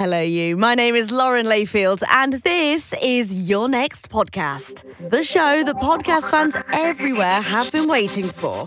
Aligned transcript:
Hello, 0.00 0.22
you. 0.22 0.56
My 0.56 0.74
name 0.74 0.94
is 0.94 1.10
Lauren 1.10 1.44
Layfield, 1.44 2.02
and 2.10 2.32
this 2.32 2.94
is 3.02 3.46
Your 3.46 3.68
Next 3.68 4.10
Podcast, 4.10 4.82
the 5.10 5.22
show 5.22 5.62
that 5.62 5.76
podcast 5.76 6.30
fans 6.30 6.56
everywhere 6.72 7.42
have 7.42 7.70
been 7.70 7.86
waiting 7.86 8.24
for. 8.24 8.66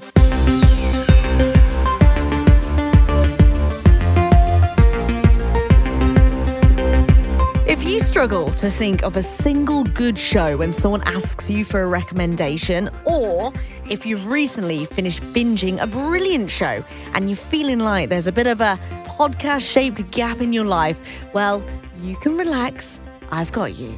If 7.66 7.86
you 7.86 8.02
struggle 8.02 8.52
to 8.52 8.70
think 8.70 9.04
of 9.04 9.16
a 9.16 9.22
single 9.22 9.86
good 9.86 10.20
show 10.20 10.58
when 10.58 10.74
someone 10.74 11.02
asks 11.04 11.50
you 11.50 11.64
for 11.64 11.82
a 11.82 11.88
recommendation, 11.88 12.90
or 13.06 13.54
if 13.90 14.06
you've 14.06 14.28
recently 14.28 14.84
finished 14.84 15.22
binging 15.34 15.82
a 15.82 15.88
brilliant 15.88 16.52
show 16.52 16.84
and 17.14 17.30
you're 17.30 17.38
feeling 17.38 17.80
like 17.80 18.10
there's 18.10 18.28
a 18.28 18.34
bit 18.34 18.48
of 18.48 18.60
a 18.60 18.78
podcast 19.06 19.72
shaped 19.72 20.12
gap 20.12 20.42
in 20.42 20.52
your 20.52 20.66
life, 20.66 21.02
well, 21.34 21.64
you 22.02 22.18
can 22.18 22.36
relax. 22.36 23.00
I've 23.32 23.54
got 23.54 23.78
you. 23.78 23.98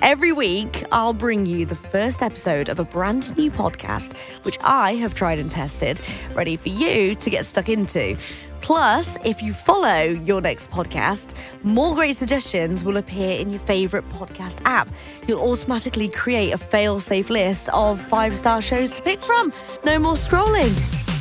Every 0.00 0.30
week, 0.30 0.84
I'll 0.92 1.12
bring 1.12 1.44
you 1.44 1.66
the 1.66 1.74
first 1.74 2.22
episode 2.22 2.68
of 2.68 2.78
a 2.78 2.84
brand 2.84 3.36
new 3.36 3.50
podcast, 3.50 4.16
which 4.44 4.58
I 4.62 4.94
have 4.94 5.12
tried 5.12 5.40
and 5.40 5.50
tested, 5.50 6.00
ready 6.34 6.56
for 6.56 6.68
you 6.68 7.16
to 7.16 7.30
get 7.30 7.46
stuck 7.46 7.68
into. 7.68 8.16
Plus, 8.62 9.18
if 9.24 9.42
you 9.42 9.52
follow 9.52 10.02
your 10.02 10.40
next 10.40 10.70
podcast, 10.70 11.34
more 11.64 11.94
great 11.94 12.16
suggestions 12.16 12.84
will 12.84 12.96
appear 12.96 13.38
in 13.40 13.50
your 13.50 13.58
favorite 13.58 14.08
podcast 14.08 14.62
app. 14.64 14.88
You'll 15.26 15.40
automatically 15.40 16.08
create 16.08 16.52
a 16.52 16.58
fail 16.58 17.00
safe 17.00 17.28
list 17.28 17.68
of 17.70 18.00
five 18.00 18.36
star 18.36 18.62
shows 18.62 18.90
to 18.92 19.02
pick 19.02 19.20
from. 19.20 19.52
No 19.84 19.98
more 19.98 20.14
scrolling. 20.14 21.11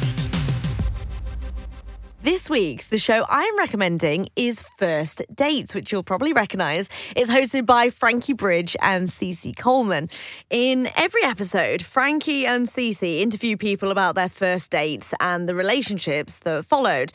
This 2.23 2.51
week, 2.51 2.87
the 2.89 2.99
show 2.99 3.25
I'm 3.29 3.57
recommending 3.57 4.27
is 4.35 4.61
First 4.61 5.23
Dates, 5.33 5.73
which 5.73 5.91
you'll 5.91 6.03
probably 6.03 6.33
recognise. 6.33 6.87
It's 7.15 7.31
hosted 7.31 7.65
by 7.65 7.89
Frankie 7.89 8.33
Bridge 8.33 8.77
and 8.79 9.07
Cici 9.07 9.57
Coleman. 9.57 10.07
In 10.51 10.91
every 10.95 11.23
episode, 11.23 11.81
Frankie 11.81 12.45
and 12.45 12.67
Cici 12.67 13.21
interview 13.21 13.57
people 13.57 13.89
about 13.89 14.13
their 14.13 14.29
first 14.29 14.69
dates 14.69 15.15
and 15.19 15.49
the 15.49 15.55
relationships 15.55 16.37
that 16.41 16.63
followed. 16.63 17.11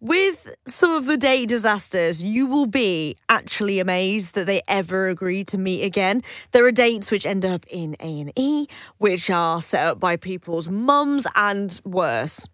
With 0.00 0.54
some 0.68 0.92
of 0.92 1.06
the 1.06 1.16
date 1.16 1.48
disasters, 1.48 2.22
you 2.22 2.46
will 2.46 2.66
be 2.66 3.16
actually 3.28 3.80
amazed 3.80 4.36
that 4.36 4.46
they 4.46 4.62
ever 4.68 5.08
agreed 5.08 5.48
to 5.48 5.58
meet 5.58 5.82
again. 5.82 6.22
There 6.52 6.64
are 6.64 6.70
dates 6.70 7.10
which 7.10 7.26
end 7.26 7.44
up 7.44 7.66
in 7.68 7.96
A&E, 7.98 8.68
which 8.98 9.30
are 9.30 9.60
set 9.60 9.84
up 9.84 9.98
by 9.98 10.14
people's 10.14 10.68
mums 10.68 11.26
and 11.34 11.80
worse. 11.84 12.46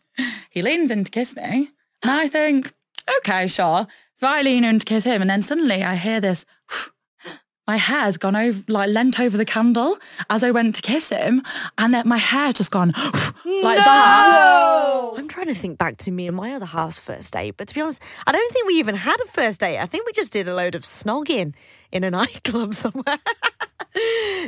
he 0.50 0.62
leans 0.62 0.90
in 0.90 1.04
to 1.04 1.10
kiss 1.10 1.34
me. 1.36 1.70
And 2.02 2.10
I 2.10 2.28
think, 2.28 2.72
okay, 3.18 3.46
sure. 3.46 3.86
So 4.18 4.26
I 4.26 4.42
lean 4.42 4.64
in 4.64 4.78
to 4.78 4.84
kiss 4.86 5.04
him. 5.04 5.20
And 5.20 5.30
then 5.30 5.42
suddenly 5.42 5.82
I 5.82 5.96
hear 5.96 6.20
this, 6.20 6.44
my 7.66 7.76
hair's 7.76 8.16
gone 8.16 8.36
over, 8.36 8.62
like 8.68 8.90
leant 8.90 9.18
over 9.20 9.36
the 9.36 9.44
candle 9.44 9.98
as 10.30 10.44
I 10.44 10.50
went 10.52 10.74
to 10.76 10.82
kiss 10.82 11.08
him. 11.10 11.42
And 11.78 11.92
then 11.94 12.06
my 12.08 12.16
hair 12.18 12.52
just 12.52 12.70
gone 12.70 12.88
like 12.96 13.78
No! 13.78 13.84
that. 13.84 15.12
I'm 15.16 15.28
trying 15.28 15.46
to 15.48 15.54
think 15.54 15.78
back 15.78 15.96
to 15.98 16.10
me 16.10 16.26
and 16.28 16.36
my 16.36 16.52
other 16.52 16.66
half's 16.66 17.00
first 17.00 17.32
date, 17.32 17.56
but 17.56 17.68
to 17.68 17.74
be 17.74 17.80
honest, 17.80 18.02
I 18.26 18.32
don't 18.32 18.52
think 18.52 18.66
we 18.66 18.74
even 18.74 18.94
had 18.94 19.16
a 19.24 19.26
first 19.28 19.60
date. 19.60 19.78
I 19.78 19.86
think 19.86 20.06
we 20.06 20.12
just 20.12 20.32
did 20.32 20.46
a 20.48 20.54
load 20.54 20.74
of 20.74 20.82
snogging 20.82 21.54
in 21.92 22.04
a 22.04 22.10
nightclub 22.20 22.74
somewhere. 22.74 23.18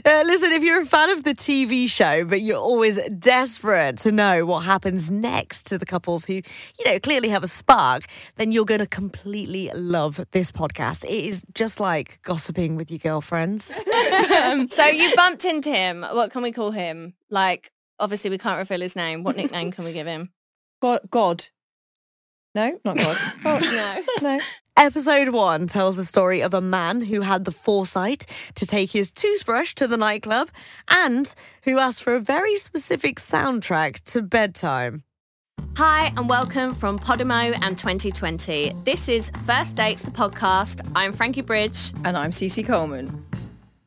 Uh, 0.05 0.23
listen, 0.27 0.53
if 0.53 0.63
you're 0.63 0.83
a 0.83 0.87
fan 0.87 1.09
of 1.09 1.25
the 1.25 1.35
TV 1.35 1.89
show, 1.89 2.23
but 2.25 2.43
you're 2.43 2.59
always 2.59 2.99
desperate 3.19 3.97
to 3.97 4.13
know 4.13 4.45
what 4.45 4.61
happens 4.61 5.11
next 5.11 5.63
to 5.67 5.79
the 5.79 5.87
couples 5.87 6.27
who, 6.27 6.35
you 6.35 6.85
know, 6.85 6.99
clearly 7.01 7.31
have 7.31 7.43
a 7.43 7.47
spark, 7.47 8.05
then 8.37 8.53
you're 8.53 8.67
going 8.67 8.81
to 8.81 8.87
completely 8.87 9.71
love 9.75 10.21
this 10.33 10.53
podcast. 10.53 11.05
It 11.05 11.25
is 11.25 11.45
just 11.55 11.81
like 11.81 12.21
gossiping 12.23 12.77
with 12.77 12.91
your 12.91 12.99
girlfriends. 12.99 13.65
so 14.71 14.85
you 14.87 15.15
bumped 15.17 15.47
into 15.47 15.71
him. 15.71 16.03
What 16.03 16.31
can 16.31 16.43
we 16.43 16.53
call 16.53 16.71
him? 16.73 17.15
Like, 17.31 17.73
obviously 17.99 18.29
we 18.29 18.37
can't 18.39 18.59
reveal 18.59 18.81
his 18.81 18.97
name. 18.97 19.25
What 19.25 19.37
nickname 19.37 19.71
can 19.73 19.85
we 19.85 19.95
give 19.95 20.07
him? 20.07 20.31
God, 20.83 21.01
God. 21.11 21.45
No, 22.55 22.79
not 22.85 22.99
God. 22.99 23.17
Oh, 23.47 24.05
No. 24.21 24.29
no. 24.37 24.41
Episode 24.79 25.31
one 25.31 25.67
tells 25.67 25.97
the 25.97 26.05
story 26.05 26.41
of 26.41 26.55
a 26.55 26.61
man 26.61 27.01
who 27.01 27.23
had 27.23 27.45
the 27.45 27.51
foresight 27.51 28.25
to 28.55 28.65
take 28.65 28.93
his 28.93 29.11
toothbrush 29.11 29.75
to 29.75 29.89
the 29.89 29.97
nightclub 29.97 30.51
and 30.87 31.35
who 31.65 31.81
asked 31.81 32.01
for 32.01 32.15
a 32.15 32.21
very 32.21 32.55
specific 32.55 33.17
soundtrack 33.17 34.01
to 34.05 34.23
bedtime. 34.23 35.03
Hi 35.79 36.13
and 36.17 36.29
welcome 36.29 36.75
from 36.75 36.97
Podimo 36.97 37.59
and 37.61 37.77
2020. 37.77 38.73
This 38.85 39.09
is 39.09 39.33
First 39.45 39.75
Dates, 39.75 40.03
the 40.03 40.13
podcast. 40.13 40.89
I'm 40.95 41.13
Frankie 41.13 41.43
Bridge. 41.43 41.93
And 42.05 42.17
I'm 42.17 42.31
Cici 42.31 42.65
Coleman. 42.65 43.27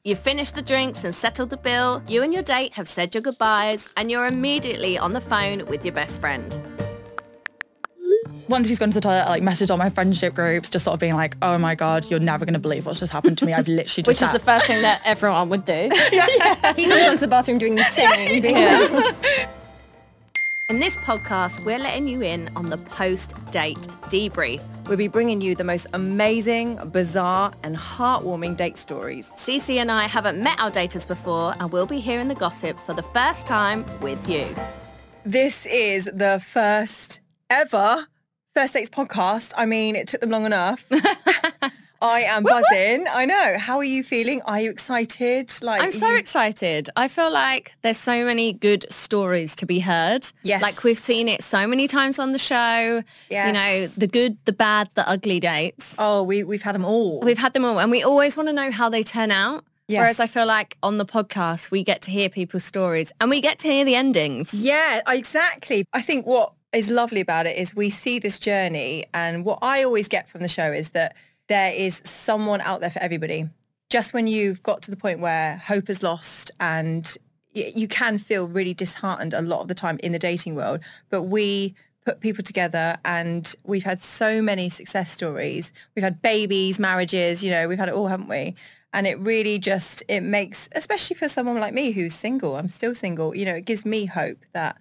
You've 0.03 0.19
finished 0.19 0.55
the 0.55 0.61
drinks 0.61 1.05
and 1.05 1.15
settled 1.15 1.51
the 1.51 1.57
bill. 1.57 2.03
You 2.05 2.21
and 2.21 2.33
your 2.33 2.43
date 2.43 2.73
have 2.73 2.89
said 2.89 3.15
your 3.15 3.21
goodbyes 3.21 3.87
and 3.95 4.11
you're 4.11 4.27
immediately 4.27 4.97
on 4.97 5.13
the 5.13 5.21
phone 5.21 5.65
with 5.67 5.85
your 5.85 5.93
best 5.93 6.19
friend. 6.19 6.59
Once 8.47 8.67
he's 8.67 8.79
gone 8.79 8.89
to 8.89 8.95
the 8.95 9.01
toilet, 9.01 9.23
I 9.25 9.29
like 9.29 9.43
message 9.43 9.69
all 9.71 9.77
my 9.77 9.89
friendship 9.89 10.33
groups, 10.33 10.69
just 10.69 10.85
sort 10.85 10.93
of 10.93 10.99
being 10.99 11.15
like, 11.15 11.35
oh 11.41 11.57
my 11.57 11.75
God, 11.75 12.09
you're 12.09 12.19
never 12.19 12.45
going 12.45 12.53
to 12.53 12.59
believe 12.59 12.85
what's 12.85 12.99
just 12.99 13.11
happened 13.13 13.37
to 13.39 13.45
me. 13.45 13.53
I've 13.53 13.67
literally 13.67 13.85
just 14.03 14.07
Which 14.07 14.21
is 14.21 14.29
sat- 14.31 14.33
the 14.33 14.45
first 14.45 14.65
thing 14.67 14.81
that 14.81 15.01
everyone 15.05 15.49
would 15.49 15.65
do. 15.65 15.89
He's 16.75 16.89
always 16.91 17.05
gone 17.05 17.15
to 17.15 17.21
the 17.21 17.27
bathroom 17.29 17.57
doing 17.59 17.75
the 17.75 17.83
singing. 17.83 18.41
being 18.41 18.55
like, 18.55 19.15
In 20.69 20.79
this 20.79 20.97
podcast, 20.97 21.63
we're 21.65 21.79
letting 21.79 22.07
you 22.07 22.21
in 22.21 22.49
on 22.55 22.69
the 22.69 22.77
post-date 22.77 23.77
debrief. 24.09 24.61
We'll 24.87 24.97
be 24.97 25.07
bringing 25.07 25.39
you 25.41 25.55
the 25.55 25.63
most 25.63 25.87
amazing, 25.93 26.75
bizarre 26.91 27.53
and 27.63 27.75
heartwarming 27.77 28.57
date 28.57 28.77
stories. 28.77 29.29
Cici 29.37 29.77
and 29.77 29.91
I 29.91 30.07
haven't 30.07 30.41
met 30.41 30.59
our 30.59 30.71
daters 30.71 31.07
before 31.07 31.53
and 31.59 31.71
we'll 31.71 31.85
be 31.85 31.99
hearing 31.99 32.27
the 32.27 32.35
gossip 32.35 32.79
for 32.79 32.93
the 32.93 33.03
first 33.03 33.45
time 33.45 33.85
with 34.01 34.27
you. 34.29 34.47
This 35.25 35.65
is 35.67 36.05
the 36.05 36.41
first 36.45 37.19
ever 37.49 38.07
First 38.53 38.73
Dates 38.73 38.89
podcast. 38.89 39.53
I 39.55 39.65
mean, 39.65 39.95
it 39.95 40.07
took 40.07 40.19
them 40.21 40.29
long 40.29 40.45
enough. 40.45 40.85
I 42.03 42.21
am 42.21 42.43
buzzing. 42.43 43.05
I 43.07 43.25
know. 43.25 43.57
How 43.59 43.77
are 43.77 43.83
you 43.83 44.03
feeling? 44.03 44.41
Are 44.41 44.59
you 44.59 44.71
excited? 44.71 45.53
Like 45.61 45.81
I'm 45.83 45.91
so 45.91 46.09
you- 46.09 46.17
excited. 46.17 46.89
I 46.97 47.07
feel 47.07 47.31
like 47.31 47.75
there's 47.83 47.97
so 47.97 48.25
many 48.25 48.51
good 48.53 48.91
stories 48.91 49.55
to 49.57 49.65
be 49.65 49.79
heard. 49.79 50.27
Yes. 50.43 50.61
Like 50.63 50.83
we've 50.83 50.97
seen 50.99 51.29
it 51.29 51.43
so 51.43 51.65
many 51.67 51.87
times 51.87 52.17
on 52.19 52.31
the 52.31 52.39
show. 52.39 53.03
You 53.29 53.51
know, 53.53 53.87
the 53.87 54.07
good, 54.07 54.37
the 54.45 54.51
bad, 54.53 54.89
the 54.95 55.07
ugly 55.07 55.39
dates. 55.39 55.95
Oh, 55.99 56.23
we 56.23 56.43
we've 56.43 56.63
had 56.63 56.75
them 56.75 56.83
all. 56.85 57.19
We've 57.21 57.37
had 57.37 57.53
them 57.53 57.63
all 57.63 57.79
and 57.79 57.89
we 57.91 58.03
always 58.03 58.35
want 58.35 58.49
to 58.49 58.53
know 58.53 58.71
how 58.71 58.89
they 58.89 59.03
turn 59.03 59.31
out. 59.31 59.63
Yes. 59.87 59.99
Whereas 59.99 60.19
I 60.19 60.27
feel 60.27 60.45
like 60.45 60.77
on 60.83 60.97
the 60.97 61.05
podcast, 61.05 61.69
we 61.69 61.83
get 61.83 62.01
to 62.03 62.11
hear 62.11 62.29
people's 62.29 62.63
stories 62.63 63.11
and 63.21 63.29
we 63.29 63.41
get 63.41 63.59
to 63.59 63.67
hear 63.67 63.85
the 63.85 63.95
endings. 63.95 64.53
Yeah, 64.53 65.01
exactly. 65.07 65.85
I 65.93 66.01
think 66.01 66.25
what 66.25 66.53
is 66.73 66.89
lovely 66.89 67.21
about 67.21 67.45
it 67.45 67.57
is 67.57 67.75
we 67.75 67.89
see 67.89 68.19
this 68.19 68.39
journey 68.39 69.05
and 69.13 69.43
what 69.43 69.59
I 69.61 69.83
always 69.83 70.07
get 70.07 70.29
from 70.29 70.41
the 70.41 70.47
show 70.47 70.71
is 70.71 70.91
that 70.91 71.15
there 71.47 71.73
is 71.73 72.01
someone 72.05 72.61
out 72.61 72.79
there 72.79 72.89
for 72.89 72.99
everybody. 72.99 73.49
Just 73.89 74.13
when 74.13 74.27
you've 74.27 74.63
got 74.63 74.81
to 74.83 74.91
the 74.91 74.95
point 74.97 75.19
where 75.19 75.57
hope 75.57 75.89
is 75.89 76.01
lost 76.01 76.51
and 76.59 77.17
you 77.53 77.89
can 77.89 78.17
feel 78.17 78.47
really 78.47 78.73
disheartened 78.73 79.33
a 79.33 79.41
lot 79.41 79.59
of 79.59 79.67
the 79.67 79.75
time 79.75 79.99
in 80.01 80.13
the 80.13 80.19
dating 80.19 80.55
world, 80.55 80.79
but 81.09 81.23
we 81.23 81.75
put 82.05 82.21
people 82.21 82.43
together 82.43 82.97
and 83.03 83.53
we've 83.65 83.83
had 83.83 83.99
so 83.99 84.41
many 84.41 84.69
success 84.69 85.11
stories. 85.11 85.73
We've 85.93 86.03
had 86.03 86.21
babies, 86.21 86.79
marriages, 86.79 87.43
you 87.43 87.51
know, 87.51 87.67
we've 87.67 87.77
had 87.77 87.89
it 87.89 87.93
all, 87.93 88.07
haven't 88.07 88.29
we? 88.29 88.55
And 88.93 89.05
it 89.05 89.19
really 89.19 89.59
just, 89.59 90.03
it 90.07 90.21
makes, 90.21 90.69
especially 90.73 91.17
for 91.17 91.27
someone 91.27 91.59
like 91.59 91.73
me 91.73 91.91
who's 91.91 92.13
single, 92.13 92.55
I'm 92.55 92.69
still 92.69 92.95
single, 92.95 93.35
you 93.35 93.45
know, 93.45 93.55
it 93.55 93.65
gives 93.65 93.85
me 93.85 94.05
hope 94.05 94.39
that 94.53 94.77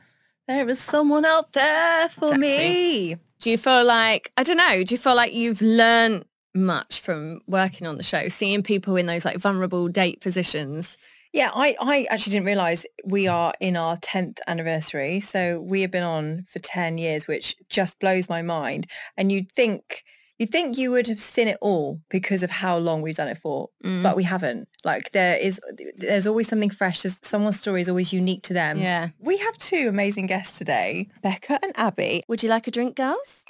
there 0.51 0.69
is 0.69 0.81
someone 0.81 1.25
out 1.25 1.53
there 1.53 2.09
for 2.09 2.35
me. 2.35 3.17
Do 3.39 3.51
you 3.51 3.57
feel 3.57 3.85
like, 3.85 4.33
I 4.37 4.43
don't 4.43 4.57
know, 4.57 4.85
do 4.85 4.95
you 4.95 4.99
feel 4.99 5.15
like 5.15 5.33
you've 5.33 5.63
learned 5.63 6.25
much 6.55 7.01
from 7.01 7.41
working 7.47 7.87
on 7.87 7.97
the 7.97 8.03
show, 8.03 8.29
seeing 8.29 8.63
people 8.63 8.97
in 8.97 9.07
those 9.07 9.25
like 9.25 9.39
vulnerable 9.39 9.89
date 9.89 10.21
positions? 10.21 10.99
Yeah, 11.33 11.51
I, 11.55 11.77
I 11.81 12.07
actually 12.11 12.33
didn't 12.33 12.47
realise 12.47 12.85
we 13.05 13.29
are 13.29 13.55
in 13.61 13.77
our 13.77 13.97
10th 13.97 14.39
anniversary. 14.49 15.21
So 15.21 15.61
we 15.61 15.83
have 15.83 15.93
been 15.93 16.03
on 16.03 16.47
for 16.51 16.59
10 16.59 16.99
years, 16.99 17.29
which 17.29 17.55
just 17.69 18.01
blows 18.01 18.29
my 18.29 18.43
mind. 18.43 18.89
And 19.17 19.31
you'd 19.31 19.53
think, 19.53 20.03
you'd 20.41 20.51
think 20.51 20.77
you 20.77 20.91
would 20.91 21.07
have 21.07 21.21
seen 21.21 21.47
it 21.47 21.59
all 21.61 22.01
because 22.09 22.43
of 22.43 22.51
how 22.51 22.77
long 22.79 23.03
we've 23.03 23.15
done 23.15 23.29
it 23.29 23.39
for, 23.39 23.69
Mm. 23.85 24.03
but 24.03 24.17
we 24.17 24.25
haven't. 24.25 24.67
Like 24.85 25.13
there 25.13 25.37
is, 25.37 25.61
there's 25.97 26.27
always 26.27 26.49
something 26.49 26.71
fresh. 26.71 27.03
There's, 27.03 27.19
someone's 27.23 27.61
story 27.61 27.81
is 27.83 27.89
always 27.89 28.13
unique 28.13 28.43
to 28.45 28.55
them. 28.55 28.79
Yeah. 28.79 29.11
We 29.21 29.37
have 29.37 29.57
two 29.59 29.87
amazing 29.89 30.27
guests 30.27 30.59
today, 30.59 31.09
Becca 31.23 31.61
and 31.63 31.73
Abby. 31.77 32.25
Would 32.27 32.43
you 32.43 32.49
like 32.49 32.67
a 32.67 32.71
drink, 32.73 32.97
girls? 32.97 33.43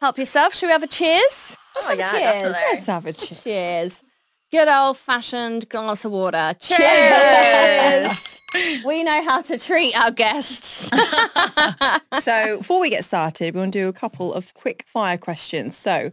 Help 0.00 0.18
yourself. 0.18 0.54
Should 0.54 0.66
we 0.66 0.72
have 0.72 0.82
a 0.82 0.88
cheers? 0.88 1.56
Let's 1.76 1.86
have 1.86 1.98
a 1.98 2.02
cheers. 2.18 2.52
Let's 2.52 2.86
have 2.86 3.06
a 3.06 3.12
cheer. 3.12 3.38
Cheers. 3.38 4.02
Good 4.52 4.68
old 4.68 4.98
fashioned 4.98 5.68
glass 5.70 6.04
of 6.04 6.12
water. 6.12 6.54
Cheers. 6.60 8.38
Cheers. 8.52 8.84
we 8.84 9.02
know 9.02 9.24
how 9.24 9.40
to 9.40 9.58
treat 9.58 9.98
our 9.98 10.10
guests. 10.10 10.90
so 12.20 12.58
before 12.58 12.78
we 12.78 12.90
get 12.90 13.02
started, 13.02 13.54
we 13.54 13.60
want 13.60 13.72
to 13.72 13.78
do 13.78 13.88
a 13.88 13.94
couple 13.94 14.34
of 14.34 14.52
quick 14.52 14.84
fire 14.86 15.16
questions. 15.16 15.76
So 15.76 16.10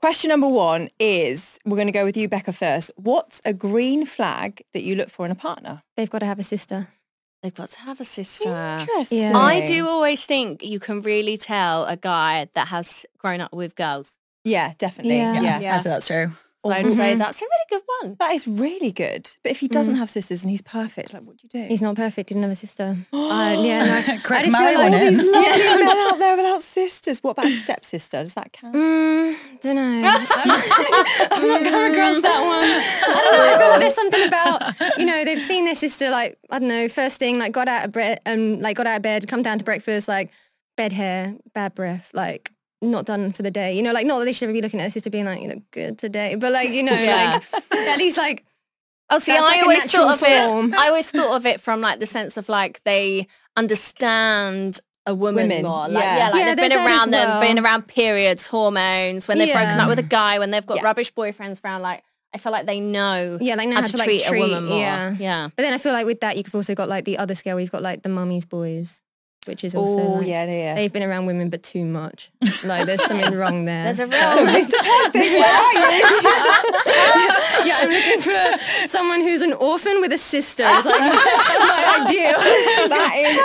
Question 0.00 0.30
number 0.30 0.48
one 0.48 0.88
is, 0.98 1.58
we're 1.66 1.76
going 1.76 1.86
to 1.86 1.92
go 1.92 2.06
with 2.06 2.16
you, 2.16 2.26
Becca, 2.26 2.54
first. 2.54 2.90
What's 2.96 3.42
a 3.44 3.52
green 3.52 4.06
flag 4.06 4.64
that 4.72 4.80
you 4.80 4.96
look 4.96 5.10
for 5.10 5.26
in 5.26 5.30
a 5.30 5.34
partner? 5.34 5.82
They've 5.94 6.08
got 6.08 6.20
to 6.20 6.26
have 6.26 6.38
a 6.38 6.42
sister. 6.42 6.88
They've 7.42 7.54
got 7.54 7.70
to 7.72 7.80
have 7.80 8.00
a 8.00 8.06
sister. 8.06 8.78
Interesting. 8.80 9.18
Yeah. 9.18 9.36
I 9.36 9.66
do 9.66 9.86
always 9.86 10.24
think 10.24 10.64
you 10.64 10.80
can 10.80 11.02
really 11.02 11.36
tell 11.36 11.84
a 11.84 11.98
guy 11.98 12.48
that 12.54 12.68
has 12.68 13.04
grown 13.18 13.42
up 13.42 13.52
with 13.52 13.76
girls. 13.76 14.12
Yeah, 14.42 14.72
definitely. 14.78 15.18
Yeah. 15.18 15.42
Yeah. 15.42 15.60
Yeah, 15.60 15.76
I 15.76 15.82
say 15.82 15.90
that's 15.90 16.06
true. 16.06 16.30
So 16.62 16.70
I'd 16.70 16.92
say 16.92 17.14
Mhm. 17.14 17.18
that's 17.18 17.40
a 17.40 17.44
really 17.44 17.66
good 17.70 17.82
one. 18.02 18.16
That 18.20 18.32
is 18.34 18.46
really 18.46 18.92
good. 18.92 19.30
But 19.42 19.52
if 19.52 19.60
he 19.60 19.68
doesn't 19.68 19.96
have 19.96 20.10
sisters 20.10 20.42
and 20.42 20.50
he's 20.50 20.60
perfect, 20.60 21.14
like 21.14 21.22
what 21.22 21.38
do 21.38 21.42
you 21.50 21.62
do? 21.62 21.66
He's 21.68 21.80
not 21.80 21.96
perfect. 21.96 22.28
He 22.28 22.34
didn't 22.34 22.42
have 22.42 22.52
a 22.52 22.56
sister. 22.56 22.96
Uh, 23.30 23.62
yeah, 23.64 23.84
no. 23.86 23.94
I 23.96 24.42
just 24.42 24.56
feel 24.56 24.74
like 24.74 24.92
in. 24.92 25.14
These 25.14 25.22
lovely 25.32 25.84
men 25.86 25.96
out 25.98 26.18
there 26.18 26.36
without 26.36 26.62
sisters. 26.62 27.22
What 27.22 27.30
about 27.30 27.46
a 27.46 27.52
stepsister? 27.52 28.22
Does 28.22 28.34
that 28.34 28.52
count? 28.52 28.74
Mm, 28.74 29.36
don't 29.62 29.76
know. 29.76 30.02
I've 30.04 31.46
not 31.46 31.64
come 31.64 31.92
across 31.92 32.20
that 32.20 32.40
one. 32.44 33.14
I 33.14 33.20
don't 33.22 33.38
know. 33.38 33.54
I 33.54 33.58
feel 33.58 33.68
like 33.70 33.80
there's 33.80 33.94
something 33.94 34.26
about 34.28 34.98
you 34.98 35.06
know 35.06 35.24
they've 35.24 35.42
seen 35.42 35.64
their 35.64 35.74
sister 35.74 36.10
like 36.10 36.38
I 36.50 36.58
don't 36.58 36.68
know 36.68 36.88
first 36.88 37.18
thing 37.18 37.38
like 37.38 37.52
got 37.52 37.68
out 37.68 37.84
of 37.86 37.92
bed 37.92 38.20
um 38.26 38.60
like 38.60 38.76
got 38.76 38.86
out 38.86 38.96
of 38.96 39.02
bed 39.02 39.26
come 39.28 39.42
down 39.42 39.58
to 39.58 39.64
breakfast 39.64 40.08
like 40.08 40.30
bed 40.76 40.92
hair 40.92 41.34
bad 41.54 41.74
breath 41.74 42.10
like 42.12 42.50
not 42.82 43.04
done 43.04 43.30
for 43.32 43.42
the 43.42 43.50
day 43.50 43.74
you 43.76 43.82
know 43.82 43.92
like 43.92 44.06
not 44.06 44.18
that 44.18 44.24
they 44.24 44.32
should 44.32 44.44
ever 44.46 44.52
be 44.54 44.62
looking 44.62 44.80
at 44.80 44.84
their 44.84 44.90
sister 44.90 45.10
being 45.10 45.26
like 45.26 45.40
you 45.42 45.48
look 45.48 45.62
good 45.70 45.98
today 45.98 46.34
but 46.34 46.50
like 46.52 46.70
you 46.70 46.82
know 46.82 46.92
Yeah. 46.92 47.40
like 47.52 47.72
at 47.72 47.98
least 47.98 48.16
like 48.16 48.44
Oh, 49.12 49.18
see, 49.18 49.32
I 49.36 49.40
like 49.40 49.62
always 49.62 49.90
thought 49.90 50.12
of 50.14 50.20
form. 50.20 50.72
it. 50.72 50.78
I 50.78 50.86
always 50.86 51.10
thought 51.10 51.34
of 51.34 51.44
it 51.44 51.60
from 51.60 51.80
like 51.80 51.98
the 51.98 52.06
sense 52.06 52.36
of 52.36 52.48
like 52.48 52.80
they 52.84 53.26
understand 53.56 54.78
a 55.06 55.14
woman 55.14 55.48
Women, 55.48 55.64
more. 55.64 55.88
Like 55.88 56.04
yeah. 56.04 56.16
yeah, 56.16 56.28
like 56.30 56.34
Yeah, 56.40 56.44
they've 56.46 56.56
been 56.56 56.68
there's 56.68 56.80
that 56.84 56.90
as 56.90 56.96
around 56.98 57.10
them, 57.10 57.40
been 57.40 57.64
around 57.64 57.88
periods, 57.88 58.46
hormones, 58.46 59.26
when 59.26 59.38
they've 59.38 59.52
broken 59.52 59.80
up 59.80 59.88
with 59.88 59.98
a 59.98 60.02
guy, 60.04 60.38
when 60.38 60.50
they've 60.50 60.66
got 60.66 60.76
Yeah. 60.76 60.84
rubbish 60.84 61.12
boyfriends 61.12 61.64
around. 61.64 61.82
Like 61.82 62.04
I 62.32 62.38
feel 62.38 62.52
like 62.52 62.66
they 62.66 62.78
know 62.80 63.38
yeah 63.40 63.56
like 63.56 63.68
know 63.68 63.74
how, 63.76 63.80
how 63.82 63.88
to, 63.88 63.96
like, 63.96 64.06
treat, 64.06 64.22
a 64.24 64.28
treat 64.28 64.40
woman 64.42 64.66
more. 64.66 64.78
yeah 64.78 65.16
yeah. 65.18 65.48
but 65.56 65.62
then 65.64 65.74
I 65.74 65.78
feel 65.78 65.92
like 65.92 66.06
with 66.06 66.20
that 66.20 66.36
you've 66.36 66.54
also 66.54 66.76
got 66.76 66.88
like 66.88 67.04
the 67.04 67.18
other 67.18 67.34
scale 67.34 67.56
where 67.56 67.60
you've 67.62 67.72
got 67.72 67.82
like 67.82 68.02
the 68.02 68.08
mummies 68.08 68.44
boys 68.44 69.02
which 69.46 69.64
is 69.64 69.74
also 69.74 69.98
Oh, 69.98 70.12
like, 70.18 70.26
yeah, 70.26 70.44
yeah, 70.44 70.52
yeah. 70.52 70.74
they've 70.74 70.92
been 70.92 71.02
around 71.02 71.24
women 71.26 71.48
but 71.48 71.62
too 71.62 71.84
much 71.84 72.30
like 72.64 72.84
there's 72.86 73.02
something 73.06 73.34
wrong 73.34 73.64
there 73.70 73.84
There's 73.84 73.98
a 74.00 74.06
real 74.06 74.46
Mr. 74.46 74.72
Perfect, 74.72 75.14
where 75.14 75.44
are 75.48 75.72
you? 75.72 76.04
yeah, 77.66 77.78
I'm 77.80 77.90
looking 77.90 78.20
for 78.20 78.88
someone 78.88 79.20
who's 79.22 79.40
an 79.40 79.52
orphan 79.54 80.00
with 80.00 80.12
a 80.12 80.18
sister. 80.18 80.64
It's 80.66 80.84
like 80.86 81.00
my 81.00 82.04
ideal. 82.06 82.38
that 82.88 83.12
is 83.16 83.38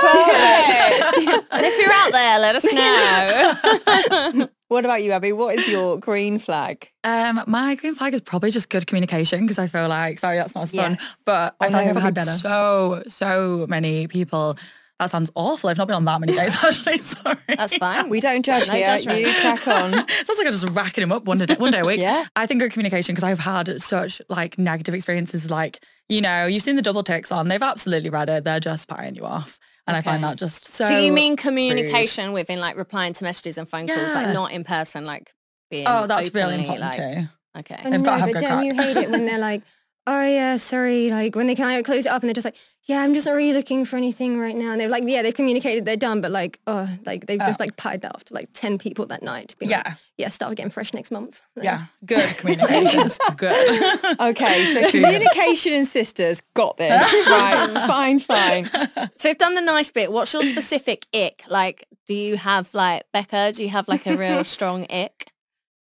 perfect. 1.25 1.47
and 1.51 1.65
if 1.65 1.81
you're 1.81 1.93
out 1.93 2.11
there, 2.11 2.39
let 2.39 2.55
us 2.55 4.37
know. 4.39 4.49
What 4.67 4.83
about 4.83 5.03
you, 5.03 5.11
Abby? 5.11 5.31
What 5.31 5.59
is 5.59 5.67
your 5.67 5.99
green 5.99 6.39
flag? 6.39 6.89
Um, 7.03 7.41
my 7.47 7.75
green 7.75 7.93
flag 7.95 8.13
is 8.15 8.21
probably 8.21 8.49
just 8.51 8.69
good 8.69 8.87
communication 8.87 9.41
because 9.41 9.59
I 9.59 9.67
feel 9.67 9.87
like, 9.87 10.17
sorry, 10.19 10.37
that's 10.37 10.55
not 10.55 10.63
as 10.65 10.71
fun, 10.71 10.97
Yes. 10.99 11.15
but 11.23 11.55
I 11.61 11.67
Oh, 11.67 11.69
feel 11.69 11.77
like 11.77 11.85
no, 11.85 11.89
I've 11.91 11.95
could 11.97 12.03
had 12.03 12.13
be 12.15 12.19
better. 12.21 12.31
so, 12.31 13.03
so 13.07 13.65
many 13.69 14.07
people. 14.07 14.57
That 14.99 15.11
sounds 15.11 15.29
awful. 15.35 15.69
I've 15.69 15.77
not 15.77 15.87
been 15.87 15.95
on 15.95 16.05
that 16.05 16.21
many 16.21 16.33
days 16.33 16.55
actually. 16.63 16.99
Sorry. 16.99 17.35
That's 17.49 17.75
fine. 17.75 18.09
We 18.09 18.21
don't 18.21 18.43
judge 18.45 18.67
No 18.67 18.73
here. 18.73 18.85
judgment. 18.85 19.19
You 19.19 19.33
crack 19.41 19.67
on. 19.67 19.91
Sounds 20.07 20.37
like 20.37 20.47
I'm 20.47 20.53
just 20.53 20.69
racking 20.69 21.01
them 21.01 21.11
up 21.11 21.25
one 21.25 21.37
day, 21.39 21.53
one 21.55 21.71
day 21.73 21.79
a 21.79 21.85
week. 21.85 21.99
Yeah. 21.99 22.23
I 22.35 22.45
think 22.45 22.61
good 22.61 22.71
communication 22.71 23.13
because 23.13 23.25
I've 23.29 23.39
had 23.39 23.81
such 23.81 24.21
like 24.29 24.57
negative 24.57 24.95
experiences. 24.95 25.49
Like, 25.51 25.83
you 26.07 26.21
know, 26.21 26.45
you've 26.45 26.63
seen 26.63 26.77
the 26.77 26.81
double 26.81 27.03
ticks 27.03 27.29
on. 27.31 27.49
They've 27.49 27.61
absolutely 27.61 28.09
read 28.09 28.29
it. 28.29 28.45
They're 28.45 28.61
just 28.61 28.87
paying 28.87 29.15
you 29.15 29.25
off. 29.25 29.59
And 29.85 29.97
I 29.97 30.01
find 30.01 30.23
that 30.23 30.37
just 30.37 30.65
so. 30.67 30.87
So 30.87 30.97
you 30.97 31.11
mean 31.11 31.35
communication 31.35 32.31
within 32.31 32.59
like 32.59 32.77
replying 32.77 33.13
to 33.13 33.23
messages 33.23 33.57
and 33.57 33.67
phone 33.67 33.87
calls, 33.87 33.99
Yeah. 33.99 34.13
like 34.13 34.33
not 34.33 34.51
in 34.51 34.63
person, 34.63 35.05
like 35.05 35.31
being 35.69 35.85
Oh, 35.87 36.07
that's 36.07 36.33
really 36.33 36.55
important 36.55 36.81
like, 36.81 36.97
too. 36.97 37.27
Okay. 37.59 37.81
I 37.83 37.89
They've 37.89 38.01
got 38.03 38.15
to 38.15 38.19
have 38.21 38.31
but 38.31 38.39
good 38.39 38.47
don't 38.47 38.63
you 38.65 38.73
hate 38.75 38.97
it 38.97 39.09
when 39.11 39.25
they're 39.25 39.37
like, 39.51 39.61
oh 40.07 40.25
yeah, 40.25 40.57
sorry, 40.57 41.09
like 41.09 41.35
when 41.35 41.47
they 41.47 41.55
kind 41.55 41.79
of 41.79 41.85
close 41.85 42.05
it 42.05 42.09
up 42.09 42.21
and 42.21 42.29
they're 42.29 42.33
just 42.33 42.45
like, 42.45 42.55
yeah, 42.87 43.01
I'm 43.01 43.15
just 43.15 43.25
not 43.25 43.33
really 43.33 43.53
looking 43.53 43.83
for 43.83 43.97
anything 43.97 44.39
right 44.39 44.55
now. 44.55 44.71
And 44.71 44.79
they're 44.79 44.89
like, 44.89 45.03
yeah, 45.07 45.23
they've 45.23 45.33
communicated, 45.33 45.85
they're 45.85 45.97
done, 45.97 46.21
but 46.21 46.31
like, 46.31 46.59
oh, 46.67 46.87
like 47.03 47.25
they've 47.25 47.39
just 47.39 47.59
oh. 47.59 47.63
like 47.63 47.75
pied 47.77 48.01
that 48.01 48.13
off 48.13 48.25
to 48.25 48.33
like 48.35 48.49
10 48.53 48.77
people 48.77 49.07
that 49.07 49.23
night. 49.23 49.55
being 49.57 49.71
like, 49.71 49.85
Yeah. 49.85 49.93
yeah, 50.17 50.29
start 50.29 50.55
getting 50.55 50.69
fresh 50.69 50.93
next 50.93 51.09
month. 51.09 51.41
Like, 51.55 51.65
Yeah. 51.65 51.85
Good 52.05 52.29
communications. 52.37 53.17
good. 53.37 54.19
Okay, 54.19 54.65
so 54.65 54.91
communication 54.91 55.73
and 55.73 55.87
sisters 55.87 56.43
got 56.53 56.77
this. 56.77 56.91
Right, 57.27 57.85
fine, 57.87 58.19
fine. 58.19 58.69
So 59.17 59.29
we've 59.29 59.37
done 59.37 59.55
the 59.55 59.61
nice 59.61 59.91
bit. 59.91 60.11
What's 60.11 60.31
your 60.33 60.43
specific 60.43 61.07
ick? 61.11 61.43
Like, 61.49 61.87
do 62.05 62.13
you 62.13 62.37
have 62.37 62.71
like 62.75 63.03
Becca? 63.11 63.53
Do 63.53 63.63
you 63.63 63.69
have 63.69 63.87
like 63.87 64.05
a 64.05 64.15
real 64.15 64.43
strong 64.43 64.85
ick? 64.91 65.31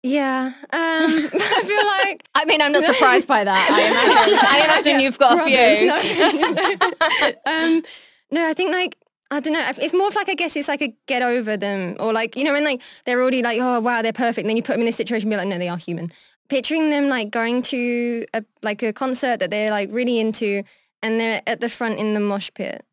Yeah. 0.03 0.53
Um, 0.55 0.55
I 0.73 1.63
feel 1.65 1.87
like 1.87 2.29
I 2.35 2.45
mean, 2.45 2.63
I'm 2.63 2.73
not 2.73 2.85
surprised 2.85 3.27
by 3.27 3.45
that. 3.45 3.71
I 3.71 3.89
imagine. 3.89 4.39
I 4.41 4.65
imagine 4.65 5.01
you've 5.01 5.19
got 5.19 5.39
a 5.39 5.45
few. 5.45 5.87
no. 5.87 7.43
um, 7.53 7.83
no, 8.31 8.49
I 8.49 8.55
think 8.55 8.71
like 8.71 8.97
I 9.31 9.41
don't 9.41 9.53
know. 9.53 9.73
It's 9.79 9.93
more 9.93 10.09
of 10.09 10.15
like 10.15 10.29
I 10.29 10.35
guess 10.35 10.55
it's 10.55 10.69
like 10.69 10.83
a 10.83 10.95
get 11.07 11.23
over 11.23 11.57
them, 11.57 11.97
or 11.99 12.13
like 12.13 12.37
you 12.37 12.45
know 12.45 12.53
when 12.53 12.65
like 12.65 12.81
they're 13.05 13.21
already 13.21 13.43
like 13.43 13.59
oh 13.61 13.81
wow 13.81 14.03
they're 14.03 14.13
perfect, 14.13 14.45
and 14.45 14.51
then 14.51 14.57
you 14.57 14.63
put 14.63 14.73
them 14.73 14.81
in 14.81 14.87
this 14.87 14.97
situation, 14.97 15.27
and 15.27 15.33
be 15.33 15.37
like 15.37 15.49
no 15.49 15.59
they 15.59 15.69
are 15.69 15.77
human. 15.77 16.13
Picturing 16.49 16.91
them 16.91 17.09
like 17.09 17.31
going 17.31 17.61
to 17.63 18.25
a 18.35 18.45
like 18.63 18.83
a 18.83 18.93
concert 18.93 19.41
that 19.41 19.51
they're 19.51 19.71
like 19.71 19.91
really 19.93 20.21
into, 20.21 20.63
and 21.03 21.21
they're 21.21 21.43
at 21.47 21.61
the 21.61 21.69
front 21.69 21.99
in 21.99 22.15
the 22.15 22.21
mosh 22.21 22.51
pit. 22.55 22.85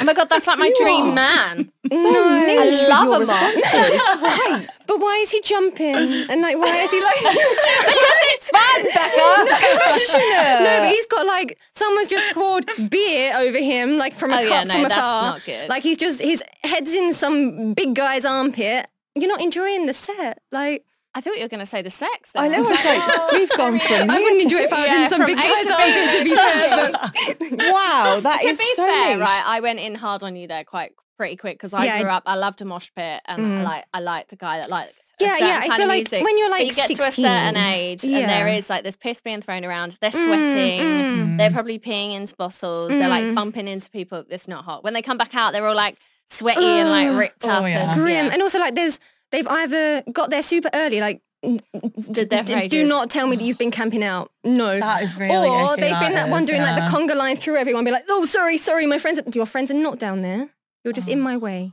Oh 0.00 0.04
my 0.04 0.12
god, 0.12 0.28
that's 0.28 0.46
like 0.48 0.58
my 0.58 0.66
You 0.66 0.76
dream 0.76 1.10
are. 1.10 1.14
man. 1.14 1.72
No, 1.90 2.24
I 2.26 2.86
love 2.88 3.06
your 3.06 3.22
a 3.22 3.26
mosh. 3.26 4.66
but 4.88 4.98
why 4.98 5.16
is 5.22 5.30
he 5.30 5.40
jumping? 5.40 5.94
And 5.94 6.40
like 6.42 6.56
why 6.58 6.76
is 6.78 6.90
he 6.90 7.00
like? 7.00 7.14
because 7.20 8.20
it's 8.34 8.48
fun, 8.48 8.84
Becca. 8.92 10.64
No, 10.64 10.80
but 10.80 10.88
he's 10.88 11.06
got 11.06 11.26
like 11.26 11.58
someone's 11.74 12.08
just 12.08 12.34
poured 12.34 12.66
beer 12.90 13.32
over 13.36 13.58
him, 13.58 13.96
like 13.96 14.14
from 14.14 14.32
a 14.32 14.36
Oh, 14.36 14.38
cup 14.42 14.50
yeah, 14.50 14.64
no, 14.64 14.74
from 14.74 14.82
that's 14.82 14.94
afar. 14.96 15.22
not 15.22 15.44
good. 15.44 15.68
Like 15.68 15.82
he's 15.84 15.96
just 15.98 16.20
his 16.20 16.42
head's 16.64 16.92
in 16.92 17.14
some 17.14 17.74
big 17.74 17.94
guy's 17.94 18.24
armpit. 18.24 18.88
You're 19.14 19.28
not 19.28 19.40
enjoying 19.42 19.86
the 19.86 19.94
set. 19.94 20.40
Like 20.50 20.84
I 21.14 21.20
thought 21.20 21.36
you 21.36 21.42
were 21.42 21.48
going 21.48 21.60
to 21.60 21.66
say 21.66 21.80
the 21.82 21.90
sex. 21.90 22.30
I 22.34 22.48
know, 22.48 22.62
then. 22.64 22.72
it's 22.72 22.84
like, 22.84 23.32
we've 23.32 23.50
gone 23.56 23.78
from 23.78 24.10
I 24.10 24.18
wouldn't 24.18 24.42
enjoy 24.42 24.58
it 24.58 24.64
if 24.66 24.72
I 24.72 24.80
was 24.80 24.88
Yeah, 24.88 25.04
in 25.04 25.10
some 25.10 25.26
big 25.26 25.36
guy's 25.36 25.62
to 25.64 25.68
B. 25.68 25.74
armpit. 25.74 26.18
To 26.18 26.24
be 26.24 26.34
fair, 26.34 27.50
but 27.50 27.58
Wow, 27.72 28.20
that 28.20 28.40
to 28.42 28.48
is 28.48 28.58
be 28.58 28.72
so 28.74 28.84
fair, 28.86 29.10
niche. 29.16 29.20
right, 29.20 29.42
I 29.46 29.60
went 29.60 29.78
in 29.80 29.94
hard 29.94 30.22
on 30.22 30.34
you 30.36 30.46
there 30.48 30.64
quite 30.64 30.92
pretty 31.16 31.36
quick 31.36 31.54
because 31.56 31.72
I 31.72 31.84
Yeah, 31.84 32.00
grew 32.02 32.10
up. 32.10 32.24
I 32.26 32.34
loved 32.36 32.60
a 32.60 32.64
mosh 32.64 32.88
pit, 32.96 33.20
and 33.26 33.46
I 33.46 33.62
like 33.62 33.84
I 33.94 34.00
liked 34.00 34.32
a 34.32 34.36
guy 34.36 34.56
that 34.58 34.68
liked. 34.68 34.92
a 35.20 35.24
Yeah, 35.24 35.38
yeah, 35.38 35.60
I 35.62 35.76
feel 35.76 35.86
like 35.86 36.10
when 36.10 36.36
you're, 36.38 36.48
But 36.48 36.58
like, 36.58 36.66
you 36.66 36.74
get 36.74 36.90
to 36.90 37.02
a 37.04 37.12
certain 37.12 37.56
age, 37.56 38.02
and 38.04 38.28
there 38.28 38.48
is 38.48 38.68
like 38.68 38.82
there's 38.82 38.96
piss 38.96 39.20
being 39.20 39.40
thrown 39.40 39.64
around. 39.64 39.96
They're 40.00 40.10
sweating. 40.10 40.80
mm. 40.80 41.38
They're 41.38 41.52
probably 41.52 41.78
peeing 41.78 42.12
into 42.14 42.34
bottles. 42.34 42.88
They're 42.90 43.08
like 43.08 43.22
Mm. 43.24 43.34
bumping 43.36 43.68
into 43.68 43.88
people. 43.90 44.24
It's 44.28 44.48
not 44.48 44.64
hot. 44.64 44.82
When 44.82 44.94
they 44.94 45.02
come 45.02 45.16
back 45.18 45.34
out, 45.36 45.52
they're 45.52 45.66
all 45.66 45.76
like 45.76 45.96
sweaty 46.28 46.64
and 46.64 46.88
like 46.90 47.16
ripped 47.16 47.44
Oh, 47.44 47.50
up. 47.50 47.62
yeah. 47.64 47.92
and, 47.92 48.00
grim. 48.00 48.26
yeah. 48.26 48.32
And 48.32 48.42
also 48.42 48.58
like 48.58 48.74
there's 48.74 48.98
they've 49.34 49.48
either 49.48 50.02
got 50.12 50.30
there 50.30 50.42
super 50.42 50.70
early, 50.72 51.00
like 51.00 51.20
there 51.42 52.44
for 52.44 52.54
d- 52.54 52.68
do 52.68 52.86
not 52.86 53.10
tell 53.10 53.26
me 53.26 53.36
that 53.36 53.44
you've 53.44 53.58
been 53.58 53.72
camping 53.72 54.04
out. 54.04 54.30
No. 54.44 54.78
That 54.78 55.02
is 55.02 55.16
really 55.16 55.34
Or 55.34 55.76
they've 55.76 55.98
been 56.00 56.14
that 56.14 56.30
one 56.30 56.42
is, 56.42 56.48
doing 56.48 56.62
like 56.62 56.76
the 56.76 56.96
conga 56.96 57.16
line 57.16 57.36
through 57.36 57.56
everyone, 57.56 57.84
be 57.84 57.90
like, 57.90 58.04
oh 58.08 58.24
sorry, 58.24 58.56
sorry, 58.56 58.86
my 58.86 58.98
friends. 58.98 59.18
Are-. 59.18 59.24
Your 59.34 59.46
friends 59.46 59.70
are 59.70 59.74
not 59.74 59.98
down 59.98 60.22
there. 60.22 60.50
You're 60.84 60.92
just 60.94 61.08
in 61.08 61.20
oh. 61.20 61.22
my 61.22 61.36
way. 61.36 61.72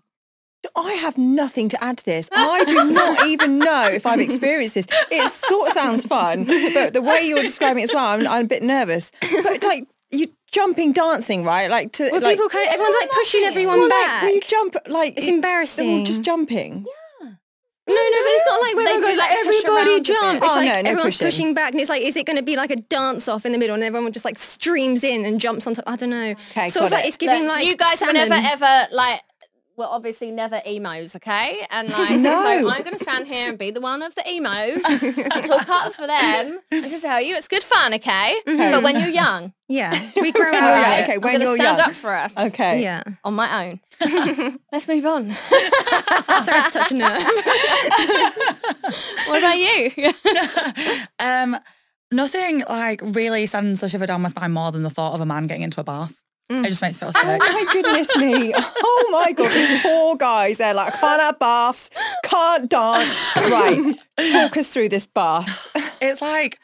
I 0.76 0.94
have 0.94 1.18
nothing 1.18 1.70
to 1.70 1.84
add 1.84 1.98
to 2.00 2.06
this. 2.06 2.30
I 2.36 2.64
do 2.66 2.92
not 2.92 3.26
even 3.26 3.58
know 3.58 3.88
if 3.88 4.06
I've 4.06 4.20
experienced 4.20 4.76
this. 4.76 4.86
It 5.10 5.32
sort 5.32 5.70
of 5.70 5.74
sounds 5.74 6.06
fun, 6.06 6.46
but 6.46 6.94
the 6.94 7.02
way 7.02 7.24
you're 7.24 7.42
describing 7.42 7.82
it 7.82 7.90
as 7.90 7.94
well, 7.96 8.06
I'm, 8.06 8.28
I'm 8.28 8.46
a 8.46 8.48
bit 8.48 8.62
nervous. 8.62 9.12
But 9.44 9.64
like 9.64 9.88
you 10.12 10.28
jumping, 10.52 10.92
dancing, 10.92 11.44
right? 11.44 11.70
Like 11.70 11.94
to 11.94 12.10
Well, 12.12 12.22
like, 12.22 12.36
people 12.36 12.50
kind 12.50 12.68
of, 12.68 12.74
everyone's 12.74 12.96
like 13.02 13.12
pushing 13.12 13.44
everyone 13.44 13.80
well, 13.80 13.90
back. 13.90 14.08
like 14.08 14.24
when 14.24 14.34
you 14.36 14.42
jump, 14.42 14.76
like 14.88 15.18
It's 15.18 15.28
it- 15.28 15.34
embarrassing. 15.34 15.88
They're 15.88 15.98
all 16.00 16.06
just 16.06 16.22
jumping. 16.22 16.86
No, 17.92 18.02
no, 18.02 18.20
but 18.24 18.32
it's 18.32 18.46
not 18.48 18.62
like 18.62 18.76
when 18.76 18.86
They 18.86 18.92
everyone 18.92 19.10
goes 19.12 19.18
like, 19.20 19.30
like, 19.30 19.40
everybody 19.40 19.92
around 19.92 20.00
a 20.00 20.04
jump. 20.04 20.44
It's 20.44 20.52
Oh, 20.52 20.56
like 20.56 20.68
no, 20.68 20.82
no 20.82 20.90
everyone's 20.90 21.14
pushing. 21.16 21.28
pushing 21.28 21.54
back, 21.54 21.72
and 21.72 21.82
it's 21.82 21.90
like, 21.90 22.02
is 22.02 22.16
it 22.16 22.26
going 22.26 22.38
to 22.38 22.44
be 22.44 22.56
like 22.56 22.72
a 22.72 22.76
dance 22.78 23.28
off 23.28 23.46
in 23.46 23.52
the 23.52 23.58
middle, 23.58 23.74
and 23.76 23.84
everyone 23.84 24.12
just 24.12 24.26
like 24.26 24.38
streams 24.38 25.04
in 25.04 25.26
and 25.26 25.40
jumps 25.40 25.68
on 25.68 25.74
top? 25.74 25.84
I 25.88 25.96
don't 25.96 26.10
know. 26.10 26.36
Okay, 26.52 26.70
sort 26.70 26.86
of 26.86 26.92
got 26.92 26.98
like 26.98 27.06
it. 27.06 27.08
it's 27.10 27.18
giving 27.18 27.44
Look, 27.44 27.52
like 27.54 27.66
you 27.68 27.76
guys 27.76 28.00
salmon. 28.00 28.16
were 28.16 28.28
never 28.30 28.48
ever 28.48 28.88
like 28.96 29.22
well 29.78 29.90
obviously 29.90 30.32
never 30.32 30.62
emos 30.66 31.16
okay 31.16 31.66
and 31.72 31.90
like 31.98 32.20
No. 32.20 32.32
so 32.44 32.70
i'm 32.70 32.84
going 32.84 32.98
to 32.98 33.04
stand 33.04 33.28
here 33.28 33.50
and 33.50 33.58
be 33.58 33.72
the 33.72 33.82
one 33.82 34.02
of 34.02 34.14
the 34.16 34.24
emos 34.30 34.82
and 34.86 35.46
talk 35.46 35.70
up 35.70 35.94
for 35.94 36.06
them 36.08 36.60
and 36.72 36.84
just 36.90 37.04
tell 37.04 37.22
you 37.22 37.36
it's 37.36 37.48
good 37.48 37.64
fun 37.64 37.94
okay 37.96 38.36
but 38.46 38.84
when 38.84 39.00
you're 39.00 39.10
young 39.10 39.54
Yeah, 39.68 39.94
we 40.22 40.32
grow 40.32 40.52
Oh, 40.52 40.56
out 40.56 40.78
yeah, 40.78 40.92
of 40.94 41.00
it. 41.00 41.04
okay, 41.04 41.14
i'm 41.16 41.22
when 41.22 41.34
going 41.34 41.40
to 41.40 41.46
you're 41.46 41.56
stand 41.58 41.78
young. 41.78 41.88
up 41.90 41.94
for 41.96 42.14
us 42.14 42.34
Okay. 42.38 42.82
Yeah. 42.84 43.04
on 43.24 43.34
my 43.34 43.48
own 43.70 43.80
let's 44.72 44.88
move 44.88 45.06
on 45.06 45.32
Sorry 45.32 46.62
to 46.64 46.72
touch 46.72 46.92
a 46.92 46.94
nerve. 46.96 47.24
what 49.28 49.40
about 49.40 49.58
you 49.58 50.14
Um, 51.20 51.58
nothing 52.12 52.64
like 52.68 53.00
really 53.04 53.46
sends 53.46 53.84
a 53.84 53.90
shiver 53.90 54.06
down 54.08 54.22
my 54.22 54.30
spine 54.30 54.52
more 54.52 54.72
than 54.72 54.84
the 54.84 54.90
thought 54.90 55.14
of 55.14 55.22
a 55.22 55.26
man 55.26 55.48
getting 55.48 55.62
into 55.64 55.80
a 55.80 55.84
bath. 55.84 56.22
It 56.52 56.68
just 56.68 56.82
makes 56.82 57.02
me 57.02 57.08
feel 57.08 57.14
oh 57.16 57.22
sick. 57.22 57.42
Oh 57.44 57.54
my 57.54 57.74
goodness 57.74 58.16
me. 58.18 58.54
Oh 58.56 59.10
my 59.12 59.32
God, 59.32 59.52
these 59.54 59.82
poor 59.82 60.16
guys. 60.16 60.58
They're 60.58 60.74
like, 60.74 60.94
I 60.96 60.98
can't 60.98 61.22
have 61.22 61.40
baths, 61.40 61.90
can't 62.24 62.70
dance. 62.70 63.36
Right, 63.36 63.96
talk 64.32 64.58
us 64.58 64.68
through 64.68 64.90
this 64.90 65.08
bath. 65.08 65.72
it's 66.02 66.22
like 66.22 66.60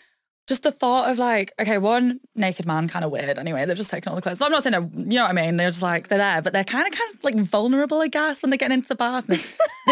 just 0.47 0.63
the 0.63 0.71
thought 0.71 1.09
of 1.09 1.17
like, 1.17 1.51
okay, 1.59 1.77
one 1.77 2.19
naked 2.35 2.65
man, 2.65 2.87
kind 2.87 3.03
of 3.03 3.11
weird. 3.11 3.37
Anyway, 3.37 3.65
they've 3.65 3.75
just 3.75 3.89
taken 3.89 4.09
all 4.09 4.15
the 4.15 4.21
clothes. 4.21 4.41
I'm 4.41 4.51
not 4.51 4.63
saying, 4.63 4.71
they're, 4.71 5.03
you 5.03 5.17
know 5.17 5.23
what 5.23 5.31
I 5.31 5.33
mean. 5.33 5.57
They're 5.57 5.69
just 5.69 5.81
like 5.81 6.07
they're 6.07 6.17
there, 6.17 6.41
but 6.41 6.53
they're 6.53 6.63
kind 6.63 6.87
of 6.87 6.97
kind 6.97 7.13
of 7.13 7.23
like 7.23 7.35
vulnerable, 7.35 8.01
I 8.01 8.07
guess, 8.07 8.41
when 8.41 8.49
they're 8.49 8.57
getting 8.57 8.75
into 8.75 8.87
the 8.87 8.95
bath. 8.95 9.27
They 9.27 9.37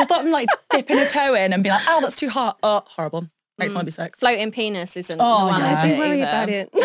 thought 0.05 0.23
them 0.23 0.31
like 0.31 0.49
dipping 0.71 0.97
a 0.97 1.07
toe 1.07 1.35
in 1.35 1.53
and 1.53 1.63
be 1.63 1.69
like, 1.69 1.83
oh, 1.87 2.01
that's 2.01 2.17
too 2.17 2.29
hot. 2.29 2.57
Oh, 2.63 2.83
horrible. 2.85 3.29
Makes 3.57 3.71
me 3.71 3.75
want 3.75 3.85
to 3.87 3.91
be 3.91 4.03
sick. 4.03 4.17
Floating 4.17 4.51
penis 4.51 4.97
isn't 4.97 5.19
Oh, 5.21 5.39
the 5.45 5.51
one 5.51 5.59
yeah. 5.61 5.73
that's 5.73 5.85
I 5.85 5.89
do 5.89 5.97
worry 5.97 6.21
either. 6.21 6.23
about 6.23 6.49
it. 6.49 6.69
I, 6.75 6.77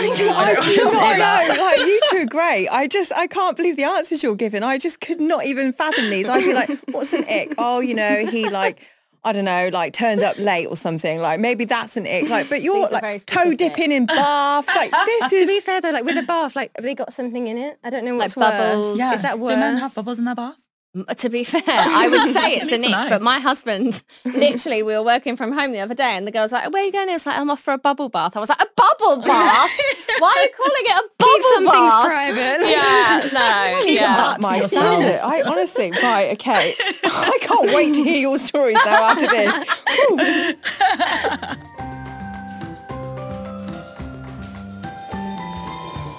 honestly, 0.56 0.74
you 0.76 0.84
know, 0.84 1.00
I 1.00 1.46
know, 1.48 1.62
like 1.62 1.78
you 1.78 2.00
two 2.10 2.16
are 2.18 2.26
great. 2.26 2.68
I 2.68 2.86
just, 2.86 3.12
I 3.12 3.26
can't 3.26 3.56
believe 3.56 3.76
the 3.76 3.84
answers 3.84 4.22
you're 4.22 4.36
giving. 4.36 4.62
I 4.62 4.78
just 4.78 5.00
could 5.00 5.20
not 5.20 5.44
even 5.46 5.72
fathom 5.72 6.10
these. 6.10 6.28
I'd 6.28 6.44
be 6.44 6.54
like, 6.54 6.70
what's 6.92 7.12
an 7.12 7.24
ick? 7.28 7.54
Oh, 7.58 7.80
you 7.80 7.94
know, 7.94 8.24
he 8.24 8.48
like, 8.48 8.80
I 9.24 9.32
don't 9.32 9.44
know, 9.44 9.68
like 9.72 9.92
turned 9.92 10.22
up 10.22 10.38
late 10.38 10.66
or 10.66 10.76
something. 10.76 11.20
Like 11.20 11.40
maybe 11.40 11.64
that's 11.64 11.96
an 11.96 12.06
ick. 12.06 12.28
Like, 12.30 12.48
but 12.48 12.62
you're 12.62 12.86
These 12.86 12.92
are 12.96 13.00
very 13.00 13.14
like 13.14 13.26
toe 13.26 13.54
dipping 13.54 13.90
in 13.92 14.06
baths. 14.06 14.68
Like 14.74 14.90
this 14.92 15.24
is. 15.24 15.30
to 15.30 15.36
is 15.36 15.48
be 15.50 15.60
fair 15.60 15.80
though, 15.80 15.90
like 15.90 16.04
with 16.04 16.16
a 16.16 16.22
bath, 16.22 16.54
like 16.56 16.70
have 16.76 16.84
they 16.84 16.94
got 16.94 17.12
something 17.12 17.46
in 17.48 17.58
it? 17.58 17.78
I 17.84 17.90
don't 17.90 18.04
know 18.04 18.14
what's 18.16 18.34
bubbles. 18.36 18.92
worse. 18.92 18.98
Yeah. 18.98 19.14
Is 19.14 19.22
that 19.22 19.36
Do 19.38 19.46
men 19.46 19.76
have 19.78 19.94
bubbles 19.94 20.18
in 20.20 20.24
their 20.24 20.34
bath? 20.36 20.56
M- 20.94 21.06
To 21.18 21.28
be 21.28 21.44
fair, 21.44 21.62
I 21.66 22.08
would 22.08 22.24
say 22.32 22.54
it's 22.56 22.68
a 22.72 22.72
Need 22.78 22.80
nick, 22.82 22.90
know. 22.90 23.06
but 23.10 23.22
my 23.22 23.38
husband, 23.38 24.02
literally, 24.24 24.82
we 24.82 24.92
were 24.94 25.02
working 25.04 25.36
from 25.36 25.52
home 25.52 25.70
the 25.72 25.78
other 25.78 25.94
day 25.94 26.16
and 26.16 26.26
the 26.26 26.32
girl 26.32 26.42
was 26.42 26.50
like, 26.52 26.68
where 26.72 26.82
are 26.82 26.86
you 26.86 26.90
going? 26.92 27.08
It's 27.08 27.26
like, 27.26 27.38
I'm 27.38 27.48
off 27.50 27.60
for 27.60 27.72
a 27.72 27.78
bubble 27.78 28.08
bath. 28.08 28.36
I 28.36 28.40
was 28.40 28.48
like, 28.48 28.60
a 28.60 28.66
bubble 28.76 29.22
bath? 29.24 29.70
Why 30.18 30.34
are 30.36 30.42
you 30.42 30.50
calling 30.56 30.72
it 30.86 30.98
a 30.98 31.08
bubble 31.16 31.32
Keep 31.34 31.42
some 31.54 31.64
bath? 31.66 31.74
things 31.74 31.94
private. 32.06 32.60
Yeah, 32.70 33.28
no. 33.32 33.80
Keep 33.84 34.00
yeah. 34.00 34.16
that 34.16 34.40
myself. 34.40 35.04
I 35.24 35.42
honestly, 35.42 35.90
right, 36.02 36.32
okay. 36.32 36.74
I 37.04 37.38
can't 37.40 37.70
wait 37.72 37.94
to 37.94 38.02
hear 38.04 38.18
your 38.20 38.38
stories 38.38 38.78
though 38.84 38.90
after 38.90 39.28
this. 39.28 39.54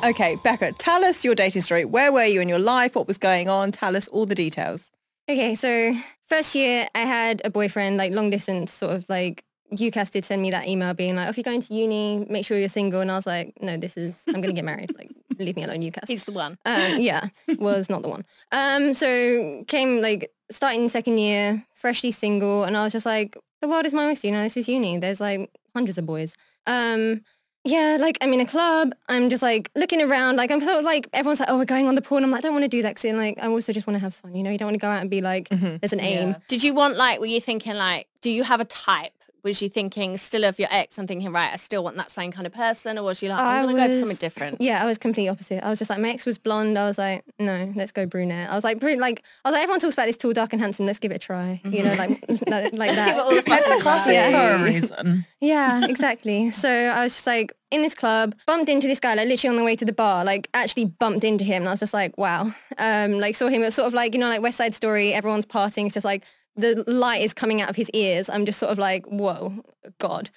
Okay, 0.03 0.35
Becca, 0.43 0.73
tell 0.73 1.03
us 1.03 1.23
your 1.23 1.35
dating 1.35 1.61
story. 1.61 1.85
Where 1.85 2.11
were 2.11 2.25
you 2.25 2.41
in 2.41 2.49
your 2.49 2.59
life? 2.59 2.95
What 2.95 3.07
was 3.07 3.17
going 3.17 3.49
on? 3.49 3.71
Tell 3.71 3.95
us 3.95 4.07
all 4.07 4.25
the 4.25 4.35
details. 4.35 4.91
Okay, 5.29 5.55
so 5.55 5.93
first 6.27 6.55
year 6.55 6.87
I 6.95 6.99
had 6.99 7.41
a 7.45 7.49
boyfriend, 7.49 7.97
like 7.97 8.11
long 8.11 8.29
distance, 8.29 8.71
sort 8.71 8.93
of 8.93 9.05
like 9.07 9.45
UCAS 9.73 10.11
did 10.11 10.25
send 10.25 10.41
me 10.41 10.51
that 10.51 10.67
email 10.67 10.93
being 10.93 11.15
like, 11.15 11.27
oh, 11.27 11.29
if 11.29 11.37
you're 11.37 11.43
going 11.43 11.61
to 11.61 11.73
uni, 11.73 12.25
make 12.29 12.45
sure 12.45 12.57
you're 12.57 12.67
single. 12.67 13.01
And 13.01 13.11
I 13.11 13.15
was 13.15 13.25
like, 13.25 13.53
no, 13.61 13.77
this 13.77 13.95
is, 13.95 14.23
I'm 14.27 14.35
going 14.35 14.43
to 14.43 14.53
get 14.53 14.65
married. 14.65 14.95
Like, 14.97 15.11
leave 15.39 15.55
me 15.55 15.63
alone, 15.63 15.81
UCAS. 15.81 16.07
He's 16.07 16.25
the 16.25 16.33
one. 16.33 16.57
Um, 16.65 16.99
yeah, 16.99 17.29
was 17.57 17.89
not 17.89 18.01
the 18.01 18.09
one. 18.09 18.25
Um, 18.51 18.93
so 18.93 19.63
came 19.67 20.01
like 20.01 20.31
starting 20.49 20.89
second 20.89 21.17
year, 21.17 21.65
freshly 21.73 22.11
single, 22.11 22.63
and 22.63 22.75
I 22.75 22.83
was 22.83 22.91
just 22.91 23.05
like, 23.05 23.37
the 23.61 23.67
world 23.67 23.85
is 23.85 23.93
my 23.93 24.07
oyster. 24.07 24.27
You 24.27 24.33
know, 24.33 24.43
this 24.43 24.57
is 24.57 24.67
uni. 24.67 24.97
There's 24.97 25.21
like 25.21 25.49
hundreds 25.73 25.97
of 25.97 26.05
boys. 26.05 26.35
Um, 26.67 27.21
yeah, 27.63 27.97
like 27.99 28.17
I'm 28.21 28.33
in 28.33 28.39
a 28.39 28.45
club. 28.45 28.93
I'm 29.07 29.29
just 29.29 29.43
like 29.43 29.69
looking 29.75 30.01
around. 30.01 30.35
Like 30.35 30.51
I'm 30.51 30.61
sort 30.61 30.79
of 30.79 30.85
like 30.85 31.07
everyone's 31.13 31.39
like, 31.39 31.49
oh, 31.49 31.57
we're 31.57 31.65
going 31.65 31.87
on 31.87 31.95
the 31.95 32.01
pool. 32.01 32.17
And 32.17 32.25
I'm 32.25 32.31
like, 32.31 32.39
I 32.39 32.41
don't 32.41 32.53
want 32.53 32.63
to 32.63 32.69
do 32.69 32.81
that 32.81 32.95
because 32.95 33.15
like 33.15 33.37
I 33.41 33.47
also 33.47 33.71
just 33.71 33.85
want 33.85 33.95
to 33.95 33.99
have 34.01 34.15
fun. 34.15 34.35
You 34.35 34.43
know, 34.43 34.49
you 34.49 34.57
don't 34.57 34.67
want 34.67 34.75
to 34.75 34.79
go 34.79 34.87
out 34.89 35.01
and 35.01 35.09
be 35.09 35.21
like, 35.21 35.49
mm-hmm. 35.49 35.77
there's 35.77 35.93
an 35.93 35.99
aim. 35.99 36.35
Did 36.47 36.63
you 36.63 36.73
want 36.73 36.97
like, 36.97 37.19
were 37.19 37.27
you 37.27 37.39
thinking 37.39 37.75
like, 37.75 38.07
do 38.21 38.31
you 38.31 38.43
have 38.43 38.59
a 38.59 38.65
type? 38.65 39.13
Was 39.43 39.61
you 39.61 39.69
thinking 39.69 40.17
still 40.17 40.43
of 40.43 40.59
your 40.59 40.69
ex 40.71 40.97
and 40.97 41.07
thinking, 41.07 41.31
right, 41.31 41.51
I 41.53 41.57
still 41.57 41.83
want 41.83 41.97
that 41.97 42.11
same 42.11 42.31
kind 42.31 42.45
of 42.45 42.53
person? 42.53 42.97
Or 42.97 43.03
was 43.03 43.21
you 43.21 43.29
like, 43.29 43.39
I'm 43.39 43.65
going 43.65 43.75
to 43.75 43.81
go 43.81 43.87
for 43.87 43.99
something 43.99 44.17
different? 44.17 44.61
Yeah, 44.61 44.81
I 44.83 44.85
was 44.85 44.97
completely 44.97 45.29
opposite. 45.29 45.63
I 45.63 45.69
was 45.69 45.79
just 45.79 45.89
like, 45.89 45.99
my 45.99 46.09
ex 46.09 46.25
was 46.25 46.37
blonde. 46.37 46.77
I 46.77 46.85
was 46.85 46.97
like, 46.97 47.23
no, 47.39 47.73
let's 47.75 47.91
go 47.91 48.05
brunette. 48.05 48.49
I 48.49 48.55
was 48.55 48.63
like, 48.63 48.79
brun- 48.79 48.99
like, 48.99 49.23
I 49.43 49.49
was 49.49 49.53
like, 49.53 49.63
everyone 49.63 49.79
talks 49.79 49.93
about 49.95 50.05
this 50.05 50.17
tall, 50.17 50.33
dark, 50.33 50.53
and 50.53 50.61
handsome. 50.61 50.85
Let's 50.85 50.99
give 50.99 51.11
it 51.11 51.15
a 51.15 51.19
try. 51.19 51.61
You 51.65 51.83
know, 51.83 51.93
like, 51.93 52.09
like, 52.29 52.47
like 52.47 52.73
Let's 52.73 52.95
that. 52.95 53.09
see 53.09 53.13
what 53.15 53.25
all 53.25 53.35
the 53.35 53.41
fuss 53.41 53.67
is 53.67 53.81
Classic 53.83 54.15
about. 54.15 54.59
for 54.59 54.63
a 54.63 54.65
reason. 54.65 55.25
Yeah, 55.39 55.85
exactly. 55.89 56.51
so 56.51 56.69
I 56.69 57.03
was 57.03 57.13
just 57.13 57.27
like 57.27 57.53
in 57.71 57.81
this 57.81 57.93
club, 57.95 58.35
bumped 58.45 58.69
into 58.69 58.85
this 58.85 58.99
guy, 58.99 59.13
like 59.15 59.27
literally 59.27 59.49
on 59.49 59.57
the 59.57 59.63
way 59.63 59.75
to 59.77 59.85
the 59.85 59.93
bar, 59.93 60.25
like 60.25 60.49
actually 60.53 60.85
bumped 60.85 61.23
into 61.23 61.43
him. 61.45 61.61
And 61.63 61.69
I 61.69 61.71
was 61.71 61.79
just 61.79 61.93
like, 61.93 62.17
wow. 62.17 62.53
Um, 62.77 63.13
like 63.19 63.33
saw 63.35 63.47
him, 63.47 63.61
it 63.61 63.65
was 63.65 63.75
sort 63.75 63.87
of 63.87 63.93
like, 63.93 64.13
you 64.13 64.19
know, 64.19 64.27
like 64.27 64.41
West 64.41 64.57
Side 64.57 64.75
Story, 64.75 65.13
everyone's 65.13 65.45
partying. 65.45 65.85
It's 65.85 65.93
just 65.93 66.05
like 66.05 66.23
the 66.55 66.83
light 66.87 67.21
is 67.21 67.33
coming 67.33 67.61
out 67.61 67.69
of 67.69 67.75
his 67.75 67.89
ears. 67.91 68.29
I'm 68.29 68.45
just 68.45 68.59
sort 68.59 68.71
of 68.71 68.77
like, 68.77 69.05
whoa, 69.07 69.63
God. 69.99 70.29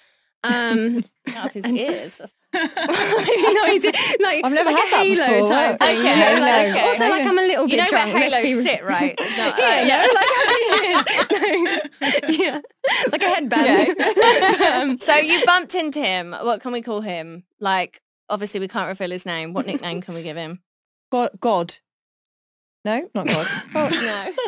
Um, 0.43 1.03
Out 1.35 1.47
of 1.47 1.53
his 1.53 1.65
ears. 1.65 2.17
That's- 2.19 2.33
you 3.27 3.53
know, 3.53 3.63
like, 4.23 4.45
I've 4.45 4.53
never 4.53 4.71
like 4.71 4.87
had 4.87 5.05
a 5.05 5.15
that 5.15 5.25
halo 5.27 5.41
before. 5.41 5.49
type 5.49 5.75
Okay, 5.81 5.95
thing. 5.95 6.05
okay, 6.05 6.39
like, 6.39 6.67
okay. 6.69 6.83
Also, 6.87 7.09
like 7.09 7.25
I'm 7.25 7.37
a 7.39 7.41
little 7.41 7.65
bit 7.65 7.71
You 7.71 7.77
know 7.79 7.87
drunk. 7.89 8.13
where 8.13 8.29
let's 8.29 8.43
be 8.43 8.49
halos 8.51 8.63
sit, 8.63 8.83
right? 8.85 9.15
No, 9.19 9.25
Yeah, 9.35 9.55
uh, 9.55 9.85
yeah, 9.87 10.07
like 10.13 10.29
no, 12.29 12.29
yeah, 12.43 12.61
like 13.11 13.23
a 13.23 13.29
headband. 13.29 15.01
so 15.01 15.15
you 15.15 15.43
bumped 15.45 15.73
into 15.75 15.99
him. 15.99 16.31
What 16.33 16.61
can 16.61 16.71
we 16.71 16.81
call 16.83 17.01
him? 17.01 17.43
Like, 17.59 18.01
obviously 18.29 18.59
we 18.59 18.67
can't 18.67 18.87
reveal 18.87 19.09
his 19.09 19.25
name. 19.25 19.53
What 19.53 19.65
nickname 19.65 19.99
can 20.01 20.13
we 20.13 20.21
give 20.23 20.37
him? 20.37 20.61
God, 21.11 21.31
God. 21.39 21.73
No, 22.85 23.09
not 23.15 23.27
God. 23.27 23.47
Oh, 23.75 23.89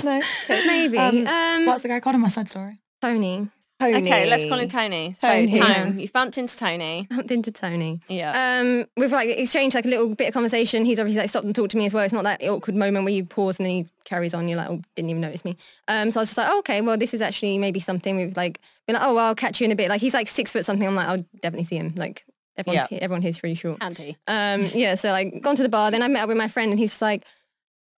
No. 0.03 0.09
no. 0.11 0.17
Okay. 0.45 0.67
Maybe. 0.67 0.97
Um, 0.97 1.27
Um, 1.27 1.65
What's 1.65 1.81
the 1.83 1.89
guy 1.89 1.99
called 1.99 2.15
in 2.15 2.21
my 2.21 2.27
side 2.29 2.47
story? 2.47 2.79
Tony. 3.01 3.49
Tony. 3.79 3.95
Okay, 3.97 4.27
let's 4.29 4.45
call 4.49 4.57
him 4.57 4.67
Tony. 4.69 5.13
Tony. 5.21 5.53
So 5.53 5.59
Tone, 5.61 5.99
you've 5.99 6.11
bumped 6.13 6.37
into 6.39 6.57
Tony. 6.57 7.05
Bumped 7.11 7.29
into 7.29 7.51
Tony. 7.51 8.01
Yeah. 8.07 8.59
Um, 8.61 8.85
we've 8.97 9.11
like 9.11 9.29
exchanged 9.29 9.75
like 9.75 9.85
a 9.85 9.87
little 9.87 10.15
bit 10.15 10.29
of 10.29 10.33
conversation. 10.33 10.83
He's 10.83 10.99
obviously 10.99 11.21
like 11.21 11.29
stopped 11.29 11.45
and 11.45 11.53
talked 11.55 11.71
to 11.71 11.77
me 11.77 11.85
as 11.85 11.93
well. 11.93 12.03
It's 12.03 12.13
not 12.13 12.23
that 12.23 12.41
awkward 12.43 12.75
moment 12.75 13.05
where 13.05 13.13
you 13.13 13.23
pause 13.25 13.59
and 13.59 13.67
then 13.67 13.73
he 13.73 13.87
carries 14.03 14.33
on. 14.33 14.47
You're 14.47 14.57
like, 14.57 14.69
oh, 14.69 14.81
didn't 14.95 15.11
even 15.11 15.21
notice 15.21 15.45
me. 15.45 15.57
Um, 15.87 16.09
so 16.09 16.19
I 16.19 16.21
was 16.21 16.29
just 16.29 16.37
like, 16.39 16.47
oh, 16.49 16.57
okay, 16.59 16.81
well, 16.81 16.97
this 16.97 17.13
is 17.13 17.21
actually 17.21 17.59
maybe 17.59 17.79
something 17.79 18.17
we've 18.17 18.35
like 18.35 18.59
been 18.87 18.95
like, 18.95 19.03
oh, 19.05 19.13
well, 19.13 19.27
I'll 19.27 19.35
catch 19.35 19.61
you 19.61 19.65
in 19.65 19.71
a 19.71 19.75
bit. 19.75 19.89
Like 19.89 20.01
he's 20.01 20.13
like 20.15 20.27
six 20.27 20.51
foot 20.51 20.65
something. 20.65 20.87
I'm 20.87 20.95
like, 20.95 21.07
I'll 21.07 21.25
definitely 21.43 21.65
see 21.65 21.75
him. 21.77 21.93
Like 21.95 22.25
everyone's 22.57 22.87
Yeah. 22.91 22.97
everyone 23.01 23.21
here's 23.21 23.37
pretty 23.37 23.53
short. 23.55 23.77
Andy. 23.81 24.17
Um, 24.27 24.63
yeah, 24.73 24.95
so 24.95 25.09
like 25.09 25.41
gone 25.43 25.55
to 25.55 25.61
the 25.63 25.69
bar. 25.69 25.91
Then 25.91 26.01
I 26.01 26.07
met 26.07 26.23
up 26.23 26.29
with 26.29 26.37
my 26.37 26.47
friend 26.47 26.71
and 26.71 26.79
he's 26.79 26.91
just 26.91 27.01
like, 27.03 27.25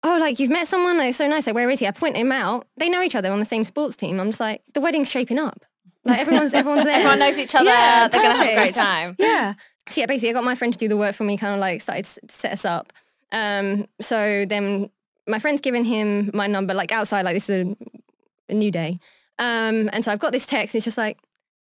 oh, 0.02 0.18
like 0.18 0.38
you've 0.38 0.50
met 0.50 0.68
someone 0.68 0.98
like 0.98 1.14
so 1.14 1.28
nice. 1.28 1.46
Like 1.46 1.54
where 1.54 1.70
is 1.70 1.80
he? 1.80 1.86
I 1.86 1.90
point 1.90 2.16
him 2.16 2.32
out. 2.32 2.66
They 2.76 2.88
know 2.88 3.02
each 3.02 3.14
other 3.14 3.30
on 3.30 3.38
the 3.38 3.44
same 3.44 3.64
sports 3.64 3.96
team. 3.96 4.20
I'm 4.20 4.28
just 4.28 4.40
like, 4.40 4.62
the 4.74 4.80
wedding's 4.80 5.10
shaping 5.10 5.38
up. 5.38 5.64
Like 6.04 6.18
everyone's 6.18 6.54
everyone's 6.54 6.84
there. 6.84 6.94
Everyone 6.94 7.18
knows 7.18 7.38
each 7.38 7.54
other. 7.54 7.66
Yeah, 7.66 8.08
They're 8.08 8.22
going 8.22 8.32
to 8.32 8.44
have 8.44 8.52
a 8.52 8.54
great 8.54 8.74
time. 8.74 9.16
Yeah. 9.18 9.54
So 9.88 10.00
yeah, 10.00 10.06
basically 10.06 10.30
I 10.30 10.32
got 10.32 10.44
my 10.44 10.54
friend 10.54 10.72
to 10.72 10.78
do 10.78 10.88
the 10.88 10.96
work 10.96 11.14
for 11.14 11.24
me, 11.24 11.36
kind 11.36 11.54
of 11.54 11.60
like 11.60 11.80
started 11.80 12.04
to 12.06 12.20
set 12.28 12.52
us 12.52 12.64
up. 12.64 12.92
Um, 13.32 13.86
so 14.00 14.44
then 14.46 14.90
my 15.26 15.38
friend's 15.38 15.60
given 15.60 15.84
him 15.84 16.30
my 16.32 16.46
number, 16.46 16.74
like 16.74 16.92
outside, 16.92 17.24
like 17.24 17.34
this 17.34 17.50
is 17.50 17.66
a, 17.66 17.76
a 18.48 18.54
new 18.54 18.70
day. 18.70 18.96
Um, 19.38 19.90
and 19.92 20.04
so 20.04 20.12
I've 20.12 20.18
got 20.18 20.32
this 20.32 20.46
text. 20.46 20.74
It's 20.74 20.84
just 20.84 20.98
like, 20.98 21.18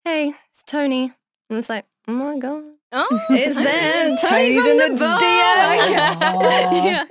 hey, 0.06 0.34
it's 0.52 0.64
Tony. 0.64 1.04
And 1.04 1.14
I'm 1.50 1.58
just 1.58 1.70
like, 1.70 1.86
oh 2.08 2.14
my 2.14 2.38
God. 2.38 2.64
Oh, 2.94 3.08
It's. 3.30 3.56
Tony 4.22 4.56
Tony's 4.56 4.62
from 4.62 4.70
in 4.72 4.78
the, 4.78 4.90
the. 4.98 5.06
Aw. 5.06 6.86
yeah. 6.86 7.06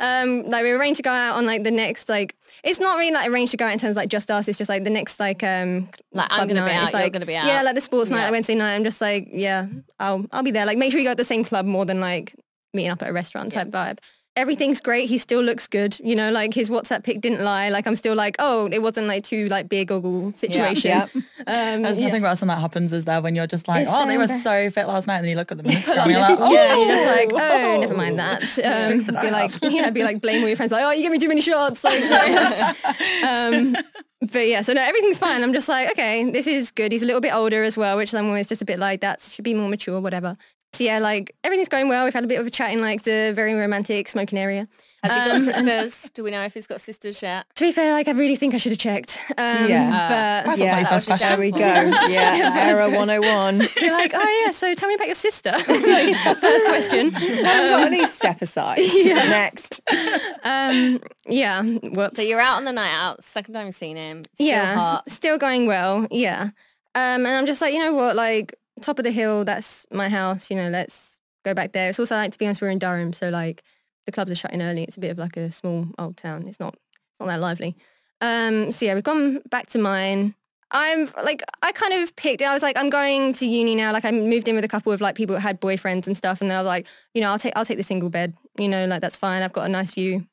Um, 0.00 0.44
like 0.46 0.62
we 0.62 0.70
arranged 0.70 0.98
to 0.98 1.02
go 1.02 1.10
out 1.10 1.36
on 1.36 1.44
like 1.46 1.64
the 1.64 1.70
next 1.70 2.08
like 2.08 2.36
it's 2.62 2.78
not 2.80 2.98
really 2.98 3.12
like 3.12 3.28
arranged 3.28 3.50
to 3.50 3.56
go 3.56 3.66
out 3.66 3.72
in 3.72 3.78
terms 3.78 3.92
of 3.92 3.96
like 3.96 4.08
just 4.08 4.30
us. 4.30 4.48
It's 4.48 4.56
just 4.58 4.68
like 4.68 4.84
the 4.84 4.90
next 4.90 5.18
like 5.20 5.42
um 5.42 5.88
Like, 6.12 6.28
I'm 6.30 6.46
gonna 6.48 6.64
be 6.64 6.70
out, 6.72 6.84
It's, 6.84 6.92
you're 6.92 7.10
gonna 7.10 7.26
be 7.26 7.36
out. 7.36 7.46
Yeah, 7.46 7.62
like 7.62 7.74
the 7.74 7.80
sports 7.80 8.10
night, 8.10 8.18
Yeah. 8.18 8.22
like 8.24 8.32
Wednesday 8.32 8.54
night. 8.54 8.74
I'm 8.74 8.84
just 8.84 9.00
like 9.00 9.28
yeah, 9.32 9.66
I'll 9.98 10.24
I'll 10.32 10.42
be 10.42 10.50
there. 10.50 10.66
Like 10.66 10.78
make 10.78 10.92
sure 10.92 11.00
you 11.00 11.06
go 11.06 11.12
to 11.12 11.16
the 11.16 11.24
same 11.24 11.44
club 11.44 11.66
more 11.66 11.84
than 11.84 12.00
like 12.00 12.34
meeting 12.72 12.90
up 12.90 13.02
at 13.02 13.08
a 13.08 13.12
restaurant 13.12 13.52
type 13.52 13.68
vibe. 13.68 13.98
Everything's 14.38 14.80
great. 14.80 15.08
He 15.08 15.18
still 15.18 15.42
looks 15.42 15.66
good. 15.66 15.98
You 15.98 16.14
know, 16.14 16.30
like 16.30 16.54
his 16.54 16.68
WhatsApp 16.70 17.02
pic 17.02 17.20
didn't 17.20 17.42
lie. 17.42 17.70
Like 17.70 17.88
I'm 17.88 17.96
still 17.96 18.14
like, 18.14 18.36
oh, 18.38 18.68
it 18.70 18.80
wasn't 18.80 19.08
like 19.08 19.24
too 19.24 19.48
like 19.48 19.68
beer 19.68 19.84
goggle 19.84 20.32
situation. 20.34 20.90
Yeah. 20.90 21.06
Um, 21.46 21.80
There's 21.80 21.98
yeah. 21.98 22.08
nothing 22.08 22.22
worse 22.22 22.42
when 22.42 22.48
that 22.48 22.58
happens 22.58 22.92
is 22.92 23.06
there 23.06 23.22
when 23.22 23.34
you're 23.34 23.46
just 23.46 23.68
like, 23.68 23.84
It's 23.84 23.90
oh, 23.94 24.06
they 24.06 24.18
were 24.18 24.24
embar- 24.24 24.42
so 24.42 24.70
fit 24.70 24.86
last 24.86 25.06
night, 25.06 25.16
and 25.16 25.24
then 25.24 25.30
you 25.30 25.36
look 25.36 25.50
at 25.50 25.56
them 25.56 25.66
and 25.66 25.82
you're 25.86 26.20
like, 26.20 26.38
oh, 26.38 26.52
yeah, 26.52 26.76
you're 26.76 26.88
just 26.88 27.06
like, 27.06 27.30
oh, 27.32 27.78
never 27.80 27.94
mind 27.94 28.18
that. 28.18 28.42
Um, 28.68 29.16
I 29.16 29.22
be 29.22 29.30
like, 29.30 29.52
have? 29.52 29.72
yeah, 29.72 29.88
be 29.88 30.02
like, 30.02 30.20
blame 30.20 30.42
all 30.42 30.48
your 30.48 30.56
friends, 30.56 30.72
like, 30.72 30.84
oh, 30.84 30.90
you 30.90 31.02
give 31.02 31.12
me 31.12 31.18
too 31.18 31.28
many 31.28 31.40
shots. 31.40 31.82
Like, 31.82 32.02
so, 32.02 33.26
um, 33.26 33.76
but 34.30 34.46
yeah, 34.46 34.60
so 34.60 34.74
no, 34.74 34.82
everything's 34.82 35.18
fine. 35.18 35.42
I'm 35.42 35.54
just 35.54 35.68
like, 35.68 35.90
okay, 35.92 36.30
this 36.30 36.46
is 36.46 36.70
good. 36.70 36.92
He's 36.92 37.02
a 37.02 37.06
little 37.06 37.20
bit 37.22 37.32
older 37.32 37.62
as 37.62 37.78
well, 37.78 37.96
which 37.96 38.12
I'm 38.12 38.26
always 38.26 38.46
just 38.46 38.60
a 38.60 38.64
bit 38.66 38.78
like, 38.78 39.00
that 39.00 39.22
should 39.22 39.44
be 39.44 39.54
more 39.54 39.68
mature, 39.70 40.00
whatever. 40.00 40.36
So 40.74 40.84
yeah, 40.84 40.98
like 40.98 41.34
everything's 41.44 41.68
going 41.70 41.88
well. 41.88 42.04
We've 42.04 42.12
had 42.14 42.24
a 42.24 42.26
bit 42.26 42.38
of 42.40 42.46
a 42.46 42.50
chat 42.50 42.72
in 42.72 42.80
like 42.82 43.02
the 43.02 43.32
very 43.34 43.54
romantic 43.54 44.06
smoking 44.08 44.38
area. 44.38 44.66
has 45.02 45.12
he 45.12 45.18
Um, 45.30 45.44
got 45.46 45.54
sisters? 45.54 46.10
Do 46.14 46.22
we 46.22 46.30
know 46.30 46.42
if 46.44 46.52
he's 46.52 46.66
got 46.66 46.80
sisters 46.82 47.22
yet? 47.22 47.46
To 47.54 47.64
be 47.64 47.72
fair, 47.72 47.92
like 47.92 48.06
I 48.06 48.10
really 48.12 48.36
think 48.36 48.54
I 48.54 48.58
should 48.58 48.72
have 48.72 48.78
checked. 48.78 49.18
Um, 49.38 49.66
Yeah. 49.68 49.90
but 50.44 50.50
That's 50.50 50.60
Yeah, 50.60 50.76
my 50.76 50.82
that 50.82 50.88
first 50.90 51.08
was 51.08 51.20
There 51.20 51.38
we 51.38 51.50
go. 51.52 51.58
Yeah, 52.08 52.52
Error 52.68 52.90
101. 52.90 53.68
you're 53.80 53.92
like, 53.92 54.12
oh 54.14 54.42
yeah, 54.44 54.52
so 54.52 54.74
tell 54.74 54.88
me 54.90 54.94
about 54.94 55.06
your 55.08 55.14
sister. 55.14 55.52
first 55.58 56.66
question. 56.66 57.14
I've 57.16 57.42
got 57.70 57.86
any 57.86 58.06
step 58.06 58.42
aside. 58.42 58.78
Next. 59.04 59.80
Um, 60.44 61.00
yeah, 61.28 61.62
whoops. 61.62 62.16
So 62.16 62.22
you're 62.22 62.40
out 62.40 62.56
on 62.58 62.64
the 62.66 62.72
night 62.72 62.92
out. 62.94 63.24
Second 63.24 63.54
time 63.54 63.66
you've 63.66 63.74
seen 63.74 63.96
him. 63.96 64.22
Still 64.34 64.46
yeah, 64.46 64.74
hot. 64.74 65.10
still 65.10 65.38
going 65.38 65.66
well. 65.66 66.06
Yeah. 66.10 66.50
Um, 66.94 67.24
and 67.24 67.28
I'm 67.28 67.46
just 67.46 67.60
like, 67.60 67.72
you 67.74 67.80
know 67.80 67.94
what, 67.94 68.16
like 68.16 68.54
top 68.80 68.98
of 68.98 69.04
the 69.04 69.10
hill, 69.10 69.44
that's 69.44 69.86
my 69.92 70.08
house. 70.08 70.50
You 70.50 70.56
know, 70.56 70.68
let's 70.68 71.18
go 71.44 71.54
back 71.54 71.72
there. 71.72 71.88
It's 71.88 71.98
also 71.98 72.16
like, 72.16 72.32
to 72.32 72.38
be 72.38 72.46
honest, 72.46 72.60
we're 72.60 72.70
in 72.70 72.78
Durham, 72.78 73.12
so 73.12 73.28
like 73.28 73.62
the 74.06 74.12
clubs 74.12 74.30
are 74.30 74.34
shutting 74.34 74.62
early. 74.62 74.84
It's 74.84 74.96
a 74.96 75.00
bit 75.00 75.10
of 75.10 75.18
like 75.18 75.36
a 75.36 75.50
small 75.50 75.86
old 75.98 76.16
town. 76.16 76.48
It's 76.48 76.60
not 76.60 76.74
it's 76.74 77.20
not 77.20 77.26
that 77.26 77.40
lively. 77.40 77.76
Um, 78.20 78.72
so 78.72 78.86
yeah, 78.86 78.94
we've 78.94 79.04
gone 79.04 79.40
back 79.50 79.66
to 79.68 79.78
mine. 79.78 80.34
I'm 80.70 81.08
like 81.22 81.42
I 81.62 81.72
kind 81.72 81.94
of 81.94 82.14
picked. 82.16 82.42
I 82.42 82.52
was 82.52 82.62
like 82.62 82.78
I'm 82.78 82.90
going 82.90 83.32
to 83.34 83.46
uni 83.46 83.74
now. 83.74 83.92
Like 83.92 84.04
I 84.04 84.10
moved 84.10 84.48
in 84.48 84.54
with 84.54 84.64
a 84.64 84.68
couple 84.68 84.92
of 84.92 85.00
like 85.00 85.14
people 85.14 85.34
that 85.34 85.40
had 85.40 85.60
boyfriends 85.60 86.06
and 86.06 86.16
stuff, 86.16 86.40
and 86.40 86.52
I 86.52 86.58
was 86.58 86.66
like, 86.66 86.86
you 87.14 87.20
know, 87.20 87.30
I'll 87.30 87.38
take 87.38 87.52
I'll 87.56 87.64
take 87.64 87.78
the 87.78 87.82
single 87.82 88.10
bed. 88.10 88.34
You 88.58 88.68
know, 88.68 88.86
like 88.86 89.00
that's 89.00 89.16
fine. 89.16 89.42
I've 89.42 89.52
got 89.52 89.66
a 89.66 89.68
nice 89.68 89.92
view. 89.92 90.26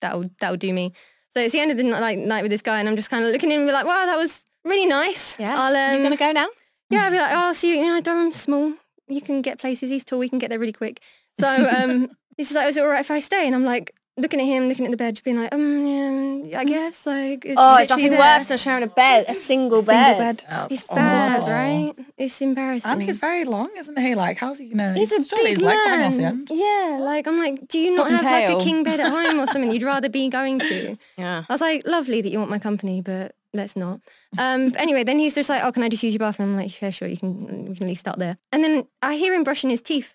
That'll 0.00 0.30
that'll 0.40 0.56
do 0.56 0.72
me. 0.72 0.92
So 1.34 1.40
it's 1.40 1.52
the 1.52 1.58
end 1.58 1.72
of 1.72 1.76
the 1.76 1.82
night, 1.82 2.00
like, 2.00 2.18
night 2.18 2.42
with 2.42 2.52
this 2.52 2.62
guy, 2.62 2.78
and 2.78 2.88
I'm 2.88 2.94
just 2.94 3.10
kind 3.10 3.24
of 3.24 3.32
looking 3.32 3.50
in 3.50 3.60
and 3.60 3.68
be 3.68 3.72
like, 3.72 3.86
wow, 3.86 4.06
that 4.06 4.16
was 4.16 4.44
really 4.64 4.86
nice. 4.86 5.36
Yeah. 5.38 5.56
I'll, 5.58 5.74
um, 5.74 5.94
You're 5.94 6.04
gonna 6.04 6.16
go 6.16 6.30
now? 6.30 6.46
Yeah, 6.90 7.02
I'd 7.06 7.10
be 7.10 7.18
like, 7.18 7.32
oh, 7.32 7.52
so 7.52 7.66
you, 7.66 7.74
you 7.74 7.86
know, 7.86 8.00
Durham's 8.00 8.36
small. 8.40 8.72
You 9.08 9.20
can 9.20 9.42
get 9.42 9.58
places. 9.58 9.90
He's 9.90 10.04
tall. 10.04 10.18
We 10.18 10.28
can 10.28 10.38
get 10.38 10.50
there 10.50 10.58
really 10.58 10.72
quick. 10.72 11.00
So 11.40 11.48
um, 11.48 12.10
he's 12.36 12.48
just 12.48 12.56
like, 12.56 12.68
is 12.68 12.76
it 12.76 12.80
all 12.82 12.88
right 12.88 13.00
if 13.00 13.10
I 13.10 13.20
stay? 13.20 13.46
And 13.46 13.54
I'm 13.54 13.64
like, 13.64 13.94
looking 14.16 14.40
at 14.40 14.44
him, 14.46 14.68
looking 14.68 14.84
at 14.84 14.90
the 14.92 14.96
bed, 14.96 15.14
just 15.16 15.24
being 15.24 15.36
like, 15.38 15.52
um, 15.52 16.44
yeah, 16.44 16.60
I 16.60 16.64
guess. 16.64 17.04
Like, 17.04 17.44
it's 17.44 17.56
Oh, 17.58 17.76
it's 17.78 17.90
nothing 17.90 18.10
there. 18.10 18.18
worse 18.18 18.46
than 18.46 18.58
sharing 18.58 18.82
a 18.84 18.86
bed, 18.86 19.24
a 19.28 19.34
single 19.34 19.82
Single 19.82 19.82
bed. 19.82 20.18
bed. 20.18 20.44
That's 20.48 20.72
It's 20.72 20.84
bad, 20.84 21.40
right? 21.50 21.92
It's 22.16 22.40
embarrassing. 22.40 22.90
And 22.92 23.02
he's 23.02 23.18
very 23.18 23.44
long, 23.44 23.70
isn't 23.76 23.98
he? 23.98 24.14
Like, 24.14 24.38
how's 24.38 24.58
he 24.58 24.68
gonna? 24.68 24.94
He's 24.94 25.10
a 25.12 25.18
big 25.36 25.48
his 25.48 25.60
legs 25.62 25.80
hang 25.84 26.00
off 26.04 26.12
the 26.12 26.18
man. 26.22 26.26
end. 26.30 26.50
Yeah, 26.52 26.98
like 27.00 27.26
I'm 27.26 27.38
like, 27.38 27.66
do 27.68 27.78
you 27.78 27.94
not 27.96 28.08
Cotton 28.08 28.24
have 28.26 28.50
like 28.52 28.62
a 28.62 28.64
king 28.64 28.84
bed 28.84 29.00
at 29.00 29.10
home 29.10 29.40
or 29.40 29.46
something 29.48 29.70
you'd 29.72 29.82
rather 29.94 30.08
be 30.08 30.28
going 30.28 30.60
to? 30.60 30.96
Yeah. 31.18 31.44
I 31.48 31.52
was 31.52 31.60
like, 31.60 31.82
lovely 31.86 32.20
that 32.22 32.28
you 32.30 32.38
want 32.38 32.50
my 32.50 32.58
company, 32.60 33.00
but 33.00 33.34
let's 33.54 33.76
not. 33.76 34.00
Um, 34.38 34.70
but 34.70 34.80
anyway, 34.80 35.04
then 35.04 35.18
he's 35.18 35.34
just 35.34 35.48
like, 35.48 35.62
oh, 35.64 35.72
can 35.72 35.82
I 35.82 35.88
just 35.88 36.02
use 36.02 36.12
your 36.12 36.18
bathroom? 36.18 36.50
I'm 36.50 36.56
like, 36.56 36.80
yeah, 36.82 36.90
sure, 36.90 37.08
you 37.08 37.16
can. 37.16 37.68
We 37.68 37.74
can 37.74 37.84
at 37.84 37.88
least 37.88 38.00
start 38.00 38.18
there. 38.18 38.36
And 38.52 38.62
then 38.62 38.86
I 39.00 39.16
hear 39.16 39.32
him 39.34 39.44
brushing 39.44 39.70
his 39.70 39.80
teeth, 39.80 40.14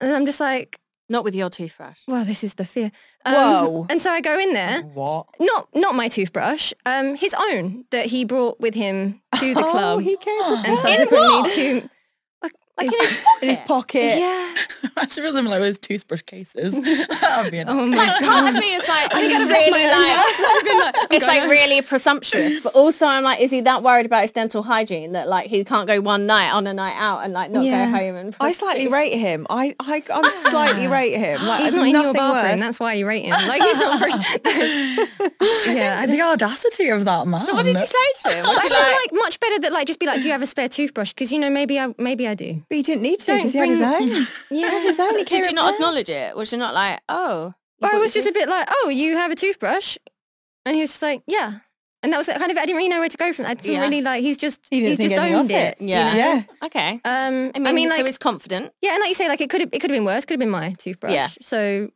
and 0.00 0.10
I'm 0.12 0.26
just 0.26 0.40
like, 0.40 0.80
Not 1.10 1.24
with 1.24 1.34
your 1.34 1.48
toothbrush. 1.50 1.98
well, 2.06 2.24
this 2.24 2.42
is 2.44 2.54
the 2.54 2.64
fear. 2.64 2.90
Um, 3.24 3.34
Whoa. 3.34 3.86
And 3.90 4.00
so 4.02 4.10
I 4.10 4.20
go 4.20 4.38
in 4.38 4.52
there, 4.54 4.82
What? 4.82 5.26
not 5.40 5.68
not 5.74 5.94
my 5.94 6.08
toothbrush, 6.08 6.72
um, 6.86 7.14
his 7.16 7.34
own 7.50 7.84
that 7.90 8.06
he 8.06 8.24
brought 8.24 8.58
with 8.60 8.74
him 8.74 9.20
to 9.40 9.54
the 9.54 9.62
club, 9.72 9.96
Oh, 9.96 9.98
he 9.98 10.16
came 10.16 10.64
and 10.66 10.78
subsequently 10.78 11.18
what? 11.18 11.52
to. 11.54 11.88
Like, 12.78 12.86
Like 12.90 13.00
his- 13.08 13.10
in 13.10 13.14
his 13.18 13.18
pocket. 13.18 13.42
in 13.42 13.48
his 13.48 13.58
pocket. 13.60 14.18
yeah. 14.18 14.54
Imagine 14.96 15.24
with 15.24 15.36
him 15.36 15.44
like 15.46 15.60
with 15.60 15.68
his 15.68 15.78
toothbrush 15.78 16.22
cases. 16.22 16.74
that 16.80 17.40
would 17.42 17.50
be 17.52 17.58
an 17.58 17.68
Oh 17.68 17.86
my 17.86 17.96
Like, 17.96 18.20
god. 18.20 18.28
part 18.28 18.54
of 18.54 18.60
me 18.60 18.74
is 18.74 18.88
like, 18.88 19.14
I 19.14 19.20
think 19.20 19.32
he's 19.32 19.42
I'd 19.42 19.48
really 19.48 19.70
my 19.70 19.84
own 19.84 19.90
like, 20.02 20.16
house. 20.16 20.26
I'd 20.38 20.54
have 20.54 20.64
been 20.64 20.78
like, 20.78 20.94
it's 21.12 21.26
like 21.26 21.42
really 21.50 21.82
presumptuous. 21.82 22.60
But 22.60 22.74
also 22.74 23.06
I'm 23.06 23.24
like, 23.24 23.40
is 23.40 23.50
he 23.50 23.60
that 23.62 23.82
worried 23.82 24.06
about 24.06 24.22
his 24.22 24.32
dental 24.32 24.62
hygiene 24.62 25.12
that 25.12 25.28
like 25.28 25.48
he 25.48 25.64
can't 25.64 25.86
go 25.88 26.00
one 26.00 26.26
night 26.26 26.50
on 26.52 26.66
a 26.66 26.74
night 26.74 26.94
out 26.96 27.24
and 27.24 27.32
like 27.32 27.50
not 27.50 27.64
Yeah. 27.64 27.90
go 27.90 27.98
home 27.98 28.16
and 28.16 28.36
I 28.40 28.52
slightly 28.52 28.84
teeth? 28.84 28.92
rate 28.92 29.18
him. 29.18 29.46
I, 29.50 29.74
I, 29.80 30.02
I'm 30.12 30.30
slightly 30.50 30.86
rate 30.86 31.16
him. 31.16 31.44
Like, 31.44 31.62
He's 31.64 31.72
not 31.72 31.86
in 31.86 31.92
your 31.92 32.02
nothing 32.04 32.12
bathroom. 32.14 32.50
worse. 32.52 32.60
That's 32.60 32.80
why 32.80 32.92
you 32.94 33.06
rate 33.08 33.24
him. 33.24 33.30
Like 33.48 33.62
he's 33.62 33.76
not. 33.78 33.98
Very... 34.00 35.08
yeah, 35.76 36.00
I 36.02 36.06
the 36.06 36.20
audacity 36.22 36.88
of 36.88 37.04
that 37.04 37.26
man. 37.26 37.40
So 37.46 37.54
what 37.54 37.64
did 37.64 37.78
you 37.78 37.86
say 37.86 37.96
to 38.22 38.28
him? 38.36 38.46
I 38.46 38.54
feel 38.60 38.70
like, 38.70 39.12
like, 39.12 39.12
much 39.22 39.40
better 39.40 39.58
that 39.60 39.72
like 39.72 39.86
just 39.86 39.98
be 40.00 40.06
like, 40.06 40.20
do 40.20 40.26
you 40.26 40.32
have 40.32 40.42
a 40.42 40.46
spare 40.46 40.68
toothbrush? 40.68 41.12
Because 41.12 41.32
you 41.32 41.38
know 41.38 41.50
maybe 41.50 41.78
I 41.78 41.94
maybe 41.98 42.26
I 42.26 42.34
do. 42.34 42.62
But 42.68 42.76
he 42.76 42.82
didn't 42.82 43.02
need 43.02 43.20
to 43.20 43.26
Don't 43.26 43.36
because 43.38 43.52
he 43.52 43.58
had 43.58 43.68
his 43.70 43.80
own. 43.80 44.08
Yeah. 44.08 44.24
He 44.50 44.60
had 44.62 44.82
his 44.82 45.00
own. 45.00 45.10
He 45.16 45.24
did 45.24 45.28
came 45.28 45.44
you 45.44 45.52
not 45.52 45.62
prepared. 45.62 45.74
acknowledge 45.74 46.08
it? 46.08 46.36
Was 46.36 46.52
you 46.52 46.58
not 46.58 46.74
like, 46.74 47.00
oh? 47.08 47.54
you 47.80 47.88
I 47.88 47.92
bought 47.92 48.00
was 48.00 48.14
your 48.14 48.24
just 48.24 48.34
a 48.34 48.38
bit 48.38 48.48
like, 48.48 48.68
oh, 48.70 48.88
you 48.90 49.16
have 49.16 49.30
a 49.30 49.36
toothbrush, 49.36 49.96
and 50.66 50.74
he 50.74 50.80
was 50.82 50.90
just 50.90 51.02
like, 51.02 51.22
yeah. 51.26 51.58
And 52.02 52.12
that 52.12 52.18
was 52.18 52.28
kind 52.28 52.50
of 52.52 52.56
I 52.56 52.60
didn't 52.64 52.76
really 52.76 52.88
know 52.88 53.00
where 53.00 53.08
to 53.08 53.16
go 53.16 53.32
from. 53.32 53.46
I 53.46 53.54
didn't 53.54 53.72
Yeah. 53.72 53.80
really 53.80 54.02
like. 54.02 54.22
He's 54.22 54.36
just 54.36 54.60
He 54.70 54.78
didn't 54.80 54.90
he's 54.90 54.98
think 54.98 55.10
just 55.10 55.20
anything 55.20 55.34
owned 55.40 55.50
of 55.50 55.56
it. 55.56 55.76
it. 55.78 55.82
you 55.82 55.88
Yeah. 55.88 56.12
know? 56.12 56.16
Yeah. 56.18 56.42
Okay. 56.66 56.90
Um, 57.04 57.50
I 57.54 57.58
mean, 57.58 57.66
I 57.66 57.72
mean, 57.72 57.88
so 57.88 57.96
like, 57.96 58.06
he's 58.06 58.18
confident. 58.18 58.72
yeah, 58.82 58.92
and 58.92 59.00
like 59.00 59.08
you 59.08 59.14
say, 59.16 59.26
like 59.28 59.40
it 59.40 59.50
could 59.50 59.62
have 59.62 59.70
it 59.72 59.80
could 59.80 59.90
have 59.90 59.96
been 59.96 60.04
worse. 60.04 60.24
Could 60.24 60.34
have 60.34 60.40
been 60.40 60.50
my 60.50 60.74
toothbrush. 60.74 61.12
Yeah. 61.12 61.28
So 61.42 61.90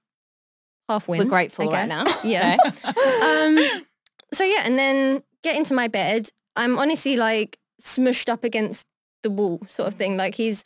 half 0.88 1.06
win. 1.06 1.18
We're 1.20 1.24
grateful 1.26 1.68
I 1.70 1.72
right 1.72 1.88
now. 1.88 2.04
guess. 2.04 2.24
Yeah. 2.24 2.56
um, 2.96 3.84
so 4.34 4.42
yeah, 4.44 4.62
and 4.64 4.76
then 4.78 5.22
get 5.44 5.54
into 5.56 5.72
my 5.74 5.86
bed. 5.86 6.30
I'm 6.56 6.78
honestly 6.80 7.16
like 7.16 7.58
smushed 7.80 8.28
up 8.28 8.42
against 8.42 8.86
the 9.22 9.30
wall, 9.30 9.60
sort 9.66 9.88
of 9.88 9.94
thing. 9.94 10.16
Like 10.16 10.34
he's, 10.34 10.64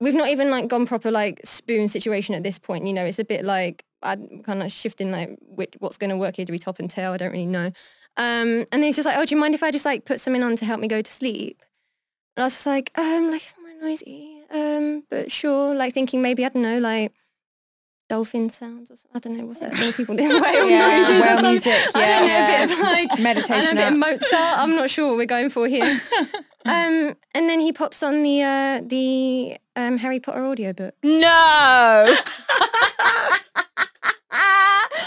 we've 0.00 0.14
not 0.14 0.28
even 0.28 0.50
like 0.50 0.68
gone 0.68 0.86
proper 0.86 1.10
like 1.10 1.40
spoon 1.44 1.88
situation 1.88 2.34
at 2.34 2.42
this 2.42 2.58
point. 2.58 2.86
You 2.86 2.92
know, 2.92 3.04
it's 3.04 3.18
a 3.18 3.24
bit 3.24 3.44
like 3.44 3.84
I'm 4.02 4.42
kind 4.44 4.62
of 4.62 4.70
shifting 4.72 5.10
like 5.10 5.36
which, 5.40 5.74
what's 5.78 5.96
going 5.98 6.10
to 6.10 6.16
work 6.16 6.36
here. 6.36 6.44
Do 6.44 6.52
we 6.52 6.58
top 6.58 6.78
and 6.78 6.88
tail? 6.90 7.12
I 7.12 7.16
don't 7.16 7.32
really 7.32 7.46
know. 7.46 7.66
Um, 8.16 8.66
and 8.72 8.72
then 8.72 8.82
he's 8.84 8.96
just 8.96 9.06
like, 9.06 9.16
oh, 9.16 9.24
do 9.24 9.34
you 9.34 9.40
mind 9.40 9.54
if 9.54 9.62
I 9.62 9.70
just 9.70 9.84
like 9.84 10.04
put 10.04 10.20
something 10.20 10.42
on 10.42 10.56
to 10.56 10.64
help 10.64 10.80
me 10.80 10.88
go 10.88 11.02
to 11.02 11.10
sleep? 11.10 11.62
And 12.36 12.42
I 12.44 12.46
was 12.46 12.54
just 12.54 12.66
like, 12.66 12.90
um, 12.98 13.30
like 13.30 13.42
it's 13.42 13.54
not 13.56 13.66
that 13.66 13.84
noisy, 13.84 14.42
um, 14.50 15.02
but 15.10 15.30
sure. 15.32 15.74
Like 15.74 15.94
thinking 15.94 16.22
maybe 16.22 16.44
I 16.44 16.48
don't 16.50 16.62
know, 16.62 16.78
like 16.78 17.12
dolphin 18.08 18.48
sounds 18.48 18.90
or 18.90 18.96
something. 18.96 19.10
I 19.14 19.18
don't 19.18 19.36
know 19.36 19.44
what's 19.46 19.60
that 19.60 19.76
thing 19.76 19.92
people 19.92 20.16
do. 20.16 20.28
Whale 20.42 20.68
Yeah. 20.68 20.88
noises 20.88 21.08
or 21.08 21.20
Whale 21.20 21.26
something. 21.36 21.50
music, 21.50 21.72
I 21.94 22.04
don't 22.04 22.20
know, 22.22 22.26
yeah. 22.26 22.62
a 22.62 22.66
bit 22.68 22.78
of 22.78 22.82
like 22.84 23.20
Meditation 23.20 23.72
a 23.72 23.74
bit 23.80 23.92
of. 23.92 23.98
Mozart. 23.98 24.58
I'm 24.58 24.76
not 24.76 24.90
sure 24.90 25.08
what 25.08 25.16
we're 25.16 25.26
going 25.26 25.50
for 25.50 25.66
here. 25.68 26.00
um, 26.74 27.16
and 27.34 27.48
then 27.48 27.60
he 27.60 27.72
pops 27.72 28.02
on 28.02 28.22
the 28.22 28.42
uh, 28.42 28.82
the 28.84 29.56
um, 29.76 29.96
Harry 29.98 30.20
Potter 30.20 30.44
audiobook. 30.44 30.94
No. 31.02 32.16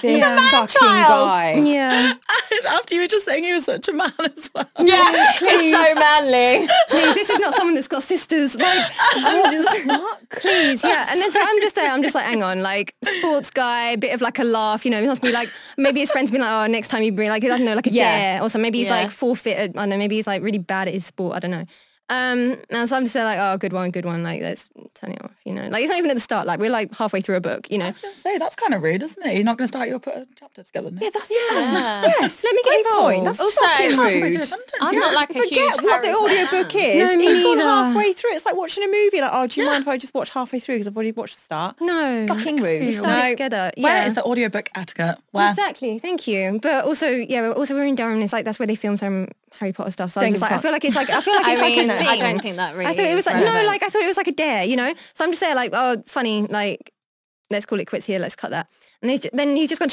This 0.01 0.17
Yeah. 0.19 0.49
fucking 0.51 0.67
child. 0.67 1.27
guy. 1.29 1.53
Yeah, 1.59 2.13
After 2.67 2.95
you 2.95 3.01
were 3.01 3.07
just 3.07 3.25
saying 3.25 3.43
he 3.43 3.53
was 3.53 3.65
such 3.65 3.87
a 3.87 3.93
man 3.93 4.11
as 4.19 4.49
well. 4.55 4.67
yeah, 4.79 5.33
he's 5.39 5.73
so 5.75 5.95
manly. 5.95 6.67
please. 6.89 7.13
This 7.15 7.29
is 7.29 7.39
not 7.39 7.53
someone 7.55 7.75
that's 7.75 7.87
got 7.87 8.03
sisters. 8.03 8.55
Like, 8.55 8.91
I'm 9.15 9.51
just, 9.53 9.87
please, 10.41 10.83
yeah. 10.83 11.07
And 11.09 11.21
then 11.21 11.31
so 11.31 11.39
I'm 11.41 11.61
just 11.61 11.75
there. 11.75 11.91
I'm 11.91 12.01
just 12.03 12.15
like, 12.15 12.25
hang 12.25 12.41
on, 12.43 12.61
like 12.61 12.95
sports 13.03 13.51
guy, 13.51 13.95
bit 13.95 14.13
of 14.15 14.21
like 14.21 14.39
a 14.39 14.43
laugh. 14.43 14.85
You 14.85 14.91
know, 14.91 15.01
he 15.01 15.07
must 15.07 15.21
be 15.21 15.31
like 15.31 15.49
maybe 15.77 15.99
his 15.99 16.11
friends 16.11 16.31
been 16.31 16.41
like, 16.41 16.51
oh, 16.51 16.71
next 16.71 16.87
time 16.89 17.03
you 17.03 17.11
bring 17.11 17.29
like 17.29 17.43
I 17.43 17.47
don't 17.47 17.63
know, 17.65 17.75
like 17.75 17.87
a 17.87 17.91
Yeah. 17.91 18.17
dare 18.37 18.41
or 18.43 18.49
something. 18.49 18.63
Maybe 18.63 18.79
he's 18.79 18.87
Yeah. 18.87 19.01
like 19.03 19.11
forfeited. 19.11 19.71
I 19.77 19.81
don't 19.81 19.89
know. 19.89 19.97
Maybe 19.97 20.15
he's 20.15 20.27
like 20.27 20.41
really 20.41 20.57
bad 20.59 20.87
at 20.87 20.93
his 20.93 21.05
sport. 21.05 21.35
I 21.35 21.39
don't 21.39 21.51
know. 21.51 21.65
Um, 22.11 22.57
and 22.69 22.89
so 22.89 22.97
I'm 22.97 23.03
just 23.03 23.13
there 23.13 23.23
like, 23.23 23.39
oh, 23.39 23.57
good 23.57 23.71
one, 23.71 23.89
good 23.89 24.03
one. 24.03 24.21
Like, 24.21 24.41
let's 24.41 24.67
turn 24.95 25.11
it 25.13 25.23
off. 25.23 25.31
You 25.45 25.53
know, 25.53 25.67
like 25.69 25.81
it's 25.81 25.89
not 25.89 25.97
even 25.97 26.11
at 26.11 26.13
the 26.15 26.19
start. 26.19 26.45
Like 26.45 26.59
we're 26.59 26.69
like 26.69 26.93
halfway 26.93 27.21
through 27.21 27.37
a 27.37 27.41
book. 27.41 27.71
You 27.71 27.77
know, 27.77 27.85
I 27.85 27.89
was 27.89 27.99
going 27.99 28.13
to 28.13 28.19
say, 28.19 28.37
that's 28.37 28.55
kind 28.57 28.73
of 28.73 28.83
rude, 28.83 29.01
isn't 29.01 29.25
it? 29.25 29.33
You're 29.35 29.45
not 29.45 29.57
going 29.57 29.63
to 29.65 29.69
start 29.69 29.87
your 29.87 29.99
put 29.99 30.15
a 30.15 30.27
chapter 30.37 30.61
together. 30.61 30.91
No? 30.91 30.99
Yeah, 31.01 31.09
that's 31.13 31.29
Yeah. 31.31 32.03
Yes. 32.19 32.43
Let 32.43 32.53
me 32.53 32.61
get 32.63 32.69
great 32.69 32.85
involved. 32.85 33.13
Point. 33.13 33.23
That's 33.25 33.39
Also, 33.39 33.61
fucking 33.61 33.97
rude. 33.97 34.45
sentence, 34.45 34.71
I'm 34.81 34.93
yeah. 34.93 34.99
not 34.99 35.13
like 35.15 35.29
a 35.29 35.33
huge 35.35 35.49
Forget 35.49 35.83
what 35.83 36.01
the 36.01 36.07
Harry 36.09 36.13
Potter 36.19 36.33
audiobook 36.33 36.71
fan. 36.73 36.81
is. 36.97 37.09
No, 37.09 37.15
me 37.17 37.25
He's 37.27 37.43
gone 37.43 37.57
neither. 37.57 37.69
halfway 37.69 38.13
through. 38.13 38.33
It's 38.33 38.45
like 38.45 38.55
watching 38.57 38.83
a 38.83 38.87
movie. 38.87 39.21
Like, 39.21 39.31
oh, 39.33 39.47
do 39.47 39.61
you 39.61 39.67
mind 39.67 39.81
if 39.83 39.87
I 39.87 39.97
just 39.97 40.13
watch 40.13 40.29
halfway 40.31 40.59
through 40.59 40.75
because 40.75 40.87
I've 40.87 40.95
already 40.97 41.11
watched 41.13 41.35
the 41.37 41.41
start? 41.41 41.77
no, 41.79 42.25
Fucking 42.27 42.57
rude. 42.57 42.81
we 42.83 42.91
started 42.93 43.11
No. 43.23 43.29
together. 43.29 43.71
Yeah. 43.77 44.05
is 44.05 44.15
the 44.15 44.23
audiobook 44.23 44.69
etiquette? 44.75 45.17
Where? 45.31 45.49
Exactly, 45.49 45.97
thank 45.99 46.27
you. 46.27 46.59
But 46.61 46.83
also, 46.85 47.07
yeah, 47.09 47.51
also 47.51 47.73
we're 47.73 47.85
in 47.85 47.95
Durham. 47.95 48.15
and 48.15 48.23
It's 48.23 48.33
like 48.33 48.43
that's 48.45 48.59
where 48.59 48.67
they 48.67 48.75
film 48.75 48.97
some 48.97 49.29
Harry 49.59 49.73
Potter 49.73 49.91
stuff. 49.91 50.11
So 50.11 50.21
I 50.21 50.25
Don't 50.25 50.31
was 50.33 50.39
just 50.41 50.49
give 50.51 50.51
a 50.51 50.53
like, 50.55 50.59
I 50.59 50.61
feel 50.61 50.71
like 50.71 50.85
it's 50.85 50.95
like 50.95 51.09
I 51.09 51.21
feel 51.21 51.33
like 51.35 51.45
I 51.45 51.51
it's 51.53 51.61
like 51.61 51.75
mean, 51.75 51.89
a 51.89 51.93
thing. 52.05 52.21
I 52.21 52.31
don't 52.31 52.41
think 52.41 52.55
that 52.57 52.75
really. 52.75 52.85
I 52.85 52.95
thought 52.95 53.05
it 53.05 53.15
was 53.15 53.25
like 53.25 53.35
no, 53.35 53.63
like 53.65 53.83
I 53.83 53.89
thought 53.89 54.01
it 54.01 54.07
was 54.07 54.17
like 54.17 54.27
a 54.27 54.31
dare, 54.31 54.63
you 54.63 54.75
know. 54.75 54.93
So 55.13 55.23
I'm 55.23 55.31
just 55.31 55.41
there, 55.41 55.55
like, 55.55 55.71
oh, 55.73 56.03
funny, 56.07 56.43
like 56.43 56.91
let's 57.49 57.65
call 57.65 57.79
it 57.79 57.85
quits 57.85 58.05
here. 58.05 58.19
Let's 58.19 58.35
cut 58.35 58.51
that. 58.51 58.67
And 59.01 59.11
he's 59.11 59.21
ju- 59.21 59.29
then 59.33 59.55
he's 59.55 59.69
just 59.69 59.79
gone. 59.79 59.89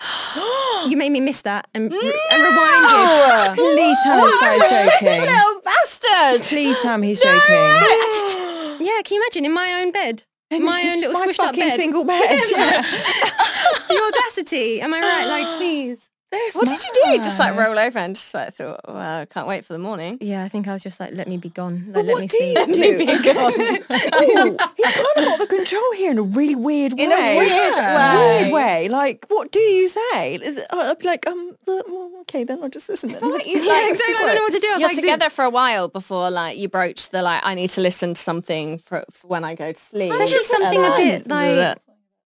You 0.88 0.96
made 0.96 1.10
me 1.10 1.18
miss 1.20 1.42
that 1.42 1.66
and, 1.74 1.92
and 1.92 2.02
rewinded. 2.02 3.54
Please 3.56 3.96
tell 4.04 4.20
that 4.26 4.88
he's 4.90 5.00
joking. 5.00 5.20
little 5.22 5.60
bastard. 5.62 6.42
Please 6.42 6.76
tell 6.82 6.94
him 6.94 7.02
he's 7.02 7.20
joking. 7.20 7.34
Yeah, 8.80 9.02
can 9.02 9.16
you 9.16 9.22
imagine 9.22 9.44
in 9.44 9.52
my 9.52 9.82
own 9.82 9.90
bed, 9.90 10.22
my 10.52 10.88
own 10.88 11.00
little 11.00 11.12
My 11.12 11.26
squished 11.26 11.40
up 11.40 11.54
bed, 11.56 11.74
single 11.76 12.04
bed. 12.12 12.42
Yeah. 12.48 12.82
the 13.88 14.00
audacity. 14.00 14.80
Am 14.80 14.94
I 14.94 15.00
right? 15.00 15.26
Like, 15.26 15.56
please. 15.58 16.08
What 16.52 16.68
did 16.68 16.78
you 16.82 16.90
do? 17.16 17.22
Just 17.22 17.38
like 17.38 17.56
roll 17.56 17.78
over 17.78 17.98
and 17.98 18.14
just 18.14 18.34
like 18.34 18.54
thought, 18.54 18.80
well, 18.86 19.20
I 19.22 19.24
can't 19.26 19.46
wait 19.48 19.64
for 19.64 19.72
the 19.72 19.78
morning. 19.78 20.18
Yeah, 20.20 20.44
I 20.44 20.48
think 20.48 20.68
I 20.68 20.72
was 20.74 20.82
just 20.82 21.00
like, 21.00 21.14
let 21.14 21.26
me 21.26 21.36
be 21.38 21.48
gone. 21.48 21.86
Like, 21.92 22.04
let 22.04 22.12
what 22.14 22.20
me 22.20 22.26
do 22.26 22.36
sleep. 22.38 22.68
you 22.68 22.74
do? 22.74 22.80
Let 22.80 22.98
me 22.98 23.06
be 23.06 23.22
gone. 23.22 23.52
Ooh, 23.52 24.56
he's 24.76 24.94
kind 24.94 25.06
of 25.16 25.24
got 25.24 25.38
the 25.40 25.46
control 25.48 25.92
here 25.94 26.10
in 26.10 26.18
a 26.18 26.22
really 26.22 26.54
weird 26.54 26.92
way. 26.94 27.04
In 27.04 27.12
a 27.12 27.36
weird 27.38 27.74
way. 27.76 28.40
Weird 28.42 28.52
way. 28.52 28.88
Like, 28.88 29.24
what 29.28 29.50
do 29.52 29.58
you 29.60 29.88
say? 29.88 30.34
Is 30.34 30.58
it, 30.58 30.66
I'd 30.70 30.98
be 30.98 31.06
like, 31.06 31.26
um, 31.26 31.56
uh, 31.66 31.82
well, 31.88 32.10
okay, 32.22 32.44
then 32.44 32.62
I'll 32.62 32.68
just 32.68 32.88
listen. 32.88 33.12
Then. 33.12 33.32
like 33.32 33.46
you- 33.46 33.60
Yeah, 33.62 33.88
exactly. 33.88 34.14
I 34.16 34.26
don't 34.26 34.34
know 34.34 34.42
what 34.42 34.52
to 34.52 34.58
do. 34.60 34.68
I 34.68 34.72
was 34.74 34.80
You're 34.80 34.88
like, 34.90 34.96
together 35.00 35.30
for 35.30 35.44
a 35.44 35.50
while 35.50 35.88
before 35.88 36.30
like 36.30 36.58
you 36.58 36.68
broach 36.68 37.08
the 37.10 37.22
like 37.22 37.40
I 37.44 37.54
need 37.54 37.70
to 37.70 37.80
listen 37.80 38.14
to 38.14 38.20
something 38.20 38.78
for, 38.78 39.04
for 39.12 39.26
when 39.28 39.44
I 39.44 39.54
go 39.54 39.72
to 39.72 39.80
sleep. 39.80 40.12
Especially 40.12 40.44
something 40.44 40.78
a 40.84 40.96
bit 40.96 41.26
like. 41.26 41.78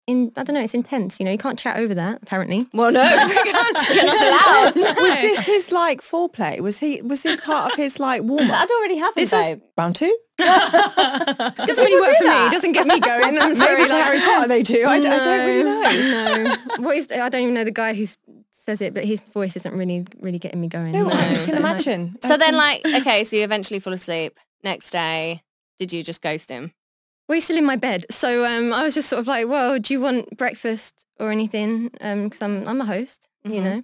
In 0.06 0.32
I 0.36 0.42
don't 0.42 0.54
know, 0.54 0.60
it's 0.62 0.74
intense, 0.74 1.20
you 1.20 1.24
know, 1.24 1.30
you 1.32 1.38
can't 1.38 1.58
chat 1.58 1.76
over 1.78 1.94
that, 1.94 2.20
apparently. 2.22 2.66
well 2.74 2.90
no, 2.90 3.02
you're 3.94 4.04
not 4.04 4.74
allowed. 4.76 4.96
Was 5.00 5.14
this 5.20 5.38
his 5.46 5.72
like 5.72 6.00
foreplay? 6.00 6.60
Was 6.60 6.78
he? 6.78 7.00
Was 7.02 7.20
this 7.22 7.40
part 7.40 7.72
of 7.72 7.76
his 7.76 8.00
like 8.00 8.22
warm 8.22 8.50
up? 8.50 8.68
That 8.68 8.70
already 8.78 8.96
happened, 8.96 9.22
This 9.22 9.32
was- 9.32 9.44
babe. 9.44 9.60
Round 9.78 9.94
two? 9.96 10.16
It 10.38 11.56
doesn't 11.66 11.84
really 11.84 12.00
work 12.00 12.16
for 12.16 12.24
me. 12.24 12.46
It 12.46 12.52
doesn't 12.52 12.72
get 12.72 12.86
me 12.86 12.98
going. 12.98 13.38
I'm 13.38 13.54
sorry. 13.54 13.76
Maybe 13.76 13.88
to 13.90 13.94
like- 13.94 14.04
Harry 14.04 14.20
Potter 14.20 14.48
they 14.48 14.62
do. 14.62 14.86
I 14.86 14.98
don't 15.00 15.46
really 15.46 15.62
know. 15.62 16.44
No. 16.44 16.56
What 16.84 16.96
is 16.96 17.08
I 17.12 17.28
don't 17.28 17.42
even 17.42 17.54
know 17.54 17.64
the 17.64 17.70
guy 17.70 17.94
who 17.94 18.06
says 18.50 18.80
it, 18.80 18.94
but 18.94 19.04
his 19.04 19.20
voice 19.22 19.54
isn't 19.56 19.72
really 19.74 20.04
really 20.20 20.38
getting 20.38 20.60
me 20.60 20.68
going. 20.68 20.92
No, 20.92 21.08
I 21.10 21.34
So, 21.34 21.44
can 21.44 21.54
like, 21.62 21.70
imagine. 21.72 22.16
So 22.24 22.36
then 22.36 22.56
like 22.56 22.84
okay, 22.84 23.22
so 23.24 23.36
you 23.36 23.44
eventually 23.44 23.78
fall 23.78 23.92
asleep. 23.92 24.38
Next 24.64 24.90
day, 24.90 25.42
did 25.78 25.92
you 25.92 26.02
just 26.02 26.22
ghost 26.22 26.48
him? 26.50 26.72
We're 27.32 27.40
still 27.40 27.56
in 27.56 27.64
my 27.64 27.76
bed. 27.76 28.04
So 28.10 28.44
um, 28.44 28.72
I 28.74 28.84
was 28.84 28.92
just 28.94 29.08
sort 29.08 29.20
of 29.20 29.26
like, 29.26 29.48
well, 29.48 29.78
do 29.78 29.94
you 29.94 30.00
want 30.00 30.36
breakfast 30.36 30.92
or 31.18 31.30
anything 31.30 31.88
because 31.88 32.42
I'm 32.42 32.68
I'm 32.68 32.80
a 32.80 32.84
host, 32.84 33.28
you 33.44 33.60
Mhm. 33.60 33.64
know. 33.64 33.82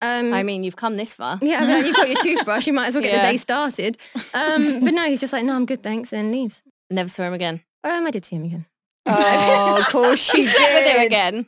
Um, 0.00 0.32
I 0.34 0.42
mean, 0.42 0.62
you've 0.64 0.76
come 0.76 0.96
this 0.96 1.14
far. 1.14 1.38
yeah, 1.42 1.60
I 1.62 1.66
mean, 1.66 1.86
you've 1.86 1.96
got 1.96 2.08
your 2.08 2.20
toothbrush. 2.26 2.66
You 2.66 2.72
might 2.72 2.88
as 2.88 2.94
well 2.94 3.02
get 3.02 3.12
Yeah. 3.12 3.26
the 3.26 3.32
day 3.32 3.36
started. 3.36 3.98
Um, 4.34 4.80
but 4.84 4.94
no, 4.94 5.04
he's 5.10 5.20
just 5.20 5.32
like, 5.32 5.44
no, 5.44 5.54
I'm 5.54 5.66
good, 5.66 5.82
thanks, 5.82 6.12
and 6.12 6.30
leaves. 6.32 6.62
Never 6.90 7.08
saw 7.08 7.22
him 7.24 7.34
again. 7.34 7.62
Um, 7.84 8.06
I 8.06 8.10
did 8.10 8.24
see 8.24 8.36
him 8.36 8.44
again. 8.44 8.66
Oh, 9.06 9.76
of 9.80 9.86
course 9.86 10.18
she 10.30 10.42
slept 10.42 10.72
with 10.74 10.86
him 11.12 11.46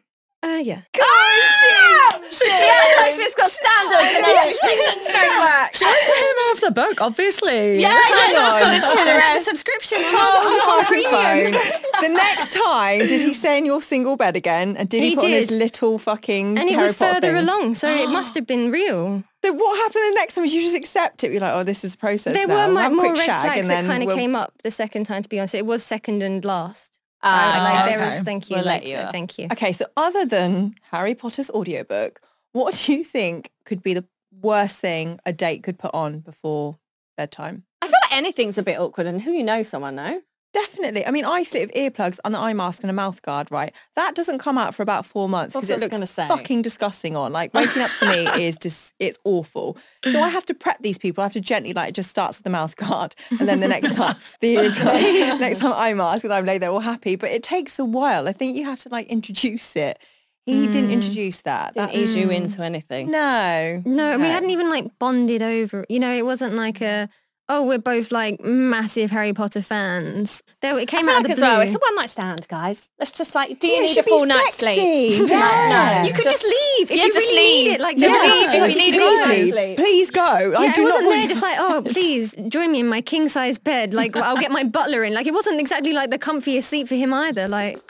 did. 0.64 0.72
again. 0.72 0.84
Uh, 0.94 1.00
yeah. 1.00 2.16
Yeah, 2.42 3.02
like 3.02 3.12
she's 3.12 3.34
got 3.34 3.50
standards 3.50 4.14
and 4.14 4.24
then 4.24 4.36
she 4.48 4.54
takes 4.58 4.96
it 4.96 5.02
straight 5.02 5.28
back. 5.28 5.74
She 5.74 5.84
went 5.84 5.98
to 6.06 6.12
him 6.12 6.36
off 6.50 6.60
the 6.60 6.70
book, 6.70 7.00
obviously. 7.00 7.80
Yeah, 7.80 7.88
yeah, 7.88 8.00
Hang 8.00 8.28
she 8.28 8.34
just 8.34 8.62
on. 8.62 8.68
wanted 8.68 8.80
to 8.88 8.94
get 8.94 9.06
a 9.08 9.38
uh, 9.38 9.40
subscription. 9.42 9.98
I'm 10.00 10.14
Hold 10.16 10.62
on 10.62 10.78
on, 10.78 10.84
premium. 10.86 11.52
The 12.00 12.08
next 12.08 12.52
time, 12.54 12.98
did 13.00 13.20
he 13.20 13.34
stay 13.34 13.58
in 13.58 13.64
your 13.66 13.82
single 13.82 14.16
bed 14.16 14.36
again? 14.36 14.76
And 14.76 14.88
did 14.88 15.02
he, 15.02 15.10
He 15.10 15.14
put 15.16 15.24
on 15.24 15.30
his 15.30 15.50
little 15.50 15.98
fucking 15.98 16.58
And 16.58 16.68
it 16.68 16.74
Harry 16.74 16.84
was 16.86 16.96
Potter 16.96 17.14
further 17.14 17.26
thing? 17.28 17.36
along, 17.48 17.74
so 17.74 17.88
it 17.92 18.08
must 18.18 18.34
have 18.36 18.46
been 18.46 18.70
real. 18.70 19.22
So 19.42 19.52
what 19.52 19.76
happened 19.78 20.04
the 20.12 20.14
next 20.14 20.34
time? 20.34 20.42
Was 20.42 20.54
you 20.54 20.62
just 20.62 20.76
accept 20.76 21.24
it? 21.24 21.32
You're 21.32 21.40
like, 21.40 21.54
oh, 21.54 21.64
this 21.64 21.82
is 21.84 21.94
a 21.94 21.98
process 21.98 22.32
There 22.34 22.46
now. 22.46 22.54
were 22.54 22.66
We'll 22.66 22.74
like 22.74 22.82
have 22.84 22.92
a 22.92 22.94
more 22.94 23.04
quick 23.06 23.18
red 23.18 23.26
shag 23.26 23.44
flags 23.52 23.68
that 23.68 23.84
kind 23.86 24.02
of 24.02 24.06
we'll- 24.08 24.16
came 24.16 24.34
up 24.36 24.52
the 24.62 24.70
second 24.70 25.04
time. 25.04 25.22
To 25.22 25.28
be 25.28 25.38
honest, 25.40 25.54
it 25.54 25.66
was 25.66 25.82
second 25.82 26.22
and 26.22 26.44
last. 26.44 26.89
Ah, 27.22 27.60
like 27.64 27.84
okay. 27.84 27.96
there 27.96 28.06
was. 28.06 28.24
Thank 28.24 28.50
you. 28.50 28.56
We'll 28.56 28.64
let 28.64 28.82
like, 28.82 28.88
you 28.88 28.96
uh. 28.96 29.12
Thank 29.12 29.38
you. 29.38 29.48
Okay, 29.52 29.72
so 29.72 29.86
other 29.96 30.24
than 30.24 30.74
Harry 30.90 31.14
Potter's 31.14 31.50
audiobook, 31.50 32.20
what 32.52 32.74
do 32.74 32.92
you 32.92 33.04
think 33.04 33.50
could 33.64 33.82
be 33.82 33.94
the 33.94 34.04
worst 34.40 34.78
thing 34.78 35.20
a 35.26 35.32
date 35.32 35.62
could 35.62 35.78
put 35.78 35.94
on 35.94 36.20
before 36.20 36.78
bedtime? 37.16 37.64
I 37.82 37.86
feel 37.86 37.98
like 38.04 38.16
anything's 38.16 38.58
a 38.58 38.62
bit 38.62 38.78
awkward 38.78 39.06
and 39.06 39.20
who 39.20 39.30
you 39.30 39.42
know 39.42 39.62
someone, 39.62 39.96
no? 39.96 40.22
Definitely. 40.52 41.06
I 41.06 41.12
mean, 41.12 41.24
I 41.24 41.44
sleep 41.44 41.68
with 41.68 41.76
earplugs, 41.76 42.18
and 42.24 42.34
an 42.34 42.40
eye 42.40 42.52
mask 42.52 42.82
and 42.82 42.90
a 42.90 42.92
mouth 42.92 43.22
guard, 43.22 43.50
right? 43.52 43.72
That 43.94 44.16
doesn't 44.16 44.38
come 44.38 44.58
out 44.58 44.74
for 44.74 44.82
about 44.82 45.06
four 45.06 45.28
months 45.28 45.54
because 45.54 45.70
it 45.70 45.78
looks 45.78 46.14
fucking 46.14 46.62
disgusting 46.62 47.14
on. 47.14 47.32
Like 47.32 47.54
waking 47.54 47.82
up 47.82 47.90
to 48.00 48.08
me 48.08 48.26
is 48.44 48.56
just, 48.56 48.94
it's 48.98 49.18
awful. 49.24 49.76
So 50.04 50.20
I 50.20 50.28
have 50.28 50.44
to 50.46 50.54
prep 50.54 50.82
these 50.82 50.98
people. 50.98 51.22
I 51.22 51.26
have 51.26 51.34
to 51.34 51.40
gently 51.40 51.72
like, 51.72 51.90
it 51.90 51.94
just 51.94 52.10
starts 52.10 52.38
with 52.38 52.44
the 52.44 52.50
mouth 52.50 52.74
guard 52.76 53.14
and 53.38 53.48
then 53.48 53.60
the 53.60 53.68
next 53.68 53.94
time 53.94 54.16
the 54.40 54.56
earplugs, 54.56 55.40
next 55.40 55.58
time 55.58 55.72
eye 55.72 55.94
mask 55.94 56.24
and 56.24 56.32
I'm 56.32 56.46
like, 56.46 56.60
they're 56.60 56.70
all 56.70 56.80
happy. 56.80 57.14
But 57.14 57.30
it 57.30 57.44
takes 57.44 57.78
a 57.78 57.84
while. 57.84 58.26
I 58.26 58.32
think 58.32 58.56
you 58.56 58.64
have 58.64 58.80
to 58.80 58.88
like 58.88 59.06
introduce 59.06 59.76
it. 59.76 59.98
He 60.46 60.66
didn't 60.66 60.90
mm. 60.90 60.94
introduce 60.94 61.42
that. 61.42 61.74
Didn't 61.74 61.92
that 61.92 61.96
ease 61.96 62.16
you 62.16 62.28
mm. 62.28 62.34
into 62.34 62.62
anything. 62.62 63.10
no. 63.10 63.82
No, 63.84 64.12
and 64.14 64.22
we 64.22 64.28
hadn't 64.28 64.50
even 64.50 64.68
like 64.68 64.98
bonded 64.98 65.42
over. 65.42 65.84
You 65.88 66.00
know, 66.00 66.12
it 66.12 66.24
wasn't 66.24 66.54
like 66.54 66.80
a. 66.80 67.08
Oh, 67.52 67.64
we're 67.64 67.78
both 67.80 68.12
like 68.12 68.40
massive 68.40 69.10
Harry 69.10 69.32
Potter 69.32 69.60
fans. 69.60 70.40
There, 70.62 70.78
it 70.78 70.86
came 70.86 71.06
feel 71.06 71.10
out 71.10 71.24
like 71.24 71.24
of 71.24 71.26
the 71.26 71.32
as 71.32 71.38
blue. 71.38 71.48
well, 71.48 71.60
it's 71.62 71.74
a 71.74 71.78
one 71.80 71.96
night 71.96 72.08
stand, 72.10 72.46
guys. 72.46 72.88
Let's 73.00 73.10
just 73.10 73.34
like, 73.34 73.58
do 73.58 73.66
you 73.66 73.72
Yeah, 73.74 73.78
it 73.80 73.82
need 73.82 73.90
a 73.90 73.94
should 73.94 74.04
be 74.04 74.10
full 74.12 74.24
night's 74.26 74.54
sexy. 74.54 75.14
sleep? 75.14 75.30
Yeah. 75.30 75.98
no. 76.02 76.06
you 76.06 76.12
could 76.14 76.24
just, 76.24 76.44
leave 76.44 76.90
if 76.92 76.96
yeah, 76.96 77.06
you 77.06 77.12
just 77.12 77.26
really 77.26 77.42
leave. 77.42 77.64
need 77.66 77.74
it. 77.74 77.80
Like 77.80 77.96
Just 77.98 78.14
just 78.14 78.54
leave 78.54 78.62
if 78.62 78.70
you 78.76 78.78
need 78.78 78.94
a 78.94 79.26
Please 79.26 79.52
leave. 79.54 79.76
Please 79.78 80.10
go. 80.12 80.22
I 80.22 80.64
Yeah, 80.66 80.74
do 80.74 80.80
it 80.82 80.84
wasn't 80.84 81.06
want 81.06 81.18
there 81.18 81.28
just 81.28 81.42
like, 81.42 81.56
oh, 81.58 81.82
please 81.84 82.36
join 82.48 82.70
me 82.70 82.78
in 82.80 82.88
my 82.88 83.00
king 83.00 83.28
size 83.28 83.58
bed. 83.58 83.94
Like, 83.94 84.16
I'll 84.16 84.36
get 84.36 84.52
my 84.52 84.62
butler 84.62 85.02
in. 85.02 85.12
Like, 85.12 85.26
it 85.26 85.34
wasn't 85.34 85.58
exactly 85.58 85.92
like 85.92 86.10
the 86.10 86.18
comfiest 86.20 86.64
sleep 86.64 86.86
for 86.86 86.94
him 86.94 87.12
either. 87.12 87.48
Like, 87.48 87.80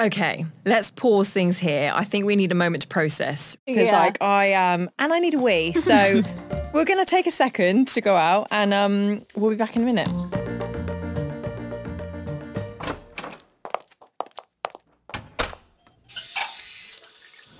Okay, 0.00 0.46
let's 0.64 0.90
pause 0.90 1.28
things 1.28 1.58
here. 1.58 1.92
I 1.94 2.04
think 2.04 2.24
we 2.24 2.34
need 2.34 2.52
a 2.52 2.54
moment 2.54 2.82
to 2.82 2.88
process 2.88 3.54
because, 3.66 3.84
Yeah. 3.86 3.98
like, 3.98 4.16
I 4.22 4.54
um, 4.54 4.88
and 4.98 5.12
I 5.12 5.18
need 5.18 5.34
a 5.34 5.38
wee. 5.38 5.72
So 5.72 6.22
we're 6.72 6.86
gonna 6.86 7.04
take 7.04 7.26
a 7.26 7.30
second 7.30 7.86
to 7.88 8.00
go 8.00 8.16
out, 8.16 8.48
and 8.50 8.72
um, 8.72 9.26
we'll 9.36 9.50
be 9.50 9.56
back 9.56 9.76
in 9.76 9.82
a 9.82 9.84
minute. 9.84 10.08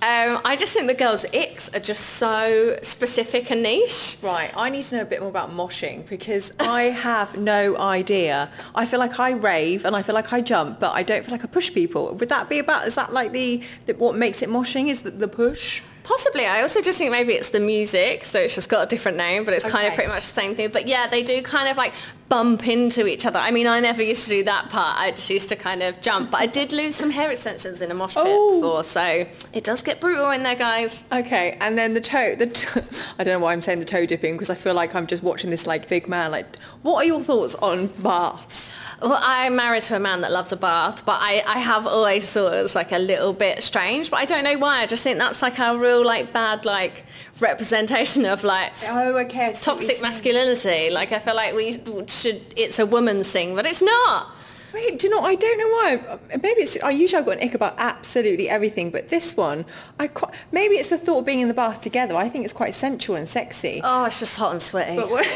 Um, 0.03 0.41
I 0.43 0.55
just 0.55 0.73
think 0.73 0.87
the 0.87 0.95
girls' 0.95 1.25
icks 1.31 1.69
are 1.75 1.79
just 1.79 2.03
so 2.17 2.75
specific 2.81 3.51
and 3.51 3.61
niche. 3.61 4.17
Right, 4.23 4.51
I 4.57 4.71
need 4.71 4.81
to 4.85 4.95
know 4.95 5.03
a 5.03 5.05
bit 5.05 5.19
more 5.19 5.29
about 5.29 5.51
moshing 5.51 6.09
because 6.09 6.51
I 6.59 6.83
have 7.09 7.37
no 7.37 7.77
idea. 7.77 8.49
I 8.73 8.87
feel 8.87 8.97
like 8.97 9.19
I 9.19 9.33
rave 9.33 9.85
and 9.85 9.95
I 9.95 10.01
feel 10.01 10.15
like 10.15 10.33
I 10.33 10.41
jump, 10.41 10.79
but 10.79 10.95
I 10.95 11.03
don't 11.03 11.23
feel 11.23 11.33
like 11.33 11.43
I 11.43 11.47
push 11.47 11.71
people. 11.71 12.15
Would 12.15 12.29
that 12.29 12.49
be 12.49 12.57
about? 12.57 12.87
Is 12.87 12.95
that 12.95 13.13
like 13.13 13.31
the, 13.31 13.61
the 13.85 13.93
what 13.93 14.15
makes 14.15 14.41
it 14.41 14.49
moshing? 14.49 14.87
Is 14.87 15.03
the, 15.03 15.11
the 15.11 15.27
push? 15.27 15.83
Possibly. 16.03 16.45
I 16.45 16.61
also 16.61 16.81
just 16.81 16.97
think 16.97 17.11
maybe 17.11 17.33
it's 17.33 17.49
the 17.49 17.59
music, 17.59 18.23
so 18.23 18.39
it's 18.39 18.55
just 18.55 18.69
got 18.69 18.83
a 18.83 18.87
different 18.87 19.17
name, 19.17 19.43
but 19.45 19.53
it's 19.53 19.69
kind 19.69 19.87
of 19.87 19.93
pretty 19.93 20.09
much 20.09 20.23
the 20.27 20.33
same 20.33 20.55
thing. 20.55 20.69
But 20.71 20.87
yeah, 20.87 21.07
they 21.07 21.21
do 21.23 21.41
kind 21.43 21.69
of 21.69 21.77
like 21.77 21.93
bump 22.27 22.67
into 22.67 23.07
each 23.07 23.25
other. 23.25 23.37
I 23.39 23.51
mean, 23.51 23.67
I 23.67 23.79
never 23.81 24.01
used 24.01 24.23
to 24.23 24.29
do 24.29 24.43
that 24.45 24.69
part. 24.69 24.97
I 24.97 25.11
just 25.11 25.29
used 25.29 25.49
to 25.49 25.55
kind 25.55 25.83
of 25.83 26.01
jump, 26.01 26.31
but 26.31 26.39
I 26.41 26.47
did 26.47 26.71
lose 26.71 26.95
some 26.95 27.11
hair 27.11 27.29
extensions 27.29 27.81
in 27.81 27.91
a 27.91 27.93
mosh 27.93 28.15
pit 28.15 28.23
Oh. 28.25 28.61
before, 28.61 28.83
so 28.83 29.25
it 29.53 29.63
does 29.63 29.83
get 29.83 29.99
brutal 29.99 30.31
in 30.31 30.41
there, 30.43 30.55
guys. 30.55 31.03
Okay, 31.11 31.57
and 31.61 31.77
then 31.77 31.93
the 31.93 32.01
toe, 32.01 32.35
the 32.35 32.47
t- 32.47 32.67
I 33.19 33.23
don't 33.23 33.33
know 33.39 33.45
why 33.45 33.53
I'm 33.53 33.61
saying 33.61 33.79
the 33.79 33.85
toe 33.85 34.05
dipping 34.05 34.35
because 34.35 34.49
I 34.49 34.55
feel 34.55 34.73
like 34.73 34.95
I'm 34.95 35.07
just 35.07 35.21
watching 35.23 35.49
this 35.49 35.67
like 35.67 35.87
big 35.89 36.07
man. 36.07 36.31
Like, 36.31 36.57
what 36.81 37.03
are 37.03 37.05
your 37.05 37.21
thoughts 37.21 37.55
on 37.55 37.87
baths? 37.87 38.73
Well, 39.01 39.17
I'm 39.19 39.55
married 39.55 39.81
to 39.83 39.95
a 39.95 39.99
man 39.99 40.21
that 40.21 40.31
loves 40.31 40.51
a 40.51 40.57
bath, 40.57 41.03
but 41.07 41.17
I, 41.19 41.43
I 41.47 41.57
have 41.57 41.87
always 41.87 42.29
thought 42.31 42.53
it 42.53 42.61
was 42.61 42.75
like 42.75 42.91
a 42.91 42.99
little 42.99 43.33
bit 43.33 43.63
strange, 43.63 44.11
but 44.11 44.17
I 44.17 44.25
don't 44.25 44.43
know 44.43 44.59
why. 44.59 44.81
I 44.81 44.85
just 44.85 45.01
think 45.01 45.17
that's 45.17 45.41
like 45.41 45.57
a 45.57 45.75
real 45.75 46.05
like 46.05 46.31
bad 46.31 46.65
like 46.65 47.03
representation 47.39 48.25
of 48.25 48.43
like 48.43 48.73
Oh, 48.87 49.17
okay. 49.17 49.47
I 49.47 49.53
see 49.53 49.71
what 49.71 49.81
you're 49.81 49.87
toxic 49.87 50.01
masculinity. 50.03 50.91
Like 50.91 51.11
I 51.11 51.19
feel 51.19 51.35
like 51.35 51.55
we 51.55 51.73
should, 52.07 52.41
it's 52.55 52.77
a 52.77 52.85
woman's 52.85 53.31
thing, 53.31 53.55
but 53.55 53.65
it's 53.65 53.81
not. 53.81 54.35
Wait, 54.73 54.99
do 54.99 55.07
you 55.07 55.13
know? 55.13 55.21
I 55.21 55.35
don't 55.35 55.57
know 55.57 55.67
why. 55.67 56.19
Maybe 56.41 56.61
it's. 56.61 56.81
I 56.81 56.91
usually 56.91 57.19
I've 57.19 57.25
got 57.25 57.37
an 57.37 57.43
ick 57.43 57.53
about 57.53 57.75
absolutely 57.77 58.47
everything, 58.49 58.89
but 58.89 59.09
this 59.09 59.35
one, 59.35 59.65
I 59.99 60.07
quite, 60.07 60.33
maybe 60.51 60.75
it's 60.75 60.89
the 60.89 60.97
thought 60.97 61.19
of 61.19 61.25
being 61.25 61.41
in 61.41 61.49
the 61.49 61.53
bath 61.53 61.81
together. 61.81 62.15
I 62.15 62.29
think 62.29 62.45
it's 62.45 62.53
quite 62.53 62.73
sensual 62.73 63.17
and 63.17 63.27
sexy. 63.27 63.81
Oh, 63.83 64.05
it's 64.05 64.19
just 64.19 64.37
hot 64.37 64.53
and 64.53 64.61
sweaty. 64.61 64.95
But, 64.95 65.09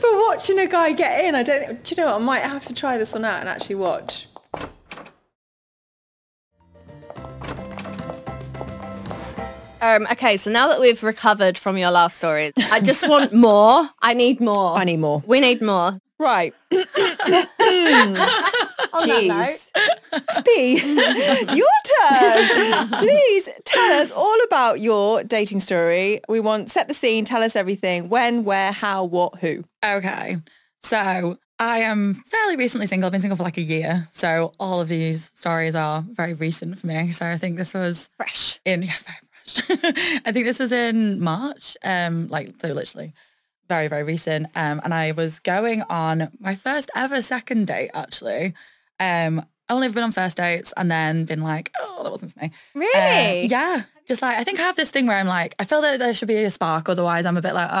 but 0.00 0.10
watching 0.28 0.58
a 0.58 0.66
guy 0.66 0.92
get 0.92 1.24
in, 1.24 1.34
I 1.34 1.42
don't. 1.42 1.84
Do 1.84 1.94
you 1.94 2.02
know? 2.02 2.12
what? 2.12 2.20
I 2.20 2.24
might 2.24 2.42
have 2.42 2.64
to 2.64 2.74
try 2.74 2.98
this 2.98 3.12
one 3.12 3.24
out 3.24 3.40
and 3.40 3.48
actually 3.48 3.76
watch. 3.76 4.26
Um, 9.82 10.06
okay, 10.12 10.36
so 10.36 10.50
now 10.50 10.68
that 10.68 10.78
we've 10.78 11.02
recovered 11.02 11.56
from 11.56 11.78
your 11.78 11.90
last 11.90 12.18
story, 12.18 12.52
I 12.70 12.80
just 12.80 13.08
want 13.08 13.32
more. 13.48 13.88
I 14.02 14.12
need 14.12 14.40
more. 14.40 14.76
I 14.76 14.84
need 14.84 14.98
more. 14.98 15.22
We 15.26 15.40
need 15.40 15.62
more. 15.62 16.00
Right. 16.20 16.52
On 16.70 16.78
that 19.08 19.24
note, 19.26 19.58
Jeez. 20.12 20.44
B, 20.44 20.76
your 21.56 21.66
turn. 22.10 22.88
Please 22.88 23.48
tell 23.64 24.02
us 24.02 24.12
all 24.12 24.36
about 24.44 24.80
your 24.80 25.24
dating 25.24 25.60
story. 25.60 26.20
We 26.28 26.38
want 26.40 26.70
set 26.70 26.88
the 26.88 26.94
scene, 26.94 27.24
tell 27.24 27.42
us 27.42 27.56
everything. 27.56 28.10
When, 28.10 28.44
where, 28.44 28.70
how, 28.70 29.04
what, 29.04 29.38
who. 29.38 29.64
Okay. 29.82 30.36
So 30.82 31.38
I 31.58 31.78
am 31.78 32.12
fairly 32.26 32.56
recently 32.56 32.86
single. 32.86 33.06
I've 33.06 33.12
been 33.12 33.22
single 33.22 33.38
for 33.38 33.44
like 33.44 33.56
a 33.56 33.62
year. 33.62 34.06
So 34.12 34.52
all 34.60 34.78
of 34.82 34.88
these 34.88 35.32
stories 35.34 35.74
are 35.74 36.04
very 36.06 36.34
recent 36.34 36.78
for 36.78 36.86
me. 36.86 37.14
So 37.14 37.24
I 37.24 37.38
think 37.38 37.56
this 37.56 37.72
was 37.72 38.10
fresh. 38.18 38.60
in, 38.66 38.82
yeah, 38.82 38.92
very 39.06 39.78
fresh. 39.80 40.22
I 40.26 40.32
think 40.32 40.44
this 40.44 40.58
was 40.58 40.70
in 40.70 41.18
March. 41.18 41.78
Um, 41.82 42.28
like, 42.28 42.60
so 42.60 42.68
literally 42.68 43.14
very, 43.70 43.86
very 43.86 44.02
recent. 44.02 44.48
Um, 44.56 44.80
and 44.82 44.92
I 44.92 45.12
was 45.12 45.38
going 45.38 45.82
on 45.88 46.28
my 46.40 46.56
first 46.56 46.90
ever 46.96 47.22
second 47.22 47.68
date 47.68 47.90
actually. 47.94 48.52
Um, 48.98 49.46
only 49.70 49.84
ever 49.86 49.94
been 49.94 50.02
on 50.02 50.10
first 50.10 50.36
dates 50.36 50.74
and 50.76 50.90
then 50.90 51.24
been 51.24 51.40
like, 51.42 51.70
oh, 51.80 52.02
that 52.02 52.10
wasn't 52.10 52.32
for 52.32 52.40
me. 52.40 52.50
Really? 52.74 53.44
Uh, 53.44 53.48
yeah. 53.48 53.82
Just 54.08 54.22
like, 54.22 54.36
I 54.36 54.42
think 54.42 54.58
I 54.58 54.62
have 54.62 54.74
this 54.74 54.90
thing 54.90 55.06
where 55.06 55.16
I'm 55.16 55.28
like, 55.28 55.54
I 55.60 55.64
feel 55.64 55.80
that 55.82 56.00
there 56.00 56.12
should 56.12 56.26
be 56.26 56.42
a 56.42 56.50
spark. 56.50 56.88
Otherwise 56.88 57.24
I'm 57.24 57.36
a 57.36 57.40
bit 57.40 57.54
like, 57.54 57.68
oh, 57.70 57.74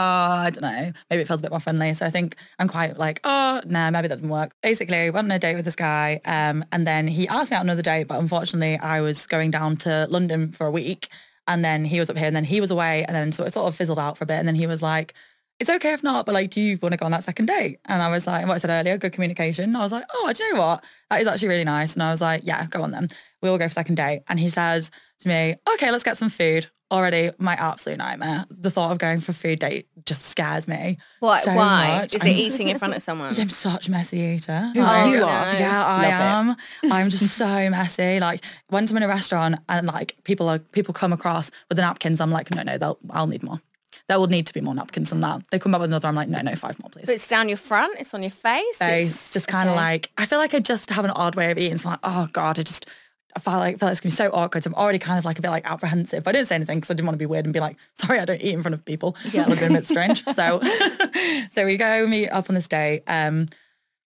I 0.46 0.50
don't 0.50 0.62
know. 0.62 0.92
Maybe 1.10 1.22
it 1.22 1.26
feels 1.26 1.40
a 1.40 1.42
bit 1.42 1.50
more 1.50 1.58
friendly. 1.58 1.92
So 1.94 2.06
I 2.06 2.10
think 2.10 2.36
I'm 2.60 2.68
quite 2.68 2.96
like, 2.96 3.20
oh, 3.24 3.60
no, 3.66 3.90
maybe 3.90 4.06
that 4.06 4.14
didn't 4.14 4.30
work. 4.30 4.52
Basically, 4.62 4.96
I 4.96 5.10
went 5.10 5.24
on 5.24 5.32
a 5.32 5.40
date 5.40 5.56
with 5.56 5.64
this 5.64 5.74
guy. 5.74 6.20
Um, 6.24 6.64
and 6.70 6.86
then 6.86 7.08
he 7.08 7.26
asked 7.26 7.50
me 7.50 7.56
out 7.56 7.64
another 7.64 7.82
date, 7.82 8.06
but 8.06 8.20
unfortunately 8.20 8.78
I 8.78 9.00
was 9.00 9.26
going 9.26 9.50
down 9.50 9.76
to 9.78 10.06
London 10.08 10.52
for 10.52 10.68
a 10.68 10.70
week. 10.70 11.08
And 11.48 11.64
then 11.64 11.84
he 11.84 11.98
was 11.98 12.08
up 12.08 12.16
here 12.16 12.28
and 12.28 12.36
then 12.36 12.44
he 12.44 12.60
was 12.60 12.70
away. 12.70 13.04
And 13.04 13.16
then 13.16 13.32
so 13.32 13.42
it 13.42 13.52
sort 13.52 13.66
of 13.66 13.74
fizzled 13.74 13.98
out 13.98 14.16
for 14.16 14.22
a 14.22 14.26
bit. 14.28 14.38
And 14.38 14.46
then 14.46 14.54
he 14.54 14.68
was 14.68 14.82
like, 14.82 15.14
it's 15.60 15.70
okay 15.70 15.92
if 15.92 16.02
not, 16.02 16.26
but 16.26 16.32
like, 16.34 16.50
do 16.50 16.60
you 16.60 16.78
want 16.82 16.92
to 16.94 16.96
go 16.96 17.04
on 17.06 17.12
that 17.12 17.22
second 17.22 17.44
date? 17.46 17.78
And 17.84 18.02
I 18.02 18.10
was 18.10 18.26
like, 18.26 18.46
what 18.48 18.54
I 18.54 18.58
said 18.58 18.70
earlier, 18.70 18.98
good 18.98 19.12
communication. 19.12 19.76
I 19.76 19.80
was 19.82 19.92
like, 19.92 20.04
oh, 20.14 20.32
do 20.32 20.42
you 20.42 20.54
know 20.54 20.60
what? 20.60 20.84
That 21.10 21.20
is 21.20 21.28
actually 21.28 21.48
really 21.48 21.64
nice. 21.64 21.92
And 21.94 22.02
I 22.02 22.10
was 22.10 22.20
like, 22.20 22.42
yeah, 22.44 22.66
go 22.66 22.82
on 22.82 22.90
then. 22.90 23.08
We 23.42 23.50
will 23.50 23.58
go 23.58 23.68
for 23.68 23.74
second 23.74 23.96
date. 23.96 24.22
And 24.28 24.40
he 24.40 24.48
says 24.48 24.90
to 25.20 25.28
me, 25.28 25.54
okay, 25.74 25.90
let's 25.92 26.02
get 26.04 26.16
some 26.18 26.30
food. 26.30 26.66
Already 26.92 27.30
my 27.38 27.52
absolute 27.54 27.98
nightmare. 27.98 28.46
The 28.50 28.68
thought 28.70 28.90
of 28.90 28.98
going 28.98 29.20
for 29.20 29.30
a 29.30 29.34
food 29.34 29.60
date 29.60 29.86
just 30.06 30.22
scares 30.24 30.66
me. 30.66 30.96
What? 31.20 31.44
so 31.44 31.54
why? 31.54 31.98
much. 31.98 32.14
Is 32.16 32.22
it 32.22 32.26
I'm- 32.26 32.36
eating 32.36 32.66
in 32.68 32.78
front 32.80 32.94
of 32.96 33.02
someone? 33.02 33.38
I'm 33.38 33.48
such 33.48 33.86
a 33.86 33.90
messy 33.92 34.18
eater. 34.18 34.72
Who 34.74 34.80
Like, 34.80 35.10
you 35.12 35.20
no. 35.20 35.28
are. 35.28 35.54
yeah, 35.54 35.86
I 35.86 36.02
Love 36.02 36.56
am. 36.82 36.90
I'm 36.92 37.10
just 37.10 37.36
so 37.36 37.46
messy. 37.70 38.18
Like 38.18 38.42
once 38.72 38.90
I'm 38.90 38.96
in 38.96 39.04
a 39.04 39.08
restaurant 39.08 39.56
and 39.68 39.86
like 39.86 40.16
people 40.24 40.48
are 40.48 40.58
people 40.58 40.92
come 40.92 41.12
across 41.12 41.52
with 41.68 41.76
the 41.76 41.82
napkins, 41.82 42.20
I'm 42.20 42.32
like, 42.32 42.52
no, 42.52 42.62
no, 42.64 42.76
they'll 42.76 42.98
I'll 43.10 43.28
need 43.28 43.44
more. 43.44 43.60
There 44.10 44.18
will 44.18 44.26
need 44.26 44.48
to 44.48 44.52
be 44.52 44.60
more 44.60 44.74
napkins 44.74 45.10
than 45.10 45.20
that. 45.20 45.40
They 45.52 45.60
come 45.60 45.72
up 45.72 45.80
with 45.80 45.88
another, 45.90 46.08
I'm 46.08 46.16
like, 46.16 46.28
no, 46.28 46.40
no, 46.42 46.56
five 46.56 46.76
more, 46.80 46.90
please. 46.90 47.06
So 47.06 47.12
it's 47.12 47.28
down 47.28 47.48
your 47.48 47.56
front. 47.56 47.96
It's 48.00 48.12
on 48.12 48.22
your 48.24 48.32
face. 48.32 48.76
Face, 48.78 49.08
It's 49.08 49.30
just 49.30 49.46
kind 49.46 49.68
of 49.68 49.76
okay. 49.76 49.84
like 49.84 50.10
I 50.18 50.26
feel 50.26 50.40
like 50.40 50.52
I 50.52 50.58
just 50.58 50.90
have 50.90 51.04
an 51.04 51.12
odd 51.12 51.36
way 51.36 51.52
of 51.52 51.58
eating. 51.58 51.78
So 51.78 51.88
I'm 51.88 51.92
like, 51.92 52.00
oh 52.02 52.28
god, 52.32 52.58
I 52.58 52.64
just 52.64 52.86
I 53.36 53.38
feel 53.38 53.52
like, 53.54 53.78
felt 53.78 53.88
like 53.88 53.92
it's 53.92 54.00
gonna 54.00 54.10
be 54.10 54.16
so 54.16 54.30
awkward. 54.34 54.64
So 54.64 54.70
I'm 54.70 54.74
already 54.74 54.98
kind 54.98 55.16
of 55.16 55.24
like 55.24 55.38
a 55.38 55.42
bit 55.42 55.50
like 55.50 55.64
apprehensive. 55.64 56.24
But 56.24 56.30
I 56.34 56.38
didn't 56.40 56.48
say 56.48 56.56
anything 56.56 56.78
because 56.78 56.90
I 56.90 56.94
didn't 56.94 57.06
want 57.06 57.14
to 57.14 57.18
be 57.18 57.26
weird 57.26 57.44
and 57.44 57.54
be 57.54 57.60
like, 57.60 57.76
sorry, 57.94 58.18
I 58.18 58.24
don't 58.24 58.40
eat 58.42 58.52
in 58.52 58.62
front 58.62 58.74
of 58.74 58.84
people. 58.84 59.14
Yeah. 59.26 59.44
That 59.44 59.48
would 59.50 59.58
have 59.60 59.70
a 59.70 59.74
bit 59.74 59.86
strange. 59.86 60.24
So, 60.24 60.60
so 61.52 61.64
we 61.64 61.76
go 61.76 62.04
meet 62.08 62.30
up 62.30 62.50
on 62.50 62.56
this 62.56 62.66
day. 62.66 63.04
Um, 63.06 63.46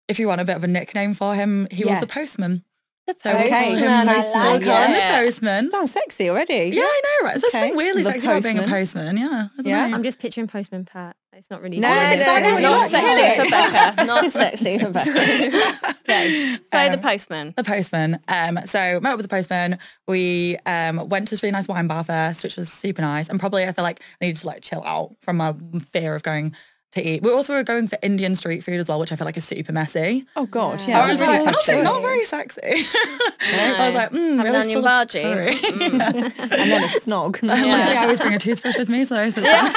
if 0.10 0.20
you 0.20 0.28
want 0.28 0.42
a 0.42 0.46
bit 0.46 0.58
of 0.58 0.64
a 0.66 0.68
nickname 0.68 1.14
for 1.14 1.36
him, 1.36 1.70
he 1.72 1.84
Yeah. 1.86 1.92
was 1.92 2.00
the 2.02 2.08
postman. 2.08 2.66
The 3.08 3.13
So 3.22 3.32
postman, 3.32 3.78
him 3.78 4.10
I 4.10 4.13
Postman. 4.15 4.44
like 4.46 4.62
We'll 4.62 4.70
call 4.74 4.84
him 4.84 4.94
the 4.94 5.24
postman. 5.26 5.72
Sounds 5.72 5.91
sexy 5.91 6.30
already. 6.30 6.72
Yeah, 6.74 6.82
I 6.82 7.02
know, 7.22 7.28
right? 7.28 7.39
So 7.39 7.48
Okay. 7.48 7.58
something 7.60 7.76
weirdly 7.78 8.02
The 8.04 8.12
sexy 8.13 8.26
about 8.28 8.44
being 8.44 8.58
a 8.58 8.62
postman. 8.63 9.15
postman. 9.15 9.18
Yeah. 9.18 9.48
yeah. 9.63 9.88
Know. 9.88 9.96
I'm 9.96 10.04
just 10.04 10.18
picturing 10.20 10.48
Postman 10.48 10.86
Pat. 10.86 11.15
It's 11.34 11.52
not 11.52 11.62
really. 11.62 11.80
No, 11.80 11.89
no, 11.94 12.02
is 12.02 12.22
it? 12.22 12.26
no, 12.26 12.39
no, 12.39 12.58
Not 12.60 12.62
Not 12.62 12.89
sexy 12.89 13.44
for 13.44 13.50
Becca. 13.52 14.06
Not 14.06 14.32
sexy 14.32 14.80
for 14.80 14.89
Becca. 14.89 15.94
okay. 16.02 16.58
So 16.72 16.80
Um, 16.80 16.91
the 16.94 16.98
postman. 16.98 17.54
The 17.58 17.63
postman. 17.63 18.20
Um, 18.28 18.60
so 18.65 19.00
met 19.02 19.12
up 19.12 19.18
with 19.18 19.26
the 19.26 19.36
postman. 19.36 19.78
We 20.08 20.58
um, 20.65 21.08
went 21.10 21.28
to 21.28 21.32
this 21.32 21.44
really 21.44 21.52
nice 21.52 21.68
wine 21.68 21.88
bar 21.88 22.04
first, 22.04 22.44
which 22.44 22.56
was 22.56 22.72
super 22.72 23.02
nice. 23.02 23.30
And 23.30 23.39
probably 23.39 23.65
I 23.65 23.72
feel 23.74 23.84
like 23.84 24.00
I 24.22 24.26
needed 24.26 24.39
to 24.41 24.48
like 24.48 24.62
chill 24.63 24.82
out 24.86 25.15
from 25.22 25.38
my 25.38 25.54
fear 25.91 26.15
of 26.15 26.24
going 26.24 26.56
to 26.93 27.06
eat. 27.06 27.21
We 27.24 27.32
also 27.32 27.54
were 27.54 27.63
going 27.63 27.88
for 27.89 27.98
Indian 28.02 28.36
street 28.36 28.63
food 28.63 28.80
as 28.80 28.88
well, 28.88 29.00
which 29.00 29.12
I 29.12 29.15
feel 29.17 29.26
like 29.26 29.36
is 29.38 29.43
super 29.45 29.74
messy. 29.74 30.26
Oh 30.38 30.45
God, 30.45 30.80
Yeah. 30.82 30.88
yeah. 30.89 31.00
I 31.04 31.08
was 31.08 31.19
really 31.19 31.34
like, 31.34 31.39
tough 31.43 31.48
honestly, 31.56 31.76
to 31.76 31.84
not 31.84 32.02
very 32.02 32.24
sexy. 32.26 32.62
I 32.63 33.86
was 33.88 33.95
like, 33.95 34.12
mm, 34.12 34.38
Have 34.38 34.45
an 34.45 34.54
really 34.54 34.58
onion 34.58 34.82
full 34.82 34.88
of 34.88 35.08
bhaji. 35.10 35.21
curry. 35.34 35.56
Mm. 35.56 36.39
and 36.39 36.71
then 36.71 36.84
a 36.84 36.88
snog. 36.88 37.39
I'm 37.43 37.48
like, 37.50 37.65
yeah, 37.65 38.00
I 38.00 38.04
always 38.04 38.19
bring 38.21 38.34
a 38.34 38.39
toothbrush 38.39 38.78
with 38.78 38.89
me, 38.89 39.04
so, 39.06 39.30
so 39.30 39.41
it's 39.43 39.50
fine. 39.50 39.71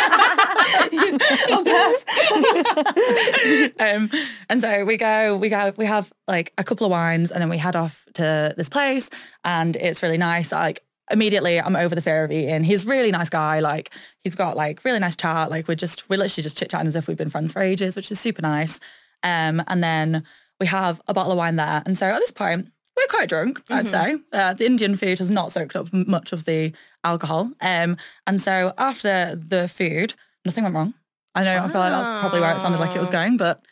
um, 3.81 4.11
and 4.49 4.61
so 4.61 4.85
we 4.85 4.97
go, 4.97 5.37
we 5.37 5.49
go, 5.49 5.73
we 5.77 5.87
have 5.87 6.13
like 6.27 6.53
a 6.59 6.65
couple 6.65 6.87
of 6.87 6.91
wines, 6.91 7.31
and 7.31 7.41
then 7.41 7.49
we 7.49 7.59
head 7.59 7.77
off 7.77 8.07
to 8.15 8.55
this 8.57 8.69
place, 8.69 9.09
and 9.45 9.77
it's 9.77 10.03
really 10.03 10.19
nice. 10.19 10.53
Like 10.53 10.83
immediately, 11.11 11.61
I'm 11.61 11.77
over 11.77 11.95
the 11.95 12.03
fear 12.03 12.25
of 12.25 12.33
eating. 12.33 12.65
He's 12.65 12.85
a 12.85 12.89
really 12.89 13.11
nice 13.11 13.31
guy. 13.31 13.61
Like 13.61 13.91
he's 14.25 14.35
got 14.35 14.57
like 14.57 14.85
really 14.85 14.99
nice 14.99 15.17
chat. 15.17 15.51
Like 15.51 15.69
we're 15.69 15.75
just, 15.75 16.09
we're 16.09 16.19
literally 16.19 16.43
just 16.43 16.59
chit 16.59 16.71
chatting 16.71 16.89
as 16.89 16.97
if 16.97 17.09
we've 17.09 17.17
been 17.17 17.31
friends 17.31 17.53
for 17.53 17.61
ages, 17.63 17.97
which 17.97 18.11
is 18.11 18.21
super 18.21 18.43
nice. 18.43 18.81
Um, 19.23 19.63
and 19.67 19.83
then 19.83 20.25
we 20.61 20.67
have 20.67 21.01
a 21.09 21.15
bottle 21.15 21.33
of 21.33 21.39
wine 21.39 21.57
there, 21.57 21.83
and 21.87 21.97
so 21.97 22.07
at 22.07 22.19
this 22.21 22.33
point. 22.33 22.73
We're 22.97 23.17
quite 23.17 23.29
drunk, 23.29 23.63
I'd 23.71 23.87
say. 23.87 24.17
Uh, 24.33 24.55
the 24.55 24.67
Indian 24.67 24.97
food 24.97 25.21
has 25.21 25.31
not 25.31 25.53
soaked 25.53 25.77
up 25.77 25.93
much 25.93 26.33
of 26.33 26.47
the 26.47 26.73
alcohol. 27.05 27.53
Um, 27.61 27.97
and 28.27 28.43
so 28.43 28.75
after 28.77 29.37
the 29.37 29.69
food, 29.69 30.15
nothing 30.45 30.65
went 30.65 30.75
wrong. 30.75 30.95
I 31.33 31.45
know, 31.45 31.63
I 31.63 31.69
feel 31.69 31.79
like 31.79 31.93
that's 31.93 32.21
probably 32.21 32.41
where 32.41 32.57
it 32.57 32.59
sounded 32.59 32.81
like 32.81 32.97
it 32.97 32.99
was 32.99 33.09
going, 33.09 33.37
but 33.37 33.63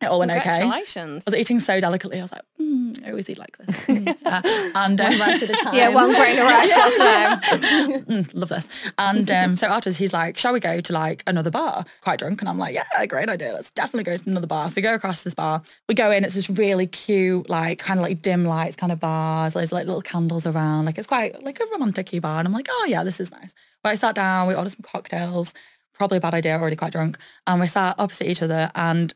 it 0.00 0.06
all 0.06 0.20
went 0.20 0.30
okay. 0.30 0.62
I 0.62 1.20
was 1.26 1.34
eating 1.34 1.58
so 1.58 1.80
delicately. 1.80 2.18
I 2.18 2.22
was 2.22 2.30
like, 2.30 2.42
mm, 2.60 3.04
I 3.04 3.10
always 3.10 3.28
eat 3.28 3.38
like 3.38 3.56
this. 3.58 3.76
Mm, 3.88 4.16
uh, 4.26 4.42
and 4.74 5.00
um, 5.00 5.18
Rice 5.20 5.42
at 5.42 5.50
a 5.50 5.52
time. 5.54 5.74
Yeah, 5.74 5.88
one 5.88 6.10
grain 6.14 6.38
of 6.38 6.44
rice 6.44 6.70
at 6.70 6.92
a 6.92 6.98
time. 6.98 8.04
mm, 8.04 8.34
love 8.34 8.50
this. 8.50 8.68
And 8.98 9.30
um, 9.30 9.56
so 9.56 9.66
afterwards, 9.66 9.98
he's 9.98 10.12
like, 10.12 10.36
shall 10.36 10.52
we 10.52 10.60
go 10.60 10.80
to 10.80 10.92
like 10.92 11.22
another 11.26 11.50
bar? 11.50 11.84
Quite 12.02 12.18
drunk. 12.18 12.40
And 12.42 12.48
I'm 12.48 12.58
like, 12.58 12.74
yeah, 12.74 13.06
great 13.06 13.28
idea. 13.28 13.52
Let's 13.54 13.70
definitely 13.70 14.04
go 14.04 14.16
to 14.18 14.30
another 14.30 14.46
bar. 14.46 14.68
So 14.70 14.74
we 14.76 14.82
go 14.82 14.94
across 14.94 15.22
this 15.22 15.34
bar. 15.34 15.62
We 15.88 15.94
go 15.94 16.10
in. 16.10 16.22
It's 16.24 16.34
this 16.34 16.50
really 16.50 16.86
cute, 16.86 17.48
like 17.48 17.78
kind 17.78 17.98
of 17.98 18.02
like 18.04 18.22
dim 18.22 18.44
lights 18.44 18.76
kind 18.76 18.92
of 18.92 19.00
bars. 19.00 19.54
There's 19.54 19.72
like 19.72 19.86
little 19.86 20.02
candles 20.02 20.46
around. 20.46 20.84
Like 20.84 20.98
it's 20.98 21.06
quite 21.06 21.42
like 21.42 21.58
a 21.60 21.66
romantic 21.72 22.10
bar. 22.20 22.38
And 22.38 22.46
I'm 22.46 22.52
like, 22.54 22.68
oh 22.70 22.86
yeah, 22.88 23.02
this 23.04 23.20
is 23.20 23.30
nice. 23.32 23.54
But 23.82 23.90
I 23.90 23.94
sat 23.96 24.14
down. 24.14 24.46
We 24.48 24.54
ordered 24.54 24.70
some 24.70 24.82
cocktails. 24.82 25.54
Probably 25.98 26.18
a 26.18 26.20
bad 26.20 26.34
idea. 26.34 26.58
Already 26.58 26.76
quite 26.76 26.92
drunk. 26.92 27.18
And 27.46 27.60
we 27.60 27.66
sat 27.66 27.98
opposite 27.98 28.30
each 28.30 28.42
other. 28.42 28.70
And 28.74 29.12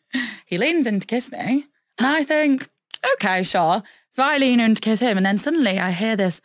he 0.46 0.58
leans 0.58 0.86
in 0.86 1.00
to 1.00 1.06
kiss 1.06 1.30
me. 1.32 1.66
And 1.98 2.06
I 2.06 2.24
think, 2.24 2.68
okay, 3.14 3.42
sure. 3.42 3.82
So 4.10 4.22
I 4.22 4.38
lean 4.38 4.60
in 4.60 4.74
to 4.74 4.80
kiss 4.80 5.00
him. 5.00 5.16
And 5.16 5.24
then 5.24 5.38
suddenly 5.38 5.78
I 5.78 5.92
hear 5.92 6.16
this 6.16 6.40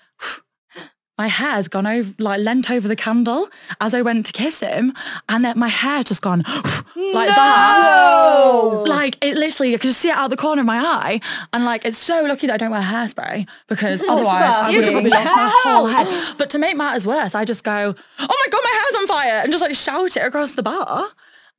my 1.19 1.27
hair's 1.27 1.67
gone 1.67 1.86
over, 1.86 2.13
like 2.17 2.39
leant 2.39 2.71
over 2.71 2.88
the 2.88 2.95
candle 2.95 3.49
as 3.82 3.93
I 3.93 4.01
went 4.01 4.25
to 4.27 4.32
kiss 4.32 4.62
him, 4.62 4.93
and 5.27 5.43
then 5.43 5.60
my 5.60 5.67
hair 5.67 6.01
just 6.01 6.21
gone 6.21 6.43
like 6.95 7.27
that. 7.27 8.84
Like 8.88 9.17
it 9.21 9.36
literally, 9.36 9.73
I 9.73 9.77
could 9.77 9.89
just 9.89 9.99
see 9.99 10.08
it 10.08 10.15
out 10.15 10.29
the 10.29 10.38
corner 10.38 10.62
of 10.62 10.65
my 10.65 10.79
eye, 10.79 11.19
and 11.51 11.65
like 11.65 11.84
it's 11.84 11.97
so 11.97 12.23
lucky 12.23 12.47
that 12.47 12.53
I 12.53 12.58
don't 12.58 12.71
wear 12.71 12.82
hairspray 12.82 13.45
because 13.67 13.99
mm, 13.99 14.10
otherwise 14.10 14.43
I 14.43 14.71
would 14.71 14.84
have 14.86 14.93
probably 14.93 15.12
lost 15.12 15.25
my 15.25 15.51
whole 15.53 15.88
head. 15.88 16.36
But 16.38 16.49
to 16.51 16.58
make 16.58 16.77
matters 16.77 17.05
worse, 17.05 17.36
I 17.36 17.43
just 17.43 17.65
go, 17.65 17.93
"Oh 18.17 18.38
my 18.45 18.47
god, 18.49 18.62
my 18.63 18.82
hair's 18.82 18.95
on 19.01 19.08
fire!" 19.08 19.41
and 19.43 19.51
just 19.51 19.62
like 19.62 19.75
shout 19.75 20.15
it 20.15 20.23
across 20.23 20.53
the 20.53 20.63
bar. 20.63 21.10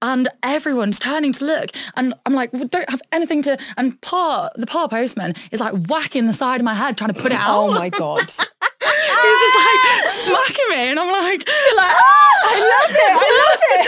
And 0.03 0.31
everyone's 0.43 0.99
turning 0.99 1.35
to 1.35 1.45
look, 1.45 1.73
and 1.95 2.15
I'm 2.25 2.33
like, 2.33 2.55
we 2.55 2.65
don't 2.65 2.89
have 2.89 3.03
anything 3.13 3.43
to. 3.43 3.59
And 3.77 4.01
Paul, 4.01 4.49
the 4.57 4.67
Paul 4.67 4.89
postman, 4.89 5.35
is 5.51 5.61
like 5.61 5.75
whacking 5.75 6.27
the 6.27 6.33
side 6.33 6.59
of 6.59 6.65
my 6.65 6.73
head, 6.73 6.97
trying 6.97 7.13
to 7.13 7.21
put 7.21 7.33
it 7.33 7.39
oh 7.39 7.43
out. 7.43 7.69
Oh 7.69 7.75
my 7.75 7.91
God. 7.91 8.33
He's 8.81 9.41
just 9.41 9.57
like 9.61 9.81
smacking 10.25 10.69
me, 10.71 10.83
and 10.91 10.99
I'm 10.99 11.11
like, 11.11 11.47
you're 11.47 11.77
like, 11.77 11.95
oh, 11.95 12.33
I 12.45 12.57
love 12.73 12.93
it, 12.97 13.13
I 13.13 13.29
love 13.43 13.63
it. 13.71 13.85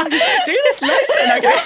Do 0.46 0.52
this 0.52 0.80
listen, 0.82 1.30
okay? 1.38 1.54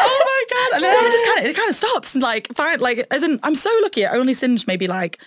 oh 0.00 0.18
my 0.24 0.44
god! 0.50 0.70
And 0.74 0.82
then 0.84 0.92
I 0.96 1.10
just 1.10 1.24
kind 1.24 1.38
of, 1.38 1.44
it 1.46 1.56
kind 1.56 1.70
of 1.70 1.76
stops, 1.76 2.14
and 2.14 2.22
like, 2.22 2.48
fine, 2.54 2.80
like, 2.80 3.06
as 3.10 3.22
in, 3.22 3.40
I'm 3.42 3.54
so 3.54 3.70
lucky. 3.82 4.02
It 4.02 4.10
only 4.12 4.34
singed 4.34 4.66
maybe 4.66 4.86
like. 4.86 5.18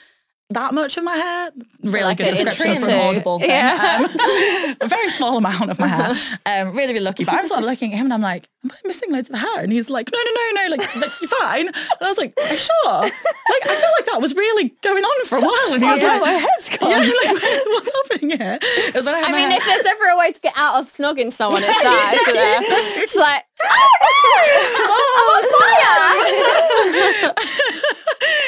That 0.54 0.74
much 0.74 0.98
of 0.98 1.04
my 1.04 1.16
hair, 1.16 1.52
really 1.84 2.04
Like 2.06 2.18
good 2.18 2.32
description 2.32 2.82
for 2.82 2.90
an 2.90 3.00
audible 3.08 3.40
thing. 3.40 3.50
Yeah. 3.50 4.08
Um, 4.10 4.76
a 4.82 4.88
very 4.88 5.10
small 5.10 5.38
amount 5.38 5.70
of 5.72 5.80
my 5.80 5.88
hair. 5.88 6.16
Um, 6.46 6.76
really, 6.76 6.94
really 6.94 7.00
lucky. 7.06 7.24
But 7.24 7.36
I'm 7.36 7.48
sort 7.48 7.60
of 7.60 7.66
looking 7.66 7.94
at 7.94 7.98
him 7.98 8.08
and 8.08 8.14
I'm 8.14 8.22
like, 8.22 8.50
am 8.66 8.72
I 8.72 8.76
missing 8.88 9.12
loads 9.12 9.30
of 9.30 9.36
hair? 9.36 9.60
And 9.60 9.72
he's 9.72 9.90
like, 9.90 10.10
no, 10.12 10.18
no, 10.18 10.32
no, 10.34 10.62
no, 10.64 10.76
like, 10.76 10.96
like 10.96 11.12
you're 11.22 11.30
fine. 11.30 11.68
And 11.68 11.76
I 12.02 12.10
was 12.10 12.18
like, 12.18 12.34
"Are 12.38 12.52
you 12.52 12.58
sure? 12.60 13.02
Like, 13.02 13.14
I 13.68 13.76
feel 13.76 13.90
like 13.98 14.06
that 14.06 14.20
was 14.22 14.36
really 14.36 14.70
going 14.82 15.04
on 15.04 15.26
for 15.28 15.38
a 15.38 15.42
while. 15.42 15.74
And 15.74 15.84
he 15.84 15.90
was 15.90 16.02
yeah, 16.02 16.14
like, 16.18 16.22
my 16.22 16.32
head's 16.32 16.70
gone. 16.78 16.90
yeah, 16.90 16.98
like, 17.32 17.44
what's 17.68 17.92
happening 17.92 18.40
here? 18.40 18.60
It 18.62 18.96
was 18.96 19.06
when 19.06 19.16
I, 19.16 19.22
I 19.22 19.32
mean, 19.32 19.50
hair- 19.52 19.60
if 19.60 19.66
there's 19.66 19.86
ever 19.86 20.06
a 20.10 20.18
way 20.18 20.32
to 20.32 20.42
get 20.42 20.54
out 20.58 20.80
of 20.82 20.92
snogging 20.92 21.32
someone, 21.32 21.62
it's 21.64 21.84
that. 21.84 22.18
isn't 22.22 22.34
there? 22.34 23.04
It's 23.04 23.16
like, 23.16 23.44
oh 23.64 25.42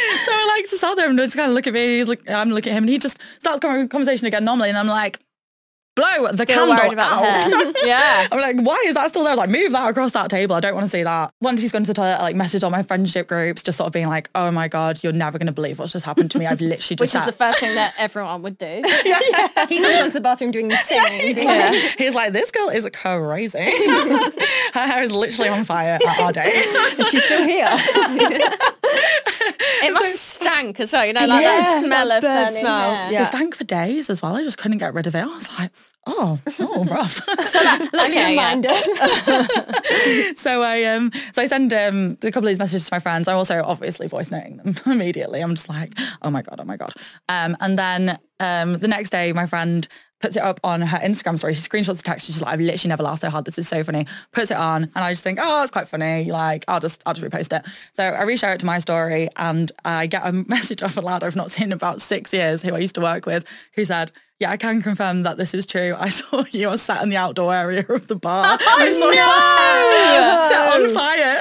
I'm 0.09 0.19
so 0.25 0.31
like 0.47 0.63
just 0.69 0.79
sat 0.81 0.95
there 0.97 1.09
and 1.09 1.17
just 1.17 1.35
kind 1.35 1.49
of 1.49 1.55
look 1.55 1.67
at 1.67 1.73
me. 1.73 1.97
He's 1.97 2.07
like, 2.07 2.29
I'm 2.29 2.51
looking 2.51 2.71
at 2.71 2.77
him, 2.77 2.83
and 2.83 2.89
he 2.89 2.97
just 2.99 3.19
starts 3.39 3.59
con- 3.59 3.87
conversation 3.89 4.27
again 4.27 4.45
normally, 4.45 4.69
and 4.69 4.77
I'm 4.77 4.87
like, 4.87 5.19
blow 5.95 6.31
the 6.31 6.43
Still 6.43 6.67
candle 6.67 6.75
worried 6.75 6.93
about 6.93 7.23
out. 7.23 7.75
Yeah. 7.85 8.27
I'm 8.31 8.39
like, 8.39 8.65
why 8.65 8.81
is 8.87 8.95
that 8.95 9.09
still 9.09 9.23
there? 9.23 9.31
I 9.31 9.35
was 9.35 9.39
like, 9.39 9.49
move 9.49 9.71
that 9.73 9.89
across 9.89 10.11
that 10.13 10.29
table. 10.29 10.55
I 10.55 10.59
don't 10.59 10.73
want 10.73 10.85
to 10.85 10.89
see 10.89 11.03
that. 11.03 11.33
Once 11.41 11.61
he's 11.61 11.71
gone 11.71 11.83
to 11.83 11.87
the 11.87 11.93
toilet, 11.93 12.15
I 12.19 12.21
like 12.23 12.35
messaged 12.35 12.63
all 12.63 12.69
my 12.69 12.83
friendship 12.83 13.27
groups, 13.27 13.61
just 13.61 13.77
sort 13.77 13.87
of 13.87 13.93
being 13.93 14.07
like, 14.07 14.29
oh 14.35 14.51
my 14.51 14.67
God, 14.67 15.03
you're 15.03 15.13
never 15.13 15.37
going 15.37 15.47
to 15.47 15.53
believe 15.53 15.79
what's 15.79 15.93
just 15.93 16.05
happened 16.05 16.31
to 16.31 16.39
me. 16.39 16.45
I've 16.45 16.61
literally 16.61 16.95
just 16.95 16.99
Which 16.99 17.15
is 17.15 17.25
the 17.25 17.31
first 17.31 17.59
thing 17.59 17.75
that 17.75 17.93
everyone 17.97 18.41
would 18.43 18.57
do. 18.57 18.81
He's 19.67 19.83
gone 19.83 20.05
to 20.07 20.11
the 20.13 20.21
bathroom 20.21 20.51
doing 20.51 20.69
the 20.69 20.77
same. 20.77 21.37
Yeah. 21.37 21.71
He's 21.97 22.15
like, 22.15 22.33
this 22.33 22.51
girl 22.51 22.69
is 22.69 22.87
crazy. 22.93 23.59
Her 24.73 24.87
hair 24.87 25.03
is 25.03 25.11
literally 25.11 25.49
on 25.49 25.65
fire 25.65 25.99
at 26.05 26.19
our 26.19 26.31
date. 26.31 26.53
She's 27.09 27.23
still 27.23 27.45
here. 27.45 27.69
It 29.85 29.91
must 29.93 30.05
have 30.05 30.15
stank 30.15 30.79
as 30.79 30.93
well, 30.93 31.05
you 31.05 31.13
know, 31.13 31.19
like 31.25 31.43
that 31.43 31.83
smell 31.83 32.07
that 32.07 32.17
of 32.17 32.21
bird 32.21 32.45
burning 32.47 32.61
smell. 32.61 32.95
hair. 32.95 33.11
Yeah. 33.11 33.21
It 33.23 33.25
stank 33.25 33.55
for 33.55 33.63
days 33.65 34.09
as 34.09 34.21
well. 34.21 34.35
I 34.35 34.43
just 34.43 34.57
couldn't 34.57 34.77
get 34.77 34.93
rid 34.93 35.07
of 35.07 35.15
it. 35.15 35.19
I 35.21 35.25
was 35.25 35.49
like, 35.59 35.71
oh, 36.05 36.39
oh, 36.59 36.83
rough. 36.89 37.21
So 37.25 37.59
Okay, 38.05 38.13
yeah. 38.13 38.29
Reminder. 38.29 38.69
so 40.35 40.61
I 40.61 40.83
um 40.83 41.11
so 41.33 41.41
I 41.41 41.47
send 41.47 41.73
um 41.73 42.17
a 42.21 42.31
couple 42.31 42.47
of 42.47 42.51
these 42.51 42.59
messages 42.59 42.87
to 42.87 42.93
my 42.93 42.99
friends. 42.99 43.27
I'm 43.27 43.37
also 43.37 43.61
obviously 43.63 44.07
voice 44.07 44.31
noting 44.31 44.57
them 44.57 44.75
immediately. 44.85 45.41
I'm 45.41 45.55
just 45.55 45.69
like, 45.69 45.93
oh 46.21 46.29
my 46.29 46.41
god, 46.41 46.59
oh 46.59 46.65
my 46.65 46.77
god. 46.77 46.93
Um 47.29 47.55
and 47.59 47.77
then 47.77 48.19
um 48.39 48.79
the 48.79 48.87
next 48.87 49.09
day 49.11 49.33
my 49.33 49.45
friend 49.45 49.87
puts 50.23 50.37
it 50.37 50.41
up 50.41 50.57
on 50.63 50.81
her 50.81 50.99
Instagram 50.99 51.37
story. 51.37 51.53
She 51.53 51.61
screenshots 51.67 51.97
the 51.97 52.03
text. 52.03 52.27
She's 52.27 52.41
like, 52.41 52.53
I've 52.53 52.61
literally 52.61 52.87
never 52.87 53.03
laughed 53.03 53.21
so 53.21 53.29
hard. 53.29 53.43
This 53.43 53.57
is 53.57 53.67
so 53.67 53.83
funny. 53.83 54.07
Puts 54.31 54.51
it 54.51 54.57
on, 54.57 54.83
and 54.83 54.91
I 54.95 55.11
just 55.11 55.21
think, 55.21 55.37
oh, 55.41 55.63
it's 55.63 55.71
quite 55.71 55.89
funny. 55.89 56.31
Like, 56.31 56.63
I'll 56.69 56.79
just, 56.79 57.03
I'll 57.05 57.13
just 57.13 57.29
repost 57.29 57.53
it. 57.53 57.69
So 57.93 58.05
I 58.05 58.23
reshare 58.23 58.55
it 58.55 58.59
to 58.61 58.65
my 58.65 58.79
story, 58.79 59.27
and 59.35 59.69
I 59.83 60.07
get 60.07 60.25
a 60.25 60.31
message 60.31 60.81
off 60.81 60.95
a 60.95 61.01
lad 61.01 61.25
I've 61.25 61.35
not 61.35 61.51
seen 61.51 61.65
in 61.65 61.71
about 61.73 62.01
six 62.01 62.31
years, 62.31 62.61
who 62.61 62.73
I 62.73 62.77
used 62.79 62.95
to 62.95 63.01
work 63.01 63.25
with, 63.25 63.43
who 63.75 63.83
said, 63.83 64.13
yeah, 64.43 64.51
I 64.51 64.57
can 64.57 64.81
confirm 64.81 65.23
that 65.23 65.37
this 65.37 65.53
is 65.53 65.65
true. 65.65 65.95
I 65.97 66.09
saw 66.19 66.43
you 66.51 66.67
are 66.69 66.77
sat 66.77 67.01
in 67.01 67.07
the 67.09 67.15
outdoor 67.15 67.53
area 67.53 67.85
of 67.87 68.07
the 68.07 68.15
bar. 68.15 68.43
Oh, 68.65 68.77
I 68.79 68.89
saw 68.89 69.09
you 69.09 70.49
set 70.49 70.73
on 70.73 70.93
fire. 70.93 71.39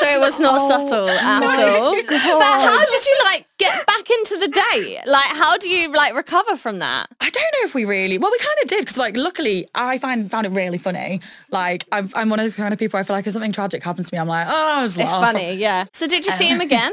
So 0.00 0.06
it 0.08 0.20
was 0.20 0.38
not 0.38 0.58
oh, 0.60 0.68
subtle 0.68 1.08
at 1.08 1.42
all. 1.42 1.96
But 2.02 2.18
how 2.18 2.84
did 2.84 3.06
you 3.06 3.16
like 3.24 3.46
get 3.58 3.86
back 3.86 4.10
into 4.10 4.36
the 4.36 4.48
date? 4.48 5.00
Like, 5.06 5.26
how 5.26 5.56
do 5.56 5.68
you 5.68 5.90
like 5.92 6.14
recover 6.14 6.56
from 6.56 6.78
that? 6.80 7.06
I 7.20 7.30
don't 7.30 7.42
know 7.42 7.66
if 7.66 7.74
we 7.74 7.84
really. 7.84 8.18
Well, 8.18 8.30
we 8.30 8.38
kind 8.38 8.58
of 8.62 8.68
did 8.68 8.80
because, 8.80 8.98
like, 8.98 9.16
luckily, 9.16 9.68
I 9.74 9.98
find 9.98 10.30
found 10.30 10.46
it 10.46 10.50
really 10.50 10.78
funny. 10.78 11.20
Like, 11.50 11.84
I'm, 11.92 12.10
I'm 12.14 12.28
one 12.28 12.38
of 12.40 12.44
those 12.44 12.54
kind 12.54 12.72
of 12.72 12.78
people. 12.78 12.98
I 12.98 13.02
feel 13.02 13.16
like 13.16 13.26
if 13.26 13.32
something 13.32 13.52
tragic 13.52 13.82
happens 13.82 14.10
to 14.10 14.14
me, 14.14 14.18
I'm 14.18 14.28
like, 14.28 14.46
oh, 14.48 14.52
I'll 14.52 14.84
It's 14.84 14.98
laugh. 14.98 15.32
funny, 15.32 15.54
yeah. 15.54 15.84
So 15.92 16.06
did 16.06 16.26
you 16.26 16.32
see 16.32 16.48
um, 16.48 16.56
him 16.56 16.60
again? 16.60 16.92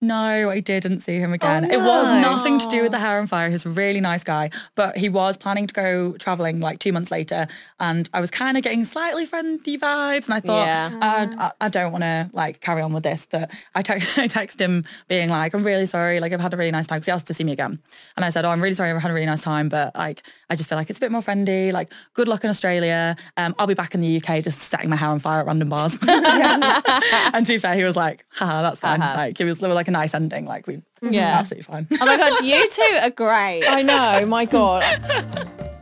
No, 0.00 0.48
I 0.50 0.60
didn't 0.60 1.00
see 1.00 1.16
him 1.18 1.32
again. 1.32 1.64
Oh, 1.64 1.74
It 1.74 1.78
was 1.80 2.12
nothing 2.22 2.60
to 2.60 2.68
do 2.68 2.82
with 2.82 2.92
the 2.92 3.00
hair 3.00 3.18
on 3.18 3.26
fire. 3.26 3.50
He's 3.50 3.66
a 3.66 3.70
really 3.70 4.00
nice 4.00 4.22
guy, 4.22 4.50
but 4.76 4.96
he 4.96 5.08
was 5.08 5.36
planning 5.36 5.66
to 5.66 5.74
go 5.74 6.12
traveling 6.18 6.60
like 6.60 6.78
two 6.78 6.92
months 6.92 7.10
later, 7.10 7.48
and 7.80 8.08
I 8.14 8.20
was 8.20 8.30
kind 8.30 8.56
of 8.56 8.62
getting 8.62 8.84
slightly 8.84 9.26
friendly 9.26 9.76
vibes, 9.76 10.26
and 10.26 10.34
I 10.34 10.40
thought, 10.40 10.66
Yeah. 10.66 10.90
uh, 11.02 11.50
I, 11.60 11.66
I 11.66 11.68
don't 11.68 11.90
want 11.90 12.04
to 12.04 12.30
like 12.32 12.60
carry 12.60 12.80
on 12.80 12.92
with 12.92 13.02
this. 13.02 13.26
But 13.28 13.50
I 13.74 13.82
text, 13.82 14.16
I 14.18 14.28
texted 14.28 14.60
him 14.60 14.84
being 15.08 15.30
like, 15.30 15.52
I'm 15.52 15.64
really 15.64 15.86
sorry, 15.86 16.20
like 16.20 16.32
I've 16.32 16.40
had 16.40 16.54
a 16.54 16.56
really 16.56 16.70
nice 16.70 16.86
time 16.86 16.98
because 16.98 17.06
he 17.06 17.12
asked 17.12 17.26
to 17.26 17.34
see 17.34 17.42
me 17.42 17.50
again, 17.52 17.80
and 18.16 18.24
I 18.24 18.30
said, 18.30 18.44
oh, 18.44 18.50
I'm 18.50 18.62
really 18.62 18.74
sorry, 18.74 18.90
I've 18.92 19.02
had 19.02 19.10
a 19.10 19.14
really 19.14 19.26
nice 19.26 19.42
time, 19.42 19.68
but 19.68 19.96
like 19.96 20.22
I 20.48 20.54
just 20.54 20.68
feel 20.68 20.78
like 20.78 20.90
it's 20.90 20.98
a 20.98 21.02
bit 21.02 21.10
more 21.10 21.22
friendly. 21.22 21.72
Like 21.72 21.90
good 22.14 22.28
luck 22.28 22.44
in 22.44 22.50
Australia. 22.50 23.16
Um, 23.36 23.52
I'll 23.58 23.66
be 23.66 23.74
back 23.74 23.94
in 23.96 24.00
the 24.00 24.16
UK 24.22 24.44
just 24.44 24.60
setting 24.60 24.90
my 24.90 24.96
hair 24.96 25.08
on 25.08 25.18
fire 25.18 25.40
at 25.40 25.46
random 25.46 25.68
bars. 25.70 25.98
and 26.08 27.44
to 27.46 27.52
be 27.52 27.58
fair, 27.58 27.74
he 27.74 27.82
was 27.82 27.96
like, 27.96 28.24
haha, 28.30 28.62
that's 28.62 28.80
fine. 28.80 29.00
Like 29.00 29.40
it 29.40 29.44
was, 29.44 29.60
was 29.60 29.87
like 29.88 29.96
a 29.96 30.02
nice 30.02 30.14
ending. 30.14 30.44
Like 30.44 30.66
we, 30.66 30.82
Yeah. 31.02 31.38
absolutely 31.38 31.62
fine. 31.64 31.86
Oh 32.00 32.04
my 32.06 32.16
god, 32.16 32.44
you 32.44 32.68
two 32.70 32.98
are 33.02 33.10
great. 33.10 33.64
I 33.66 33.82
know, 33.82 34.26
my 34.26 34.44
God. 34.58 34.84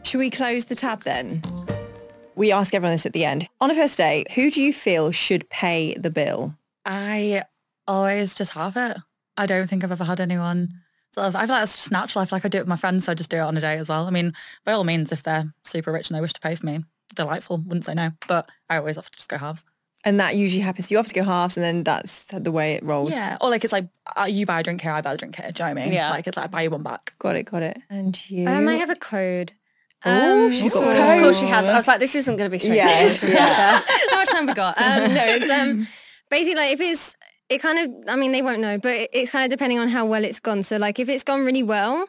Should 0.05 0.19
we 0.19 0.31
close 0.31 0.67
the 0.67 0.75
tab 0.75 1.03
then? 1.03 1.43
We 2.37 2.53
ask 2.53 2.75
everyone 2.75 2.95
this 2.95 3.07
at 3.07 3.13
the 3.13 3.25
end. 3.25 3.49
On 3.61 3.71
a 3.71 3.75
first 3.75 3.97
date, 3.97 4.31
who 4.33 4.51
do 4.51 4.61
you 4.61 4.73
feel 4.73 5.11
should 5.11 5.49
pay 5.51 5.95
the 5.95 6.11
bill? 6.11 6.55
I 6.85 7.43
always 7.89 8.35
just 8.35 8.53
have 8.53 8.77
it. 8.77 8.99
I 9.37 9.47
don't 9.47 9.69
think 9.69 9.83
I've 9.85 9.93
ever 9.93 10.05
had 10.05 10.21
anyone 10.21 10.69
sort 11.15 11.27
of, 11.27 11.35
I 11.37 11.47
feel 11.47 11.55
like 11.55 11.65
it's 11.65 11.77
just 11.77 11.91
natural. 11.91 12.23
I 12.23 12.27
feel 12.27 12.37
like 12.37 12.45
I 12.45 12.49
do 12.49 12.59
it 12.59 12.63
with 12.63 12.69
my 12.69 12.77
friends, 12.77 13.07
so 13.07 13.13
I 13.13 13.15
just 13.15 13.31
do 13.31 13.39
it 13.39 13.41
on 13.41 13.57
a 13.57 13.61
day 13.61 13.79
as 13.79 13.89
well. 13.89 14.07
I 14.07 14.11
mean, 14.11 14.33
by 14.65 14.73
all 14.73 14.85
means, 14.85 15.13
if 15.13 15.23
they're 15.23 15.53
super 15.65 15.91
rich 15.93 16.09
and 16.11 16.17
they 16.17 16.21
wish 16.21 16.35
to 16.35 16.41
pay 16.41 16.55
for 16.55 16.67
me, 16.67 16.85
delightful, 17.15 17.59
wouldn't 17.59 17.85
say 17.87 17.95
no. 17.95 18.11
But 18.29 18.49
I 18.69 18.77
always 18.77 18.97
have 18.97 19.11
to 19.11 19.17
just 19.17 19.29
go 19.31 19.39
halves. 19.39 19.65
And 20.05 20.21
that 20.21 20.37
usually 20.37 20.61
happens. 20.63 20.91
You 20.91 20.99
have 20.99 21.09
to 21.09 21.15
go 21.15 21.25
halves 21.25 21.57
and 21.57 21.65
then 21.65 21.83
that's 21.83 22.25
the 22.25 22.53
way 22.53 22.75
it 22.75 22.85
rolls. 22.85 23.13
Yeah. 23.13 23.39
Or 23.41 23.51
like 23.51 23.65
it's 23.65 23.73
like, 23.73 23.89
uh, 24.17 24.23
you 24.25 24.47
buy 24.47 24.61
a 24.61 24.63
drink 24.63 24.81
here, 24.81 24.93
I 24.93 25.01
buy 25.01 25.15
a 25.15 25.17
drink 25.17 25.35
here. 25.35 25.51
Do 25.51 25.63
you 25.63 25.69
know 25.69 25.75
what 25.75 25.83
I 25.83 25.85
mean? 25.87 25.93
Yeah. 25.95 26.11
Like 26.11 26.27
it's 26.29 26.37
like, 26.37 26.45
I 26.45 26.47
buy 26.49 26.63
you 26.63 26.71
one 26.71 26.83
back. 26.85 27.15
Got 27.19 27.35
it, 27.37 27.43
got 27.45 27.63
it. 27.63 27.79
And 27.91 28.31
you? 28.31 28.47
Um, 28.47 28.69
I 28.69 28.75
have 28.75 28.91
a 28.91 28.95
code. 28.95 29.53
Oh, 30.05 30.49
she's 30.51 30.73
got 30.73 30.81
so- 30.81 30.89
a 30.89 30.91
Of 30.91 30.97
code. 30.97 31.23
course 31.25 31.39
she 31.41 31.47
has. 31.47 31.67
I 31.67 31.75
was 31.77 31.89
like, 31.89 31.99
this 31.99 32.15
isn't 32.15 32.37
going 32.37 32.49
to 32.49 32.55
be 32.55 32.61
straight. 32.61 32.77
Yes, 32.77 33.21
yeah. 33.23 33.81
How 34.11 34.17
much 34.17 34.29
time 34.31 34.47
we 34.47 34.55
got? 34.55 34.81
Um, 34.81 35.13
no, 35.15 35.25
it's 35.25 35.51
um, 35.51 35.87
basically 36.31 36.55
like 36.55 36.73
if 36.75 36.81
it's, 36.81 37.17
it 37.49 37.59
kind 37.59 37.79
of, 37.79 38.09
I 38.09 38.15
mean, 38.17 38.31
they 38.31 38.43
won't 38.43 38.61
know, 38.61 38.79
but 38.79 39.09
it's 39.13 39.31
kind 39.33 39.45
of 39.45 39.51
depending 39.51 39.79
on 39.81 39.89
how 39.89 40.05
well 40.07 40.23
it's 40.25 40.39
gone. 40.39 40.63
So 40.63 40.77
like 40.77 40.99
if 41.01 41.09
it's 41.09 41.25
gone 41.25 41.45
really 41.45 41.63
well 41.65 42.07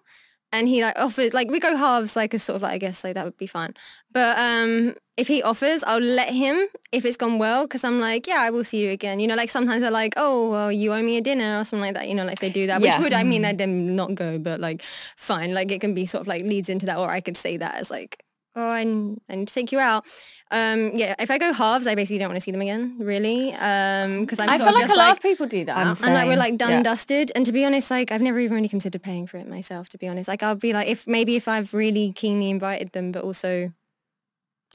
and 0.52 0.68
he 0.70 0.82
like 0.82 0.98
offers, 0.98 1.34
like 1.34 1.50
we 1.52 1.60
go 1.60 1.76
halves, 1.76 2.16
like 2.16 2.34
a 2.34 2.40
sort 2.40 2.56
of 2.58 2.62
like, 2.62 2.74
I 2.74 2.78
guess 2.78 3.04
like 3.04 3.16
that 3.16 3.26
would 3.26 3.38
be 3.38 3.48
fine. 3.48 3.74
But 4.12 4.38
um, 4.38 4.96
if 5.18 5.28
he 5.28 5.44
offers, 5.44 5.84
I'll 5.84 6.00
let 6.00 6.34
him 6.34 6.66
if 6.92 7.04
it's 7.06 7.18
gone 7.18 7.38
well 7.38 7.66
because 7.66 7.84
I'm 7.84 8.00
like, 8.00 8.28
yeah, 8.28 8.38
I 8.40 8.50
will 8.50 8.64
see 8.64 8.82
you 8.84 8.92
again. 8.92 9.20
You 9.20 9.28
know, 9.28 9.36
like 9.36 9.50
sometimes 9.50 9.82
they're 9.82 9.92
like, 9.92 10.14
oh, 10.16 10.50
well, 10.50 10.72
you 10.72 10.94
owe 10.94 11.02
me 11.04 11.18
a 11.18 11.22
dinner 11.22 11.60
or 11.60 11.64
something 11.64 11.82
like 11.88 11.96
that. 11.96 12.08
You 12.08 12.16
know, 12.16 12.26
like 12.26 12.40
they 12.40 12.50
do 12.50 12.68
that, 12.68 12.82
Yeah. 12.82 12.98
which 12.98 13.04
would, 13.04 13.14
I 13.14 13.24
mean, 13.24 13.44
I'd 13.46 13.58
them 13.58 13.96
not 13.96 14.16
go, 14.16 14.40
but 14.40 14.60
like 14.60 14.82
fine. 15.18 15.54
Like 15.54 15.72
it 15.72 15.82
can 15.82 15.94
be 15.94 16.06
sort 16.06 16.22
of 16.22 16.28
like 16.28 16.44
leads 16.44 16.70
into 16.70 16.86
that 16.86 16.98
or 16.98 17.10
I 17.10 17.20
could 17.20 17.36
say 17.38 17.58
that 17.58 17.76
as 17.76 17.92
like, 17.92 18.24
oh, 18.58 18.70
I, 18.70 18.82
n- 18.82 19.22
I 19.30 19.36
need 19.36 19.48
to 19.48 19.54
take 19.54 19.72
you 19.72 19.80
out. 19.80 20.06
Um, 20.52 20.92
yeah, 20.96 21.14
if 21.20 21.30
I 21.30 21.38
go 21.38 21.54
halves, 21.54 21.88
I 21.88 21.96
basically 21.96 22.20
don't 22.20 22.30
want 22.30 22.38
to 22.38 22.42
see 22.42 22.52
them 22.52 22.62
again, 22.62 22.96
really. 23.00 23.54
Um, 23.54 24.22
because 24.22 24.40
I'm 24.40 24.50
I 24.50 24.58
sort 24.58 24.70
feel 24.70 24.76
of 24.76 24.82
like 24.82 24.90
a 24.90 24.94
lot 24.96 25.08
like, 25.10 25.18
of 25.18 25.22
people 25.22 25.46
do 25.46 25.64
that. 25.66 25.78
I'm 25.78 25.96
I'm 26.02 26.14
like 26.14 26.28
we're 26.28 26.38
like 26.38 26.58
done 26.58 26.72
Yeah. 26.72 26.84
dusted. 26.84 27.32
And 27.36 27.46
to 27.46 27.52
be 27.52 27.64
honest, 27.66 27.92
like 27.92 28.12
I've 28.12 28.22
never 28.22 28.40
even 28.40 28.56
really 28.56 28.70
considered 28.70 29.04
paying 29.04 29.28
for 29.28 29.38
it 29.38 29.48
myself. 29.48 29.90
To 29.90 29.98
be 29.98 30.08
honest, 30.08 30.28
like 30.28 30.44
I'll 30.44 30.56
be 30.56 30.74
like 30.74 30.88
if 30.88 31.06
maybe 31.06 31.36
if 31.36 31.48
I've 31.48 31.74
really 31.74 32.12
keenly 32.14 32.50
invited 32.50 32.92
them, 32.94 33.12
but 33.12 33.24
also 33.24 33.72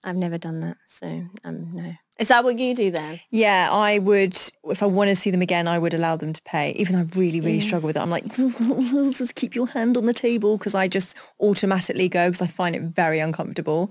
I've 0.04 0.16
never 0.16 0.38
done 0.38 0.60
that, 0.60 0.76
so 0.86 1.24
um 1.44 1.70
no. 1.72 1.94
Is 2.18 2.28
that 2.28 2.44
what 2.44 2.58
you 2.58 2.74
do 2.74 2.90
then? 2.90 3.20
Yeah, 3.30 3.68
I 3.72 3.98
would, 3.98 4.38
if 4.64 4.82
I 4.82 4.86
want 4.86 5.08
to 5.08 5.16
see 5.16 5.30
them 5.30 5.40
again, 5.40 5.66
I 5.66 5.78
would 5.78 5.94
allow 5.94 6.14
them 6.16 6.32
to 6.34 6.42
pay, 6.42 6.72
even 6.72 6.94
though 6.94 7.00
I 7.00 7.18
really, 7.18 7.40
really 7.40 7.58
struggle 7.58 7.86
with 7.86 7.96
it. 7.96 8.00
I'm 8.00 8.10
like, 8.10 8.26
just 9.16 9.34
keep 9.34 9.54
your 9.54 9.66
hand 9.68 9.96
on 9.96 10.04
the 10.04 10.12
table 10.12 10.58
because 10.58 10.74
I 10.74 10.88
just 10.88 11.16
automatically 11.40 12.08
go 12.08 12.28
because 12.28 12.42
I 12.42 12.46
find 12.48 12.76
it 12.76 12.82
very 12.82 13.18
uncomfortable. 13.18 13.90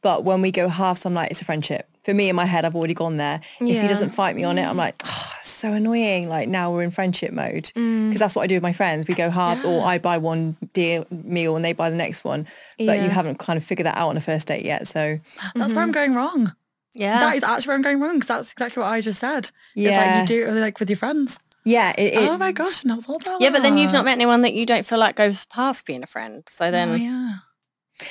But 0.00 0.22
when 0.24 0.42
we 0.42 0.52
go 0.52 0.68
halves, 0.68 1.04
I'm 1.04 1.14
like, 1.14 1.30
it's 1.32 1.42
a 1.42 1.44
friendship. 1.44 1.90
For 2.06 2.14
me, 2.14 2.28
in 2.28 2.36
my 2.36 2.44
head, 2.44 2.64
I've 2.64 2.76
already 2.76 2.94
gone 2.94 3.16
there. 3.16 3.40
If 3.58 3.82
he 3.82 3.88
doesn't 3.88 4.10
fight 4.10 4.36
me 4.36 4.44
on 4.44 4.58
it, 4.58 4.64
I'm 4.64 4.76
like, 4.76 4.94
oh, 5.04 5.32
so 5.42 5.72
annoying. 5.72 6.28
Like 6.28 6.48
now 6.48 6.70
we're 6.70 6.84
in 6.84 6.92
friendship 6.92 7.32
mode 7.32 7.72
mm. 7.74 8.08
because 8.08 8.20
that's 8.20 8.36
what 8.36 8.42
I 8.42 8.46
do 8.46 8.54
with 8.54 8.62
my 8.62 8.72
friends. 8.72 9.08
We 9.08 9.14
go 9.14 9.28
halves 9.28 9.64
or 9.64 9.84
I 9.84 9.98
buy 9.98 10.18
one 10.18 10.56
deal 10.72 11.04
meal 11.10 11.56
and 11.56 11.64
they 11.64 11.72
buy 11.72 11.90
the 11.90 11.96
next 11.96 12.22
one. 12.22 12.46
But 12.78 12.84
Yeah. 12.84 13.04
you 13.04 13.10
haven't 13.10 13.40
kind 13.40 13.56
of 13.56 13.64
figured 13.64 13.86
that 13.86 13.96
out 13.96 14.10
on 14.10 14.16
a 14.16 14.20
first 14.20 14.46
date 14.46 14.64
yet. 14.64 14.86
So 14.86 15.18
That's 15.56 15.74
where 15.74 15.82
I'm 15.82 15.88
mm-hmm. 15.88 15.90
going 15.90 16.14
wrong. 16.14 16.54
Yeah. 16.94 17.18
That 17.18 17.36
is 17.36 17.42
actually 17.42 17.70
where 17.70 17.76
I'm 17.76 17.82
going 17.82 18.00
wrong 18.00 18.14
because 18.14 18.28
that's 18.28 18.52
exactly 18.52 18.82
what 18.84 18.88
I 18.88 19.00
just 19.00 19.18
said. 19.18 19.50
Yeah. 19.74 19.88
It's 19.88 20.06
like 20.06 20.30
you 20.30 20.44
do 20.44 20.48
it 20.48 20.60
like 20.60 20.78
with 20.78 20.88
your 20.88 20.96
friends. 20.98 21.40
yeah, 21.64 21.92
it, 21.98 22.14
it, 22.14 22.28
oh 22.30 22.38
my 22.38 22.52
gosh, 22.52 22.84
not 22.84 23.02
thought 23.02 23.24
that 23.24 23.40
yeah, 23.40 23.50
but 23.50 23.62
then 23.62 23.76
you've 23.76 23.92
not 23.92 24.04
met 24.04 24.12
anyone 24.12 24.42
that 24.42 24.54
you 24.54 24.64
don't 24.64 24.86
feel 24.86 25.00
like 25.00 25.16
goes 25.16 25.44
past 25.46 25.84
being 25.84 26.04
a 26.04 26.06
friend. 26.06 26.44
So 26.48 26.70
then, 26.70 26.90
Oh, 26.90 26.94
yeah. 26.94 27.34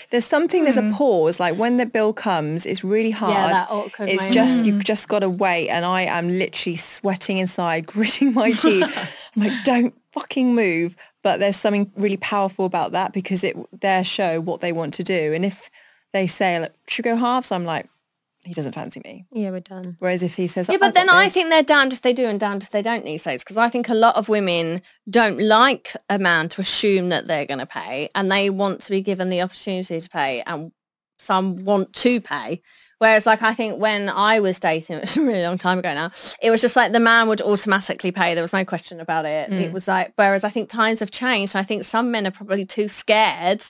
There's 0.10 0.26
something, 0.26 0.63
there's 0.63 0.78
Hmm. 0.80 0.91
a 0.91 0.95
pause, 0.95 1.39
like 1.39 1.56
when 1.58 1.78
the 1.78 1.86
bill 1.86 2.12
comes, 2.13 2.65
it's 2.65 2.84
really 2.84 3.12
hard. 3.12 3.54
that 3.54 3.67
awkward 3.69 4.10
It's 4.10 4.24
moment. 4.24 4.34
just, 4.34 4.65
you've 4.65 4.84
just 4.84 5.08
got 5.08 5.19
to 5.19 5.30
wait. 5.30 5.69
And 5.69 5.86
I 5.86 6.04
am 6.04 6.28
literally 6.30 6.76
sweating 6.76 7.38
inside, 7.38 7.86
gritting 7.95 8.34
my 8.34 8.52
teeth. 8.63 9.30
I'm 9.36 9.43
like, 9.43 9.54
don't 9.63 9.93
fucking 10.12 10.56
move. 10.56 10.95
But 11.21 11.39
there's 11.39 11.56
something 11.56 11.91
really 11.95 12.17
powerful 12.17 12.65
about 12.65 12.91
that 12.93 13.13
because 13.13 13.43
it, 13.43 13.56
their 13.82 14.04
show 14.04 14.41
what 14.41 14.62
they 14.62 14.71
want 14.71 14.93
to 14.95 15.04
do. 15.04 15.34
And 15.34 15.45
if 15.45 15.69
they 16.13 16.28
say, 16.28 16.60
like, 16.60 16.74
should 16.88 17.06
go 17.06 17.15
halves? 17.15 17.52
I'm 17.52 17.65
like, 17.65 17.88
he 18.45 18.53
doesn't 18.53 18.73
fancy 18.73 19.01
me. 19.03 19.25
Yeah, 19.31 19.49
we're 19.49 19.60
done. 19.60 19.97
Whereas 19.99 20.21
if 20.21 20.36
he 20.36 20.47
says, 20.47 20.69
yeah, 20.69 20.77
but 20.79 20.93
then 20.93 21.10
I 21.10 21.29
think 21.29 21.49
they're 21.49 21.63
damned 21.63 21.93
if 21.93 22.01
they 22.01 22.13
do 22.13 22.25
and 22.25 22.39
damned 22.39 22.63
if 22.63 22.69
they 22.69 22.81
don't 22.81 23.03
these 23.03 23.23
days. 23.23 23.43
Because 23.43 23.58
I 23.58 23.69
think 23.69 23.89
a 23.89 23.95
lot 23.95 24.15
of 24.15 24.29
women 24.29 24.81
don't 25.10 25.39
like 25.39 25.95
a 26.10 26.19
man 26.19 26.49
to 26.49 26.62
assume 26.62 27.10
that 27.10 27.27
they're 27.27 27.45
going 27.45 27.60
to 27.60 27.65
pay, 27.65 28.10
and 28.13 28.31
they 28.31 28.49
want 28.49 28.81
to 28.81 28.91
be 28.91 29.01
given 29.01 29.29
the 29.29 29.41
opportunity 29.41 29.99
to 29.99 30.10
pay, 30.10 30.43
and 30.45 30.71
some 31.17 31.65
want 31.65 31.93
to 31.93 32.21
pay. 32.21 32.62
Whereas, 32.99 33.25
like, 33.25 33.41
I 33.41 33.53
think 33.53 33.79
when 33.79 34.10
I 34.10 34.39
was 34.39 34.60
dating, 34.60 34.95
which 34.99 35.15
was 35.15 35.17
a 35.17 35.21
really 35.21 35.43
long 35.43 35.58
time 35.58 35.79
ago 35.79 35.93
now, 35.93 36.12
it 36.41 36.51
was 36.51 36.62
just 36.62 36.75
like 36.75 36.91
the 36.91 36.99
man 36.99 37.27
would 37.27 37.41
automatically 37.41 38.12
pay. 38.12 38.34
There 38.34 38.43
was 38.43 38.53
no 38.53 38.63
question 38.63 38.99
about 38.99 39.25
it. 39.25 39.51
It 39.51 39.69
mm. 39.69 39.73
was 39.73 39.88
like, 39.88 40.13
whereas 40.15 40.43
I 40.43 40.49
think 40.49 40.69
times 40.69 40.99
have 40.99 41.12
changed. 41.12 41.55
I 41.55 41.63
think 41.63 41.84
some 41.84 42.12
men 42.12 42.27
are 42.27 42.31
probably 42.31 42.65
too 42.65 42.88
scared 42.88 43.65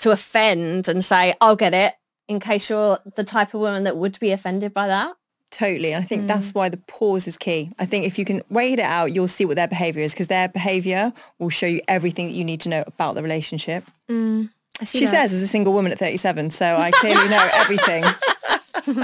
to 0.00 0.10
offend 0.10 0.88
and 0.88 1.04
say, 1.04 1.34
I'll 1.40 1.56
get 1.56 1.72
it, 1.72 1.94
in 2.28 2.40
case 2.40 2.68
you're 2.68 2.98
the 3.14 3.24
type 3.24 3.54
of 3.54 3.60
woman 3.60 3.84
that 3.84 3.96
would 3.96 4.18
be 4.20 4.30
offended 4.32 4.72
by 4.74 4.86
that. 4.88 5.14
Totally. 5.52 5.92
And 5.92 6.02
I 6.02 6.06
think 6.06 6.22
Hmm. 6.22 6.26
that's 6.26 6.52
why 6.52 6.68
the 6.68 6.76
pause 6.76 7.28
is 7.28 7.36
key. 7.38 7.70
I 7.78 7.86
think 7.86 8.04
if 8.04 8.18
you 8.18 8.24
can 8.24 8.42
wait 8.50 8.78
it 8.80 8.82
out, 8.82 9.12
you'll 9.12 9.28
see 9.28 9.44
what 9.44 9.54
their 9.56 9.68
behavior 9.68 10.02
is 10.02 10.12
because 10.12 10.26
their 10.26 10.48
behavior 10.48 11.12
will 11.38 11.50
show 11.50 11.66
you 11.66 11.80
everything 11.86 12.26
that 12.26 12.32
you 12.34 12.44
need 12.44 12.60
to 12.62 12.68
know 12.68 12.82
about 12.86 13.14
the 13.14 13.22
relationship. 13.22 13.84
I 14.10 14.84
see 14.84 14.98
She 14.98 15.04
that. 15.04 15.10
says 15.12 15.32
as 15.32 15.42
a 15.42 15.46
single 15.48 15.72
woman 15.72 15.92
at 15.92 15.98
37, 16.00 16.50
so 16.50 16.76
I 16.76 16.90
clearly 16.90 17.28
know 17.28 17.48
everything. 17.54 18.04
On 18.86 18.94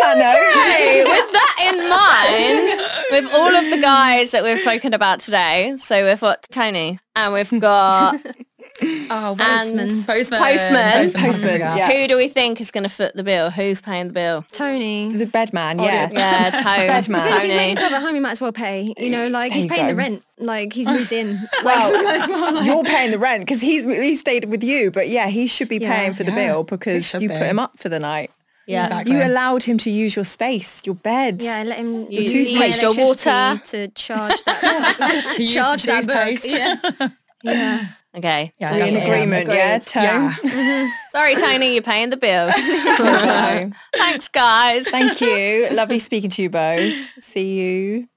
that 0.00 0.16
note, 0.18 0.62
Hey, 0.62 1.04
with 1.08 1.32
that 1.32 1.56
in 1.72 1.88
mind, 1.88 3.24
with 3.24 3.34
all 3.34 3.54
of 3.54 3.70
the 3.70 3.78
guys 3.80 4.30
that 4.32 4.42
we've 4.42 4.58
spoken 4.58 4.92
about 4.94 5.20
today, 5.20 5.74
so 5.78 6.04
we've 6.06 6.20
got 6.20 6.42
Tony 6.50 6.98
and 7.16 7.32
we've 7.32 7.60
got 7.60 8.16
Oh, 9.14 9.36
And- 9.38 9.38
postman. 9.38 9.88
Postman. 10.04 10.40
Postman. 10.40 10.92
Postman. 11.02 11.22
Postman, 11.24 11.60
yeah. 11.60 11.90
who 11.90 12.08
do 12.08 12.16
we 12.16 12.28
think 12.28 12.60
is 12.60 12.70
going 12.70 12.84
to 12.84 12.88
foot 12.90 13.14
the 13.14 13.22
bill? 13.22 13.50
Who's 13.50 13.80
paying 13.80 14.06
the 14.08 14.12
bill? 14.14 14.44
Tony. 14.52 15.12
the 15.12 15.26
bed 15.26 15.52
man, 15.52 15.78
yeah. 15.78 16.08
Yeah, 16.10 16.50
Tony. 16.64 16.86
Bed 16.88 17.08
man. 17.08 17.24
Because 17.24 17.42
he's 17.42 17.52
made 17.54 17.68
himself 17.68 17.92
at 17.92 18.02
home, 18.02 18.14
he 18.14 18.20
might 18.20 18.32
as 18.32 18.40
well 18.40 18.52
pay. 18.52 18.94
You 18.98 19.10
know, 19.10 19.28
like 19.28 19.50
There 19.52 19.56
he's 19.56 19.64
you 19.66 19.70
paying 19.70 19.86
the 19.88 19.94
rent. 19.94 20.22
Like 20.38 20.72
he's 20.72 20.86
moved 20.96 21.12
in. 21.12 21.34
Like, 21.34 21.64
Well, 21.64 21.94
he 21.96 22.02
might 22.04 22.20
as 22.22 22.28
well, 22.28 22.54
like- 22.54 22.64
You're 22.64 22.84
paying 22.84 23.10
the 23.10 23.18
rent 23.18 23.40
because 23.42 23.60
he's 23.60 23.84
he 23.84 24.16
stayed 24.16 24.46
with 24.46 24.64
you, 24.64 24.90
but 24.90 25.08
yeah, 25.08 25.26
he 25.28 25.46
should 25.46 25.68
be 25.68 25.76
Yeah. 25.78 25.94
paying 25.94 26.14
for 26.14 26.24
the 26.24 26.32
Yeah, 26.32 26.48
bill 26.52 26.64
because 26.64 27.12
you 27.14 27.20
be. 27.20 27.28
put 27.28 27.36
him 27.42 27.58
up 27.58 27.78
for 27.78 27.88
the 27.90 28.00
night. 28.00 28.30
Yeah. 28.66 28.84
Exactly. 28.86 29.14
You 29.16 29.22
allowed 29.24 29.64
him 29.64 29.76
to 29.78 29.90
use 29.90 30.14
your 30.16 30.24
space, 30.24 30.80
your 30.86 30.94
bed. 30.94 31.42
Yeah, 31.42 31.62
let 31.64 31.78
him 31.78 32.06
You- 32.10 32.22
use 32.22 32.50
you 32.50 32.58
my 32.58 32.66
your 32.66 32.94
water. 32.94 33.60
to 33.66 33.88
charge 33.88 34.42
that. 34.44 35.36
Charge 35.52 35.82
that 35.82 36.06
book. 36.06 36.40
Yeah. 36.44 37.08
yeah. 37.42 37.86
Okay. 38.14 38.52
Yeah, 38.58 38.70
so 38.70 38.76
We're 38.76 38.84
in 38.86 38.94
definitely. 38.94 39.14
agreement, 39.22 39.48
yeah, 39.48 39.74
Agreed. 39.76 39.86
Tone? 39.86 40.02
Yeah. 40.02 40.36
Mm-hmm. 40.42 40.88
Sorry, 41.12 41.34
Tony, 41.36 41.72
you're 41.74 41.82
paying 41.82 42.10
the 42.10 42.16
bill. 42.16 42.50
Thanks, 43.94 44.28
guys. 44.28 44.86
Thank 44.88 45.20
you. 45.20 45.68
Lovely 45.70 45.98
speaking 45.98 46.30
to 46.30 46.42
you 46.42 46.50
both. 46.50 46.94
See 47.20 47.58
you 47.60 48.08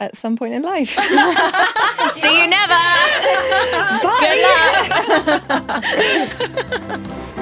at 0.00 0.16
some 0.16 0.36
point 0.36 0.54
in 0.54 0.62
life. 0.62 0.90
See 0.90 2.40
you 2.42 2.48
never. 2.48 2.74
Good 4.20 4.42
luck. 6.98 7.32